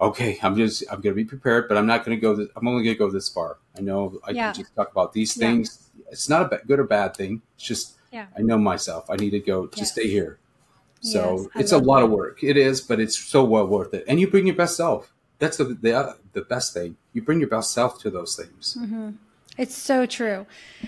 okay, 0.00 0.38
I'm 0.42 0.56
just 0.56 0.82
I'm 0.90 1.00
going 1.00 1.14
to 1.14 1.22
be 1.22 1.24
prepared, 1.24 1.68
but 1.68 1.76
I'm 1.76 1.86
not 1.86 2.04
going 2.04 2.16
to 2.16 2.20
go. 2.20 2.34
This, 2.34 2.48
I'm 2.56 2.66
only 2.66 2.84
going 2.84 2.94
to 2.94 2.98
go 2.98 3.10
this 3.10 3.28
far. 3.28 3.58
I 3.76 3.80
know 3.80 4.18
I 4.24 4.30
yeah. 4.30 4.52
can 4.52 4.62
just 4.62 4.74
talk 4.74 4.90
about 4.90 5.12
these 5.12 5.36
things. 5.36 5.90
Yeah. 5.98 6.04
It's 6.12 6.28
not 6.28 6.52
a 6.52 6.60
good 6.66 6.80
or 6.80 6.84
bad 6.84 7.16
thing. 7.16 7.42
It's 7.56 7.64
just 7.64 7.96
yeah. 8.10 8.26
I 8.36 8.42
know 8.42 8.58
myself. 8.58 9.10
I 9.10 9.16
need 9.16 9.30
to 9.30 9.40
go 9.40 9.66
to 9.66 9.84
stay 9.84 10.08
here. 10.08 10.38
So 11.02 11.48
Yes, 11.54 11.62
it's 11.62 11.72
a 11.72 11.78
lot 11.78 12.00
that. 12.00 12.06
of 12.06 12.10
work. 12.10 12.42
It 12.42 12.56
is, 12.56 12.80
but 12.80 13.00
it's 13.00 13.16
so 13.16 13.44
well 13.44 13.66
worth 13.66 13.94
it. 13.94 14.04
And 14.06 14.20
you 14.20 14.30
bring 14.30 14.46
your 14.46 14.56
best 14.56 14.76
self. 14.76 15.12
That's 15.38 15.56
the 15.56 15.64
the, 15.64 16.16
the 16.32 16.42
best 16.42 16.74
thing. 16.74 16.96
You 17.12 17.22
bring 17.22 17.40
your 17.40 17.48
best 17.48 17.72
self 17.72 18.00
to 18.00 18.10
those 18.10 18.36
things. 18.36 18.76
Mm-hmm. 18.78 19.10
It's 19.58 19.76
so 19.76 20.06
true. 20.06 20.46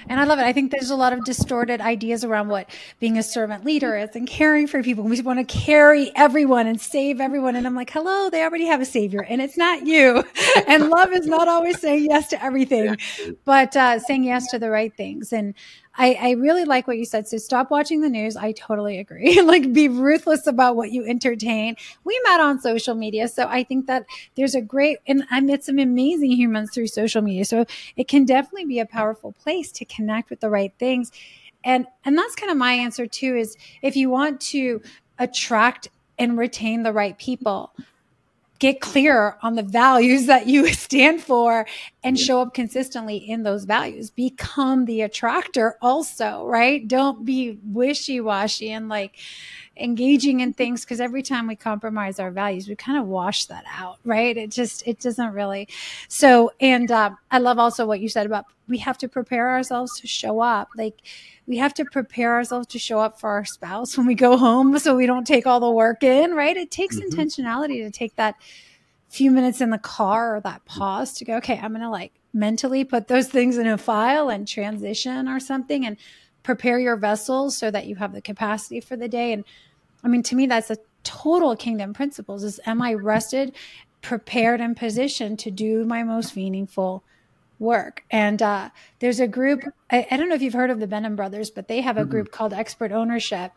And 0.09 0.19
I 0.19 0.25
love 0.25 0.39
it. 0.39 0.45
I 0.45 0.53
think 0.53 0.71
there's 0.71 0.91
a 0.91 0.97
lot 0.97 1.13
of 1.13 1.25
distorted 1.25 1.81
ideas 1.81 2.25
around 2.25 2.49
what 2.49 2.71
being 3.01 3.19
a 3.19 3.23
servant 3.23 3.65
leader 3.65 3.97
is 3.99 4.11
and 4.15 4.27
caring 4.27 4.67
for 4.67 4.83
people. 4.83 5.05
We 5.05 5.21
want 5.21 5.41
to 5.41 5.45
carry 5.45 6.11
everyone 6.17 6.67
and 6.67 6.81
save 6.81 7.21
everyone. 7.21 7.57
And 7.57 7.67
I'm 7.67 7.75
like, 7.75 7.91
hello, 7.91 8.31
they 8.31 8.43
already 8.43 8.67
have 8.67 8.81
a 8.81 8.87
savior 8.87 9.23
and 9.23 9.43
it's 9.43 9.57
not 9.59 9.87
you. 9.87 10.25
And 10.67 10.89
love 10.91 11.13
is 11.13 11.27
not 11.27 11.49
always 11.49 11.81
saying 11.81 12.07
yes 12.11 12.29
to 12.29 12.43
everything, 12.43 12.97
but 13.45 13.75
uh, 13.77 13.99
saying 13.99 14.25
yes 14.25 14.47
to 14.51 14.59
the 14.59 14.71
right 14.71 14.95
things. 14.97 15.33
And 15.33 15.55
I, 15.95 16.15
I 16.15 16.31
really 16.33 16.65
like 16.65 16.87
what 16.87 16.97
you 16.97 17.05
said. 17.05 17.29
So 17.29 17.37
stop 17.37 17.71
watching 17.71 18.01
the 18.01 18.09
news. 18.09 18.37
I 18.37 18.53
totally 18.53 18.99
agree. 18.99 19.41
like 19.45 19.73
be 19.73 19.89
ruthless 19.89 20.47
about 20.47 20.77
what 20.77 20.91
you 20.91 21.05
entertain. 21.05 21.77
We 22.05 22.21
met 22.25 22.41
on 22.41 22.61
social 22.61 22.95
media. 22.95 23.29
So 23.29 23.47
I 23.47 23.63
think 23.63 23.87
that 23.87 24.07
there's 24.37 24.55
a 24.55 24.63
great, 24.63 24.99
and 25.07 25.25
I 25.31 25.41
met 25.41 25.65
some 25.65 25.79
amazing 25.79 26.33
humans 26.33 26.71
through 26.73 26.87
social 26.87 27.21
media. 27.21 27.45
So 27.45 27.67
it 27.97 28.09
can 28.09 28.25
definitely 28.25 28.67
be 28.67 28.79
a 28.79 28.87
powerful 28.87 29.33
place 29.33 29.71
to 29.73 29.85
connect 29.85 30.31
with 30.31 30.41
the 30.41 30.51
right 30.51 30.73
things. 30.79 31.13
And, 31.65 31.87
and 32.05 32.17
that's 32.17 32.35
kind 32.35 32.51
of 32.51 32.57
my 32.57 32.73
answer 32.73 33.07
too, 33.07 33.37
is 33.37 33.57
if 33.83 33.95
you 33.95 34.09
want 34.09 34.41
to 34.41 34.81
attract 35.19 35.89
and 36.19 36.39
retain 36.39 36.83
the 36.83 36.93
right 36.93 37.19
people, 37.19 37.73
get 38.63 38.81
clear 38.81 39.37
on 39.43 39.57
the 39.57 39.63
values 39.63 40.27
that 40.27 40.47
you 40.47 40.69
stand 40.73 41.21
for 41.21 41.67
and 42.05 42.19
show 42.19 42.41
up 42.41 42.55
consistently 42.55 43.17
in 43.17 43.43
those 43.43 43.65
values. 43.65 44.09
Become 44.09 44.85
the 44.85 45.01
attractor 45.01 45.77
also, 45.83 46.45
right? 46.45 46.87
Don't 46.87 47.25
be 47.25 47.59
wishy 47.65 48.21
washy 48.21 48.71
and 48.71 48.89
like 48.89 49.17
engaging 49.77 50.41
in 50.41 50.53
things 50.53 50.83
because 50.83 51.01
every 51.01 51.25
time 51.25 51.49
we 51.49 51.57
compromise 51.57 52.21
our 52.21 52.31
values, 52.31 52.69
we 52.69 52.77
kind 52.77 52.99
of 52.99 53.09
wash 53.09 53.47
that 53.47 53.65
out, 53.69 53.99
right? 54.05 54.37
It 54.37 54.53
just, 54.53 54.87
it 54.87 55.01
doesn't 55.01 55.33
really. 55.33 55.67
So, 56.07 56.53
and 56.61 56.89
um, 56.93 57.19
I 57.33 57.39
love 57.39 57.59
also 57.59 57.85
what 57.85 57.99
you 57.99 58.09
said 58.09 58.27
about 58.27 58.45
we 58.69 58.79
have 58.79 58.97
to 58.99 59.09
prepare 59.09 59.51
ourselves 59.51 59.99
to 60.01 60.07
show 60.07 60.41
up. 60.41 60.69
Like, 60.77 61.03
we 61.53 61.59
have 61.59 61.75
to 61.75 61.85
prepare 61.85 62.33
ourselves 62.33 62.67
to 62.69 62.79
show 62.79 62.99
up 62.99 63.21
for 63.21 63.29
our 63.29 63.45
spouse 63.45 63.95
when 63.99 64.07
we 64.07 64.15
go 64.15 64.39
home 64.39 64.79
so 64.79 64.97
we 64.97 65.05
don't 65.05 65.27
take 65.27 65.47
all 65.47 65.61
the 65.61 65.71
work 65.71 66.03
in, 66.03 66.33
right? 66.33 66.57
It 66.57 66.71
takes 66.71 66.99
Mhm. 66.99 67.11
intentionality 67.11 67.85
to 67.85 67.91
take 67.91 68.17
that 68.17 68.37
few 69.11 69.31
minutes 69.31 69.61
in 69.61 69.69
the 69.69 69.77
car 69.77 70.37
or 70.37 70.41
that 70.41 70.65
pause 70.65 71.13
to 71.13 71.27
go, 71.27 71.37
okay, 71.37 71.59
I'm 71.63 71.73
going 71.73 71.83
to 71.83 71.91
like 71.91 72.15
mentally 72.33 72.85
put 72.85 73.09
those 73.09 73.29
things 73.29 73.59
in 73.59 73.67
a 73.67 73.77
file 73.77 74.31
and 74.31 74.49
transition 74.49 75.29
or 75.29 75.39
something 75.39 75.85
and 75.85 75.99
prepare 76.43 76.79
your 76.79 76.97
vessels 76.97 77.55
so 77.55 77.71
that 77.71 77.85
you 77.85 77.97
have 77.97 78.15
the 78.15 78.23
capacity 78.23 78.81
for 78.81 78.97
the 78.97 79.09
day. 79.09 79.35
And 79.35 79.45
I 80.03 80.09
mean, 80.09 80.23
to 80.23 80.35
me, 80.35 80.47
that's 80.47 80.71
a 80.71 80.79
total 81.05 81.55
kingdom 81.55 81.93
principles 81.93 82.45
is 82.45 82.61
am 82.65 82.81
I 82.81 82.95
rested, 82.95 83.55
prepared 84.01 84.63
and 84.63 84.75
positioned 84.75 85.39
to 85.41 85.51
do 85.51 85.85
my 85.85 86.03
most 86.03 86.35
meaningful 86.35 87.05
work. 87.63 88.05
And 88.11 88.43
uh, 88.43 88.69
there's 88.99 89.21
a 89.21 89.27
group, 89.29 89.63
I, 89.91 90.07
I 90.11 90.17
don't 90.19 90.29
know 90.29 90.35
if 90.35 90.43
you've 90.43 90.53
heard 90.53 90.71
of 90.71 90.81
the 90.81 90.87
Benham 90.87 91.17
brothers, 91.17 91.51
but 91.51 91.69
they 91.69 91.81
have 91.81 91.97
a 91.97 92.05
Mhm. 92.05 92.11
group 92.11 92.33
called 92.33 92.53
Expert 92.53 92.93
Ownership. 92.93 93.53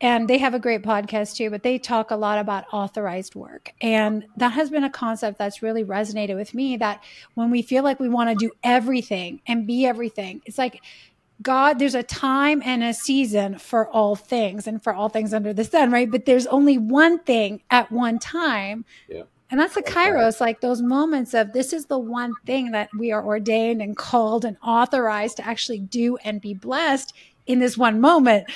And 0.00 0.28
they 0.28 0.38
have 0.38 0.54
a 0.54 0.60
great 0.60 0.82
podcast 0.82 1.36
too, 1.36 1.50
but 1.50 1.64
they 1.64 1.76
talk 1.76 2.12
a 2.12 2.16
lot 2.16 2.38
about 2.38 2.72
authorized 2.72 3.34
work. 3.34 3.72
And 3.80 4.26
that 4.36 4.50
has 4.50 4.70
been 4.70 4.84
a 4.84 4.90
concept 4.90 5.38
that's 5.38 5.60
really 5.60 5.84
resonated 5.84 6.36
with 6.36 6.54
me 6.54 6.76
that 6.76 7.02
when 7.34 7.50
we 7.50 7.62
feel 7.62 7.82
like 7.82 7.98
we 7.98 8.08
want 8.08 8.30
to 8.30 8.36
do 8.36 8.52
everything 8.62 9.40
and 9.46 9.66
be 9.66 9.86
everything, 9.86 10.40
it's 10.46 10.58
like 10.58 10.80
God, 11.42 11.78
there's 11.78 11.94
a 11.96 12.02
time 12.02 12.62
and 12.64 12.82
a 12.82 12.92
season 12.92 13.58
for 13.58 13.88
all 13.88 14.16
things 14.16 14.66
and 14.66 14.82
for 14.82 14.92
all 14.92 15.08
things 15.08 15.32
under 15.32 15.52
the 15.52 15.64
sun, 15.64 15.90
right? 15.92 16.10
But 16.10 16.26
there's 16.26 16.46
only 16.46 16.78
one 16.78 17.18
thing 17.20 17.62
at 17.70 17.92
one 17.92 18.18
time. 18.18 18.84
Yeah. 19.08 19.22
And 19.50 19.58
that's 19.58 19.74
the 19.74 19.82
kairos, 19.82 20.40
like 20.40 20.60
those 20.60 20.82
moments 20.82 21.32
of 21.32 21.52
this 21.52 21.72
is 21.72 21.86
the 21.86 21.98
one 21.98 22.34
thing 22.44 22.72
that 22.72 22.90
we 22.98 23.12
are 23.12 23.24
ordained 23.24 23.80
and 23.80 23.96
called 23.96 24.44
and 24.44 24.58
authorized 24.62 25.38
to 25.38 25.46
actually 25.46 25.80
do 25.80 26.18
and 26.18 26.40
be 26.40 26.52
blessed 26.52 27.14
in 27.46 27.58
this 27.58 27.78
one 27.78 27.98
moment. 28.00 28.46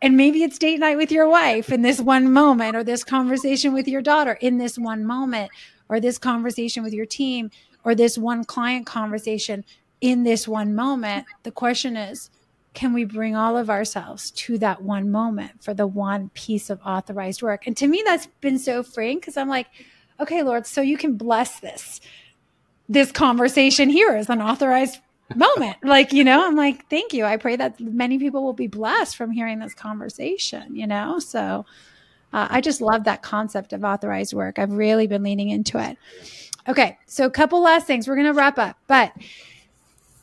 And 0.00 0.16
maybe 0.16 0.42
it's 0.42 0.58
date 0.58 0.80
night 0.80 0.96
with 0.96 1.12
your 1.12 1.28
wife 1.28 1.70
in 1.70 1.82
this 1.82 2.00
one 2.00 2.32
moment, 2.32 2.74
or 2.74 2.82
this 2.82 3.04
conversation 3.04 3.72
with 3.72 3.86
your 3.86 4.02
daughter 4.02 4.32
in 4.40 4.58
this 4.58 4.76
one 4.76 5.04
moment, 5.04 5.52
or 5.88 6.00
this 6.00 6.18
conversation 6.18 6.82
with 6.82 6.92
your 6.92 7.06
team, 7.06 7.52
or 7.84 7.94
this 7.94 8.18
one 8.18 8.44
client 8.44 8.84
conversation 8.84 9.64
in 10.00 10.24
this 10.24 10.48
one 10.48 10.74
moment. 10.74 11.24
The 11.44 11.52
question 11.52 11.96
is, 11.96 12.30
can 12.74 12.92
we 12.92 13.04
bring 13.04 13.36
all 13.36 13.56
of 13.56 13.70
ourselves 13.70 14.32
to 14.32 14.58
that 14.58 14.82
one 14.82 15.10
moment 15.10 15.62
for 15.62 15.72
the 15.72 15.86
one 15.86 16.30
piece 16.30 16.68
of 16.68 16.80
authorized 16.84 17.42
work? 17.42 17.68
And 17.68 17.76
to 17.76 17.86
me, 17.86 18.02
that's 18.04 18.26
been 18.40 18.58
so 18.58 18.82
freeing 18.82 19.18
because 19.18 19.36
I'm 19.36 19.48
like, 19.48 19.68
okay, 20.22 20.42
Lord, 20.42 20.66
so 20.66 20.80
you 20.80 20.96
can 20.96 21.16
bless 21.16 21.60
this. 21.60 22.00
This 22.88 23.12
conversation 23.12 23.90
here 23.90 24.16
is 24.16 24.28
an 24.28 24.40
authorized 24.40 24.98
moment. 25.34 25.76
like, 25.82 26.12
you 26.12 26.24
know, 26.24 26.46
I'm 26.46 26.56
like, 26.56 26.88
thank 26.88 27.12
you. 27.12 27.24
I 27.24 27.36
pray 27.36 27.56
that 27.56 27.80
many 27.80 28.18
people 28.18 28.42
will 28.42 28.52
be 28.52 28.66
blessed 28.66 29.16
from 29.16 29.30
hearing 29.30 29.58
this 29.58 29.74
conversation, 29.74 30.74
you 30.74 30.86
know? 30.86 31.18
So 31.18 31.66
uh, 32.32 32.48
I 32.50 32.60
just 32.60 32.80
love 32.80 33.04
that 33.04 33.22
concept 33.22 33.72
of 33.72 33.84
authorized 33.84 34.32
work. 34.32 34.58
I've 34.58 34.72
really 34.72 35.06
been 35.06 35.22
leaning 35.22 35.50
into 35.50 35.78
it. 35.78 35.98
Okay. 36.68 36.98
So 37.06 37.26
a 37.26 37.30
couple 37.30 37.60
last 37.62 37.86
things. 37.86 38.06
We're 38.06 38.14
going 38.16 38.26
to 38.26 38.32
wrap 38.32 38.58
up, 38.58 38.76
but 38.86 39.12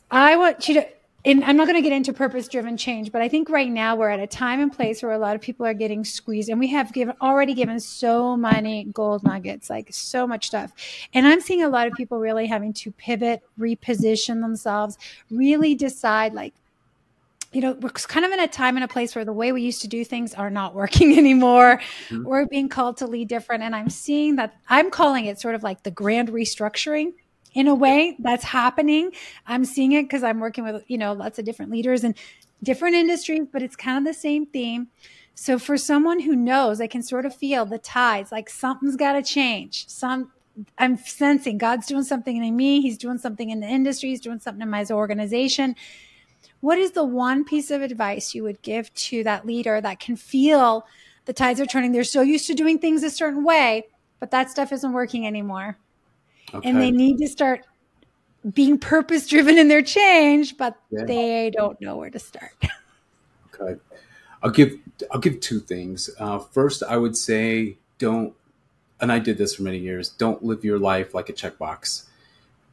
I 0.09 0.37
want 0.37 0.67
you 0.67 0.75
to, 0.75 0.87
and 1.25 1.43
I'm 1.43 1.57
not 1.57 1.67
going 1.67 1.75
to 1.75 1.81
get 1.81 1.91
into 1.91 2.13
purpose 2.13 2.47
driven 2.47 2.77
change, 2.77 3.11
but 3.11 3.21
I 3.21 3.27
think 3.27 3.49
right 3.49 3.69
now 3.69 3.95
we're 3.95 4.09
at 4.09 4.19
a 4.19 4.27
time 4.27 4.61
and 4.61 4.71
place 4.71 5.03
where 5.03 5.11
a 5.11 5.17
lot 5.17 5.35
of 5.35 5.41
people 5.41 5.65
are 5.65 5.73
getting 5.73 6.05
squeezed 6.05 6.49
and 6.49 6.59
we 6.59 6.67
have 6.67 6.93
given 6.93 7.15
already 7.21 7.53
given 7.53 7.79
so 7.79 8.37
many 8.37 8.85
gold 8.85 9.23
nuggets, 9.23 9.69
like 9.69 9.89
so 9.91 10.25
much 10.25 10.47
stuff. 10.47 10.71
And 11.13 11.27
I'm 11.27 11.41
seeing 11.41 11.61
a 11.63 11.69
lot 11.69 11.87
of 11.87 11.93
people 11.93 12.19
really 12.19 12.47
having 12.47 12.71
to 12.73 12.91
pivot, 12.91 13.41
reposition 13.59 14.41
themselves, 14.41 14.97
really 15.29 15.75
decide 15.75 16.33
like, 16.33 16.53
you 17.51 17.61
know, 17.61 17.73
we're 17.73 17.89
kind 17.89 18.25
of 18.25 18.31
in 18.31 18.39
a 18.39 18.47
time 18.47 18.77
and 18.77 18.83
a 18.83 18.87
place 18.87 19.15
where 19.15 19.25
the 19.25 19.33
way 19.33 19.51
we 19.51 19.61
used 19.61 19.81
to 19.81 19.87
do 19.87 20.05
things 20.05 20.33
are 20.35 20.51
not 20.51 20.73
working 20.73 21.17
anymore. 21.17 21.81
Mhm. 22.09 22.23
We're 22.23 22.45
being 22.45 22.69
called 22.69 22.97
to 22.97 23.07
lead 23.07 23.27
different. 23.27 23.63
And 23.63 23.75
I'm 23.75 23.89
seeing 23.89 24.37
that 24.37 24.55
I'm 24.69 24.89
calling 24.89 25.25
it 25.25 25.39
sort 25.39 25.55
of 25.55 25.63
like 25.63 25.83
the 25.83 25.91
grand 25.91 26.29
restructuring 26.29 27.13
in 27.53 27.67
a 27.67 27.75
way 27.75 28.15
that's 28.19 28.43
happening. 28.43 29.11
I'm 29.47 29.65
seeing 29.65 29.93
it 29.93 30.03
because 30.03 30.23
I'm 30.23 30.39
working 30.39 30.63
with, 30.63 30.83
you 30.87 30.97
know, 30.97 31.13
lots 31.13 31.39
of 31.39 31.45
different 31.45 31.71
leaders 31.71 32.03
and 32.03 32.15
different 32.61 32.95
industries, 32.95 33.47
but 33.51 33.61
it's 33.61 33.75
kind 33.75 33.97
of 33.97 34.03
the 34.03 34.19
same 34.19 34.45
theme. 34.45 34.87
So 35.33 35.57
for 35.57 35.77
someone 35.77 36.19
who 36.19 36.35
knows, 36.35 36.81
I 36.81 36.87
can 36.87 37.01
sort 37.01 37.25
of 37.25 37.35
feel 37.35 37.65
the 37.65 37.77
tides, 37.77 38.31
like 38.31 38.49
something's 38.49 38.95
got 38.95 39.13
to 39.13 39.23
change. 39.23 39.87
Some, 39.87 40.31
I'm 40.77 40.97
sensing 40.97 41.57
God's 41.57 41.87
doing 41.87 42.03
something 42.03 42.43
in 42.43 42.55
me. 42.55 42.81
He's 42.81 42.97
doing 42.97 43.17
something 43.17 43.49
in 43.49 43.61
the 43.61 43.67
industry. 43.67 44.09
He's 44.09 44.19
doing 44.19 44.39
something 44.39 44.61
in 44.61 44.69
my 44.69 44.85
organization. 44.91 45.75
What 46.59 46.77
is 46.77 46.91
the 46.91 47.05
one 47.05 47.45
piece 47.45 47.71
of 47.71 47.81
advice 47.81 48.35
you 48.35 48.43
would 48.43 48.61
give 48.61 48.93
to 48.93 49.23
that 49.23 49.45
leader 49.45 49.79
that 49.79 50.01
can 50.01 50.17
feel 50.17 50.85
the 51.23 51.31
tides 51.31 51.61
are 51.61 51.65
turning? 51.65 51.93
They're 51.93 52.03
so 52.03 52.21
used 52.21 52.47
to 52.47 52.53
doing 52.53 52.77
things 52.77 53.01
a 53.03 53.09
certain 53.09 53.45
way, 53.45 53.85
but 54.19 54.31
that 54.31 54.49
stuff 54.49 54.73
isn't 54.73 54.91
working 54.91 55.25
anymore 55.25 55.77
Okay. 56.53 56.67
and 56.69 56.79
they 56.81 56.91
need 56.91 57.17
to 57.19 57.27
start 57.27 57.65
being 58.53 58.77
purpose 58.77 59.27
driven 59.27 59.57
in 59.57 59.67
their 59.67 59.81
change, 59.81 60.57
but 60.57 60.75
Yeah. 60.91 61.03
they 61.05 61.49
don't 61.51 61.79
know 61.81 61.97
where 61.97 62.09
to 62.09 62.19
start. 62.19 62.51
Okay. 63.61 63.77
I'll 64.41 64.51
give 64.51 64.77
I'll 65.11 65.19
give 65.19 65.41
two 65.41 65.59
things. 65.59 66.09
Uh, 66.17 66.39
first, 66.39 66.81
I 66.81 66.95
would 66.95 67.17
say 67.17 67.77
don't, 67.97 68.33
and 69.01 69.11
I 69.11 69.19
did 69.19 69.37
this 69.37 69.55
for 69.55 69.63
many 69.63 69.79
years. 69.79 70.07
Don't 70.11 70.41
live 70.41 70.63
your 70.63 70.79
life 70.79 71.13
like 71.13 71.27
a 71.27 71.33
checkbox. 71.33 72.03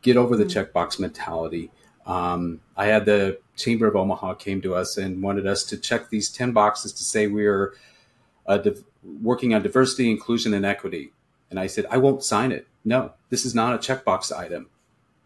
Get 0.02 0.16
over 0.16 0.36
the 0.36 0.44
Mm. 0.44 0.70
checkbox 0.70 1.00
mentality. 1.00 1.72
Um, 2.06 2.60
I 2.76 2.86
had 2.86 3.04
the 3.04 3.40
Chamber 3.56 3.88
of 3.88 3.96
Omaha 3.96 4.34
came 4.34 4.60
to 4.62 4.76
us 4.76 4.96
and 4.96 5.20
wanted 5.20 5.44
us 5.48 5.64
to 5.64 5.76
check 5.76 6.08
these 6.08 6.28
ten 6.30 6.52
boxes 6.52 6.92
to 6.92 7.02
say 7.02 7.26
we 7.26 7.46
are 7.46 7.72
uh, 8.46 8.58
div- 8.58 8.84
working 9.22 9.52
on 9.54 9.62
diversity, 9.64 10.08
inclusion, 10.08 10.54
and 10.54 10.64
equity. 10.64 11.10
And 11.50 11.58
I 11.60 11.66
said 11.66 11.86
I 11.90 11.98
won't 11.98 12.24
sign 12.24 12.52
it. 12.52 12.66
No, 12.84 13.12
this 13.30 13.44
is 13.44 13.54
not 13.54 13.74
a 13.74 13.78
checkbox 13.78 14.36
item. 14.36 14.68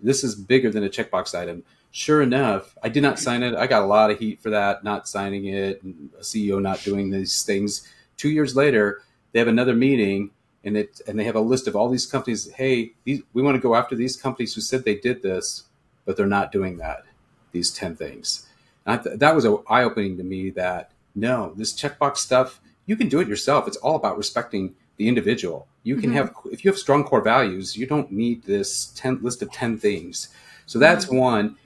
This 0.01 0.25
is 0.25 0.35
bigger 0.35 0.71
than 0.71 0.85
a 0.85 0.89
checkbox 0.89 1.35
item 1.35 1.65
sure 1.91 2.23
enough, 2.23 2.77
I 2.83 2.89
did 2.89 3.03
not 3.03 3.19
sign 3.19 3.43
it. 3.43 3.55
I 3.55 3.67
got 3.67 3.83
a 3.83 3.87
lot 3.87 4.11
of 4.11 4.19
heat 4.19 4.41
for 4.41 4.51
that, 4.51 4.85
not 4.85 5.09
signing 5.09 5.47
it, 5.47 5.83
and 5.83 6.11
a 6.19 6.23
CEO 6.23 6.61
not 6.61 6.83
doing 6.83 7.11
these 7.11 7.43
things. 7.43 7.87
Two 8.17 8.31
years 8.31 8.55
later, 8.55 9.03
they 9.33 9.39
have 9.39 9.49
another 9.49 9.75
meeting, 9.75 10.31
and 10.65 10.77
it 10.77 11.01
and 11.07 11.19
they 11.19 11.25
have 11.25 11.37
a 11.37 11.41
list 11.41 11.67
of 11.67 11.77
all 11.77 11.89
these 11.89 12.07
companies. 12.07 12.51
Hey, 12.53 12.93
these, 13.05 13.23
we 13.33 13.43
want 13.43 13.57
to 13.57 13.61
go 13.61 13.75
after 13.75 13.95
these 13.95 14.17
companies 14.17 14.55
who 14.55 14.61
said 14.61 14.85
they 14.85 14.97
did 14.97 15.23
this, 15.23 15.65
but 16.05 16.17
they're 16.17 16.27
not 16.27 16.53
doing 16.53 16.79
that. 16.79 17.05
These 17.53 17.73
ten 17.73 17.97
things. 17.97 18.47
Th- 18.87 19.19
that 19.19 19.35
was 19.35 19.47
eye 19.69 19.83
opening 19.83 20.17
to 20.17 20.25
me. 20.25 20.51
That 20.51 20.93
no, 21.15 21.55
this 21.57 21.73
checkbox 21.73 22.19
stuff, 22.19 22.61
you 22.87 22.97
can 22.97 23.09
do 23.09 23.21
it 23.21 23.29
yourself. 23.29 23.67
It's 23.67 23.77
all 23.79 23.97
about 23.97 24.19
respecting 24.19 24.75
the 25.01 25.09
individual. 25.09 25.67
You 25.83 25.97
can 25.97 26.11
Mhm. 26.11 26.15
have 26.15 26.35
if 26.53 26.63
you 26.63 26.71
have 26.71 26.79
strong 26.79 27.05
core 27.05 27.23
values, 27.23 27.75
you 27.75 27.87
don't 27.87 28.13
need 28.13 28.43
this 28.45 28.93
ten 28.95 29.19
list 29.23 29.41
of 29.41 29.51
ten 29.51 29.79
things. 29.79 30.29
So 30.67 30.79
that's 30.79 31.09
one. 31.09 31.57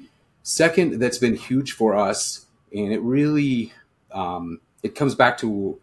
Second, 0.45 1.01
that's 1.01 1.19
been 1.19 1.35
huge 1.35 1.73
for 1.73 1.97
us, 1.97 2.47
and 2.73 2.93
it 2.93 3.03
really 3.03 3.73
um, 4.13 4.61
it 4.85 4.95
comes 4.95 5.17
back 5.17 5.37
to 5.39 5.77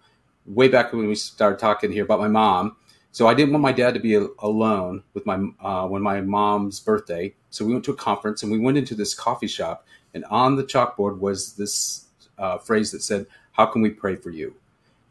way 0.46 0.70
back 0.70 0.94
when 0.94 1.08
we 1.08 1.16
started 1.16 1.60
talking 1.60 1.92
here 1.92 2.06
about 2.06 2.20
my 2.20 2.30
mom. 2.30 2.78
So 3.12 3.28
I 3.28 3.34
didn't 3.34 3.52
want 3.52 3.64
my 3.64 3.74
dad 3.74 3.94
to 3.96 4.00
be 4.00 4.16
alone 4.40 5.04
with 5.14 5.26
my 5.26 5.38
uh, 5.60 5.88
when 5.90 6.02
my 6.02 6.22
mom's 6.22 6.80
birthday. 6.80 7.36
So 7.50 7.66
we 7.66 7.74
went 7.74 7.84
to 7.84 7.92
a 7.92 7.96
conference 7.98 8.44
and 8.44 8.52
we 8.52 8.60
went 8.60 8.78
into 8.78 8.96
this 8.96 9.14
coffee 9.14 9.48
shop, 9.58 9.86
and 10.14 10.24
on 10.26 10.56
the 10.56 10.64
chalkboard 10.64 11.20
was 11.20 11.54
this 11.58 12.06
uh, 12.38 12.58
phrase 12.60 12.92
that 12.92 13.04
said, 13.04 13.26
"How 13.52 13.66
can 13.66 13.82
we 13.82 13.90
pray 13.90 14.16
for 14.16 14.30
you?" 14.30 14.56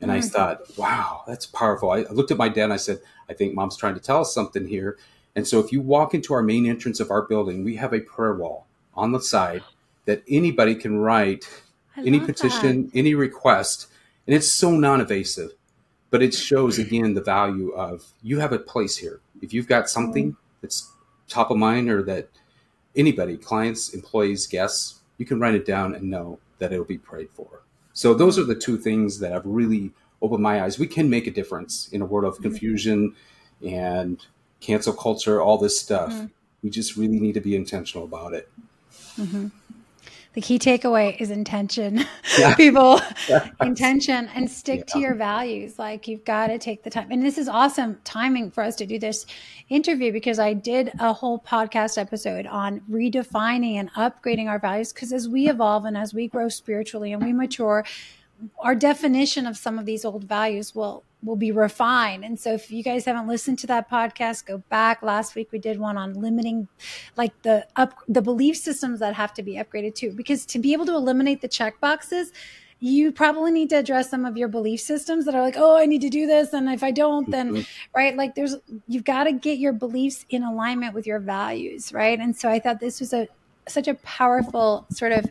And 0.01 0.11
I 0.11 0.19
mm. 0.19 0.31
thought, 0.31 0.79
wow, 0.79 1.23
that's 1.27 1.47
powerful. 1.47 1.91
I 1.91 2.03
looked 2.11 2.31
at 2.31 2.39
my 2.39 2.49
dad 2.49 2.65
and 2.65 2.73
I 2.73 2.79
said, 2.79 3.01
I 3.29 3.35
think 3.35 3.55
mom's 3.55 3.77
trying 3.77 3.95
to 3.95 4.01
tell 4.01 4.21
us 4.21 4.33
something 4.33 4.67
here. 4.67 4.97
And 5.37 5.47
so 5.47 5.61
if 5.61 5.73
you 5.73 5.81
walk 5.81 6.15
into 6.15 6.35
our 6.35 6.43
main 6.43 6.67
entrance 6.67 7.01
of 7.01 7.11
our 7.11 7.23
building, 7.23 7.65
we 7.65 7.77
have 7.77 7.93
a 7.93 8.01
prayer 8.01 8.35
wall 8.35 8.67
on 8.95 9.13
the 9.13 9.21
side 9.21 9.63
that 10.07 10.23
anybody 10.29 10.75
can 10.75 10.99
write 10.99 11.45
any 11.97 12.19
petition, 12.19 12.87
that. 12.87 12.99
any 12.99 13.15
request. 13.15 13.87
And 14.27 14.35
it's 14.35 14.51
so 14.51 14.71
non 14.71 15.01
invasive, 15.01 15.53
but 16.11 16.23
it 16.23 16.35
shows 16.35 16.79
mm. 16.79 16.87
again 16.87 17.15
the 17.15 17.23
value 17.23 17.71
of 17.71 18.05
you 18.23 18.41
have 18.41 18.53
a 18.53 18.59
place 18.59 18.97
here. 18.97 19.21
If 19.43 19.53
you've 19.53 19.69
got 19.69 19.89
something 19.89 20.33
mm. 20.33 20.37
that's 20.63 20.91
top 21.29 21.51
of 21.51 21.59
mind 21.59 21.89
or 21.89 22.03
that 22.05 22.29
anybody, 22.97 23.37
clients, 23.37 23.95
employees, 23.95 24.47
guests, 24.47 25.01
you 25.19 25.27
can 25.27 25.39
write 25.39 25.55
it 25.55 25.67
down 25.67 25.95
and 25.95 26.11
know 26.11 26.39
that 26.59 26.73
it'll 26.73 26.85
be 26.85 26.99
prayed 26.99 27.29
for. 27.35 27.63
So 27.93 28.15
those 28.15 28.39
are 28.39 28.45
the 28.45 28.55
two 28.55 28.79
things 28.79 29.19
that 29.21 29.33
have 29.33 29.45
really 29.45 29.93
opened 30.23 30.43
my 30.43 30.63
eyes. 30.63 30.79
We 30.79 30.87
can 30.87 31.11
make 31.11 31.27
a 31.27 31.31
difference 31.31 31.89
in 31.89 32.03
a 32.03 32.07
world 32.07 32.25
of 32.25 32.35
mm-hmm. 32.35 32.45
confusion 32.45 33.15
and 33.65 34.25
cancel 34.61 34.93
culture, 34.93 35.41
all 35.41 35.59
this 35.59 35.81
stuff. 35.81 36.13
Mm-hmm. 36.13 36.27
We 36.63 36.71
just 36.71 36.97
really 36.97 37.19
need 37.19 37.35
to 37.35 37.41
be 37.41 37.57
intentional 37.57 38.05
about 38.05 38.35
it. 38.35 38.51
Mm-hmm 39.17 39.49
the 40.33 40.41
key 40.41 40.59
takeaway 40.59 41.21
is 41.21 41.31
intention 41.31 42.05
yeah. 42.39 42.55
people 42.57 43.01
intention 43.61 44.29
and 44.35 44.51
stick 44.51 44.81
yeah. 44.81 44.93
to 44.93 44.99
your 45.01 45.15
values 45.15 45.79
like 45.79 46.07
you've 46.07 46.25
got 46.25 46.49
to 46.49 46.59
take 46.59 46.83
the 46.83 46.91
time 46.91 47.09
and 47.11 47.25
this 47.25 47.37
is 47.37 47.49
awesome 47.49 47.99
timing 48.05 48.51
for 48.51 48.63
us 48.63 48.77
to 48.77 48.87
do 48.87 48.99
this 48.99 49.27
interview 49.69 50.13
because 50.13 50.39
i 50.39 50.53
did 50.53 50.93
a 51.01 51.13
whole 51.13 51.39
podcast 51.39 51.99
episode 51.99 52.47
on 52.47 52.81
redefining 52.91 53.75
and 53.75 53.93
upgrading 53.95 54.49
our 54.49 54.59
values 54.59 54.93
because 54.93 55.13
as 55.13 55.29
we 55.29 55.49
evolve 55.49 55.85
and 55.85 55.97
as 55.97 56.15
we 56.15 56.29
grow 56.29 56.49
spiritually 56.49 57.13
and 57.13 57.23
we 57.23 57.33
mature 57.33 57.85
our 58.61 58.75
definition 58.75 59.47
of 59.47 59.57
some 59.57 59.79
of 59.79 59.87
these 59.87 60.05
old 60.05 60.25
values 60.25 60.75
will 60.75 61.05
will 61.23 61.37
be 61.37 61.53
refined. 61.53 62.25
And 62.25 62.39
so 62.39 62.55
if 62.55 62.71
you 62.71 62.83
guys 62.83 63.05
haven't 63.05 63.29
listened 63.29 63.59
to 63.61 63.67
that 63.69 63.91
podcast, 63.91 64.47
go 64.47 64.59
back. 64.69 65.03
Last 65.03 65.35
week 65.35 65.53
we 65.53 65.59
did 65.59 65.79
one 65.79 65.97
on 65.97 66.15
limiting 66.15 66.69
like 67.17 67.41
the 67.43 67.67
up 67.77 67.95
the 68.09 68.23
belief 68.23 68.57
systems 68.57 69.01
that 69.01 69.15
have 69.15 69.35
to 69.35 69.43
be 69.43 69.55
upgraded 69.55 69.95
too. 69.95 70.13
Because 70.13 70.47
to 70.47 70.59
be 70.59 70.73
able 70.73 70.87
to 70.87 70.95
eliminate 70.95 71.41
the 71.41 71.49
check 71.49 71.81
boxes, 71.81 72.33
you 72.81 73.13
probably 73.13 73.51
need 73.53 73.69
to 73.71 73.77
address 73.77 74.09
some 74.11 74.25
of 74.25 74.39
your 74.39 74.49
belief 74.49 74.81
systems 74.81 75.27
that 75.27 75.35
are 75.35 75.43
like, 75.43 75.57
oh, 75.59 75.77
I 75.77 75.85
need 75.85 76.01
to 76.01 76.09
do 76.09 76.27
this. 76.27 76.55
And 76.55 76.69
if 76.71 76.83
I 76.83 76.91
don't, 76.91 77.31
then 77.31 77.53
mm-hmm. 77.53 77.63
right, 77.95 78.17
like 78.17 78.35
there's 78.35 78.57
you've 78.89 79.05
got 79.05 79.25
to 79.25 79.33
get 79.33 79.59
your 79.59 79.75
beliefs 79.75 80.25
in 80.31 80.43
alignment 80.43 80.95
with 80.95 81.07
your 81.07 81.19
values, 81.19 81.93
right? 81.93 82.19
And 82.19 82.35
so 82.35 82.49
I 82.49 82.59
thought 82.59 82.81
this 82.81 83.01
was 83.01 83.13
a 83.13 83.29
such 83.69 83.87
a 83.87 83.95
powerful 83.95 84.87
sort 84.91 85.13
of 85.13 85.27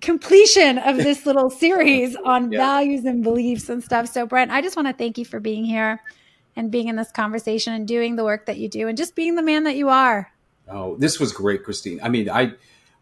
completion 0.00 0.78
of 0.78 0.96
this 0.96 1.26
little 1.26 1.50
series 1.50 2.16
on 2.16 2.52
yeah. 2.52 2.58
values 2.58 3.04
and 3.04 3.22
beliefs 3.22 3.68
and 3.68 3.82
stuff. 3.82 4.08
So, 4.08 4.26
Brent, 4.26 4.50
I 4.50 4.62
just 4.62 4.76
want 4.76 4.88
to 4.88 4.94
thank 4.94 5.18
you 5.18 5.24
for 5.24 5.40
being 5.40 5.64
here 5.64 6.00
and 6.56 6.70
being 6.70 6.88
in 6.88 6.96
this 6.96 7.10
conversation 7.10 7.72
and 7.72 7.86
doing 7.86 8.16
the 8.16 8.24
work 8.24 8.46
that 8.46 8.58
you 8.58 8.68
do 8.68 8.88
and 8.88 8.96
just 8.96 9.14
being 9.14 9.34
the 9.34 9.42
man 9.42 9.64
that 9.64 9.76
you 9.76 9.88
are. 9.88 10.32
Oh, 10.68 10.96
this 10.96 11.18
was 11.18 11.32
great, 11.32 11.64
Christine. 11.64 12.00
I 12.02 12.08
mean, 12.08 12.30
I 12.30 12.52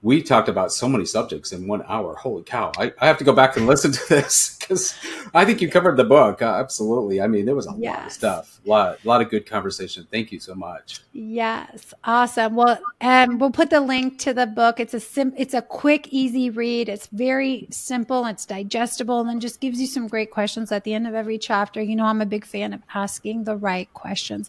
we 0.00 0.22
talked 0.22 0.48
about 0.48 0.72
so 0.72 0.88
many 0.88 1.04
subjects 1.04 1.52
in 1.52 1.66
one 1.66 1.82
hour. 1.88 2.14
Holy 2.14 2.44
cow! 2.44 2.70
I, 2.78 2.92
I 3.00 3.06
have 3.06 3.18
to 3.18 3.24
go 3.24 3.32
back 3.32 3.56
and 3.56 3.66
listen 3.66 3.90
to 3.92 4.00
this 4.08 4.56
because 4.56 4.94
I 5.34 5.44
think 5.44 5.60
you 5.60 5.68
covered 5.68 5.96
the 5.96 6.04
book. 6.04 6.40
Uh, 6.40 6.46
absolutely. 6.46 7.20
I 7.20 7.26
mean, 7.26 7.46
there 7.46 7.54
was 7.54 7.66
a 7.66 7.74
yes. 7.78 7.96
lot 7.96 8.06
of 8.06 8.12
stuff, 8.12 8.60
a 8.64 8.68
lot, 8.68 8.98
a 9.04 9.08
lot 9.08 9.22
of 9.22 9.30
good 9.30 9.46
conversation. 9.46 10.06
Thank 10.10 10.30
you 10.30 10.38
so 10.38 10.54
much. 10.54 11.00
Yes, 11.12 11.94
awesome. 12.04 12.54
Well, 12.54 12.78
um, 13.00 13.38
we'll 13.38 13.50
put 13.50 13.70
the 13.70 13.80
link 13.80 14.18
to 14.20 14.32
the 14.32 14.46
book. 14.46 14.78
It's 14.78 14.94
a 14.94 15.00
sim- 15.00 15.34
it's 15.36 15.54
a 15.54 15.62
quick, 15.62 16.08
easy 16.08 16.50
read. 16.50 16.88
It's 16.88 17.08
very 17.08 17.66
simple. 17.70 18.24
It's 18.26 18.46
digestible, 18.46 19.20
and 19.20 19.28
then 19.28 19.40
just 19.40 19.60
gives 19.60 19.80
you 19.80 19.86
some 19.88 20.06
great 20.06 20.30
questions 20.30 20.70
at 20.70 20.84
the 20.84 20.94
end 20.94 21.08
of 21.08 21.14
every 21.14 21.38
chapter. 21.38 21.82
You 21.82 21.96
know, 21.96 22.04
I'm 22.04 22.20
a 22.20 22.26
big 22.26 22.44
fan 22.44 22.72
of 22.72 22.82
asking 22.94 23.44
the 23.44 23.56
right 23.56 23.92
questions. 23.94 24.48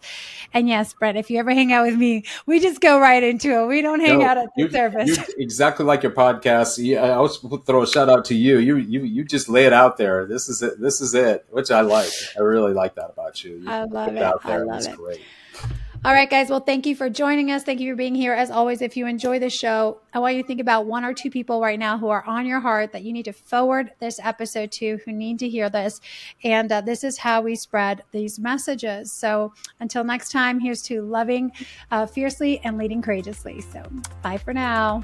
And 0.54 0.68
yes, 0.68 0.94
Brent, 0.94 1.16
if 1.16 1.32
you 1.32 1.40
ever 1.40 1.54
hang 1.54 1.74
out 1.74 1.88
with 1.88 1.98
me, 1.98 2.24
we 2.46 2.60
just 2.60 2.82
go 2.82 3.00
right 3.00 3.24
into 3.24 3.60
it. 3.60 3.68
We 3.68 3.82
don't 3.82 4.00
hang 4.00 4.20
no, 4.20 4.26
out 4.26 4.38
at 4.38 4.50
the 4.56 4.64
you, 4.64 4.70
surface. 4.70 5.18
You, 5.18 5.24
exactly 5.40 5.86
like 5.86 6.04
your 6.04 6.12
podcast. 6.12 6.78
I 6.98 7.12
always 7.12 7.38
throw 7.66 7.82
a 7.82 7.88
shout 7.88 8.10
out 8.10 8.26
to 8.26 8.36
you. 8.36 8.60
You 8.60 8.76
you 8.76 9.02
you 9.04 9.24
just 9.24 9.50
lay 9.50 9.66
it 9.66 9.74
out 9.74 9.98
there. 9.98 10.26
This 10.26 10.50
is 10.50 10.62
it. 10.62 10.80
This 10.80 11.02
is 11.02 11.16
it, 11.16 11.46
which 11.50 11.72
I 11.72 11.82
like. 11.82 12.12
I 12.38 12.42
really 12.42 12.74
like 12.74 12.96
that 12.96 13.10
about 13.10 13.44
you. 13.44 13.62
you 13.64 13.70
I 13.70 13.86
love 13.86 14.16
it. 14.16 14.22
Out 14.22 14.44
there. 14.44 14.62
I 14.62 14.64
love 14.64 14.86
it. 14.86 14.96
Great. 14.96 15.22
All 16.06 16.14
right, 16.14 16.30
guys. 16.30 16.50
Well, 16.50 16.62
thank 16.62 16.86
you 16.86 16.96
for 16.96 17.10
joining 17.10 17.52
us. 17.52 17.64
Thank 17.64 17.82
you 17.82 17.92
for 17.92 17.98
being 17.98 18.16
here. 18.16 18.32
As 18.32 18.50
always, 18.50 18.82
if 18.82 18.96
you 18.96 19.06
enjoy 19.06 19.38
the 19.38 19.50
show, 19.50 20.00
I 20.14 20.20
want 20.20 20.36
you 20.36 20.42
to 20.42 20.48
think 20.48 20.62
about 20.62 20.86
one 20.86 21.04
or 21.04 21.14
two 21.14 21.30
people 21.30 21.60
right 21.60 21.78
now 21.78 21.98
who 21.98 22.08
are 22.08 22.24
on 22.26 22.46
your 22.46 22.62
heart 22.62 22.94
that 22.94 23.04
you 23.04 23.12
need 23.12 23.26
to 23.26 23.34
forward 23.34 23.92
this 24.00 24.18
episode 24.24 24.72
to, 24.74 25.00
who 25.04 25.12
need 25.12 25.40
to 25.40 25.50
hear 25.50 25.70
this. 25.70 26.00
And 26.42 26.72
uh, 26.72 26.80
this 26.80 27.04
is 27.04 27.18
how 27.18 27.42
we 27.42 27.58
spread 27.58 28.04
these 28.12 28.40
messages. 28.40 29.12
So 29.12 29.54
until 29.82 30.06
next 30.06 30.32
time, 30.32 30.62
here's 30.62 30.82
to 30.84 31.02
loving 31.02 31.52
uh, 31.92 32.06
fiercely 32.06 32.62
and 32.64 32.78
leading 32.78 33.02
courageously. 33.02 33.60
So 33.60 33.84
bye 34.22 34.38
for 34.38 34.54
now. 34.54 35.04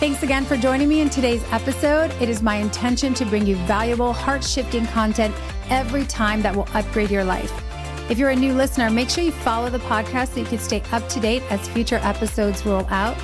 Thanks 0.00 0.22
again 0.22 0.46
for 0.46 0.56
joining 0.56 0.88
me 0.88 1.00
in 1.00 1.10
today's 1.10 1.42
episode. 1.52 2.10
It 2.22 2.30
is 2.30 2.42
my 2.42 2.56
intention 2.56 3.12
to 3.14 3.26
bring 3.26 3.46
you 3.46 3.56
valuable, 3.66 4.14
heart 4.14 4.42
shifting 4.42 4.86
content 4.86 5.34
every 5.70 6.04
time 6.04 6.42
that 6.42 6.54
will 6.54 6.68
upgrade 6.74 7.10
your 7.10 7.24
life. 7.24 7.52
If 8.10 8.18
you're 8.18 8.30
a 8.30 8.36
new 8.36 8.52
listener, 8.52 8.90
make 8.90 9.10
sure 9.10 9.24
you 9.24 9.32
follow 9.32 9.68
the 9.68 9.78
podcast 9.80 10.34
so 10.34 10.40
you 10.40 10.46
can 10.46 10.58
stay 10.58 10.82
up 10.92 11.08
to 11.08 11.20
date 11.20 11.42
as 11.50 11.68
future 11.68 12.00
episodes 12.02 12.64
roll 12.64 12.86
out. 12.88 13.16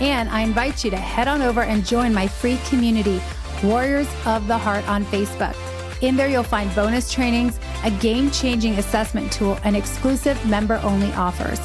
And 0.00 0.28
I 0.30 0.40
invite 0.40 0.84
you 0.84 0.90
to 0.90 0.96
head 0.96 1.28
on 1.28 1.42
over 1.42 1.62
and 1.62 1.86
join 1.86 2.14
my 2.14 2.26
free 2.26 2.58
community, 2.68 3.20
Warriors 3.62 4.08
of 4.24 4.46
the 4.46 4.56
Heart, 4.56 4.88
on 4.88 5.04
Facebook. 5.06 5.54
In 6.02 6.16
there, 6.16 6.28
you'll 6.28 6.42
find 6.42 6.74
bonus 6.74 7.12
trainings, 7.12 7.60
a 7.84 7.90
game 7.90 8.30
changing 8.30 8.78
assessment 8.78 9.30
tool, 9.30 9.58
and 9.64 9.76
exclusive 9.76 10.42
member 10.46 10.80
only 10.82 11.12
offers. 11.12 11.60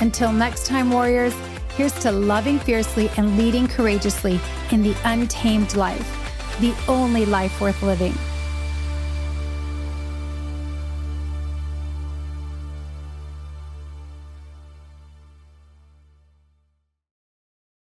Until 0.00 0.32
next 0.32 0.66
time, 0.66 0.90
Warriors, 0.90 1.34
Here's 1.76 1.98
to 2.00 2.12
loving 2.12 2.58
fiercely 2.58 3.10
and 3.16 3.38
leading 3.38 3.66
courageously 3.66 4.38
in 4.72 4.82
the 4.82 4.94
untamed 5.04 5.74
life, 5.74 6.58
the 6.60 6.74
only 6.86 7.24
life 7.24 7.62
worth 7.62 7.82
living. 7.82 8.12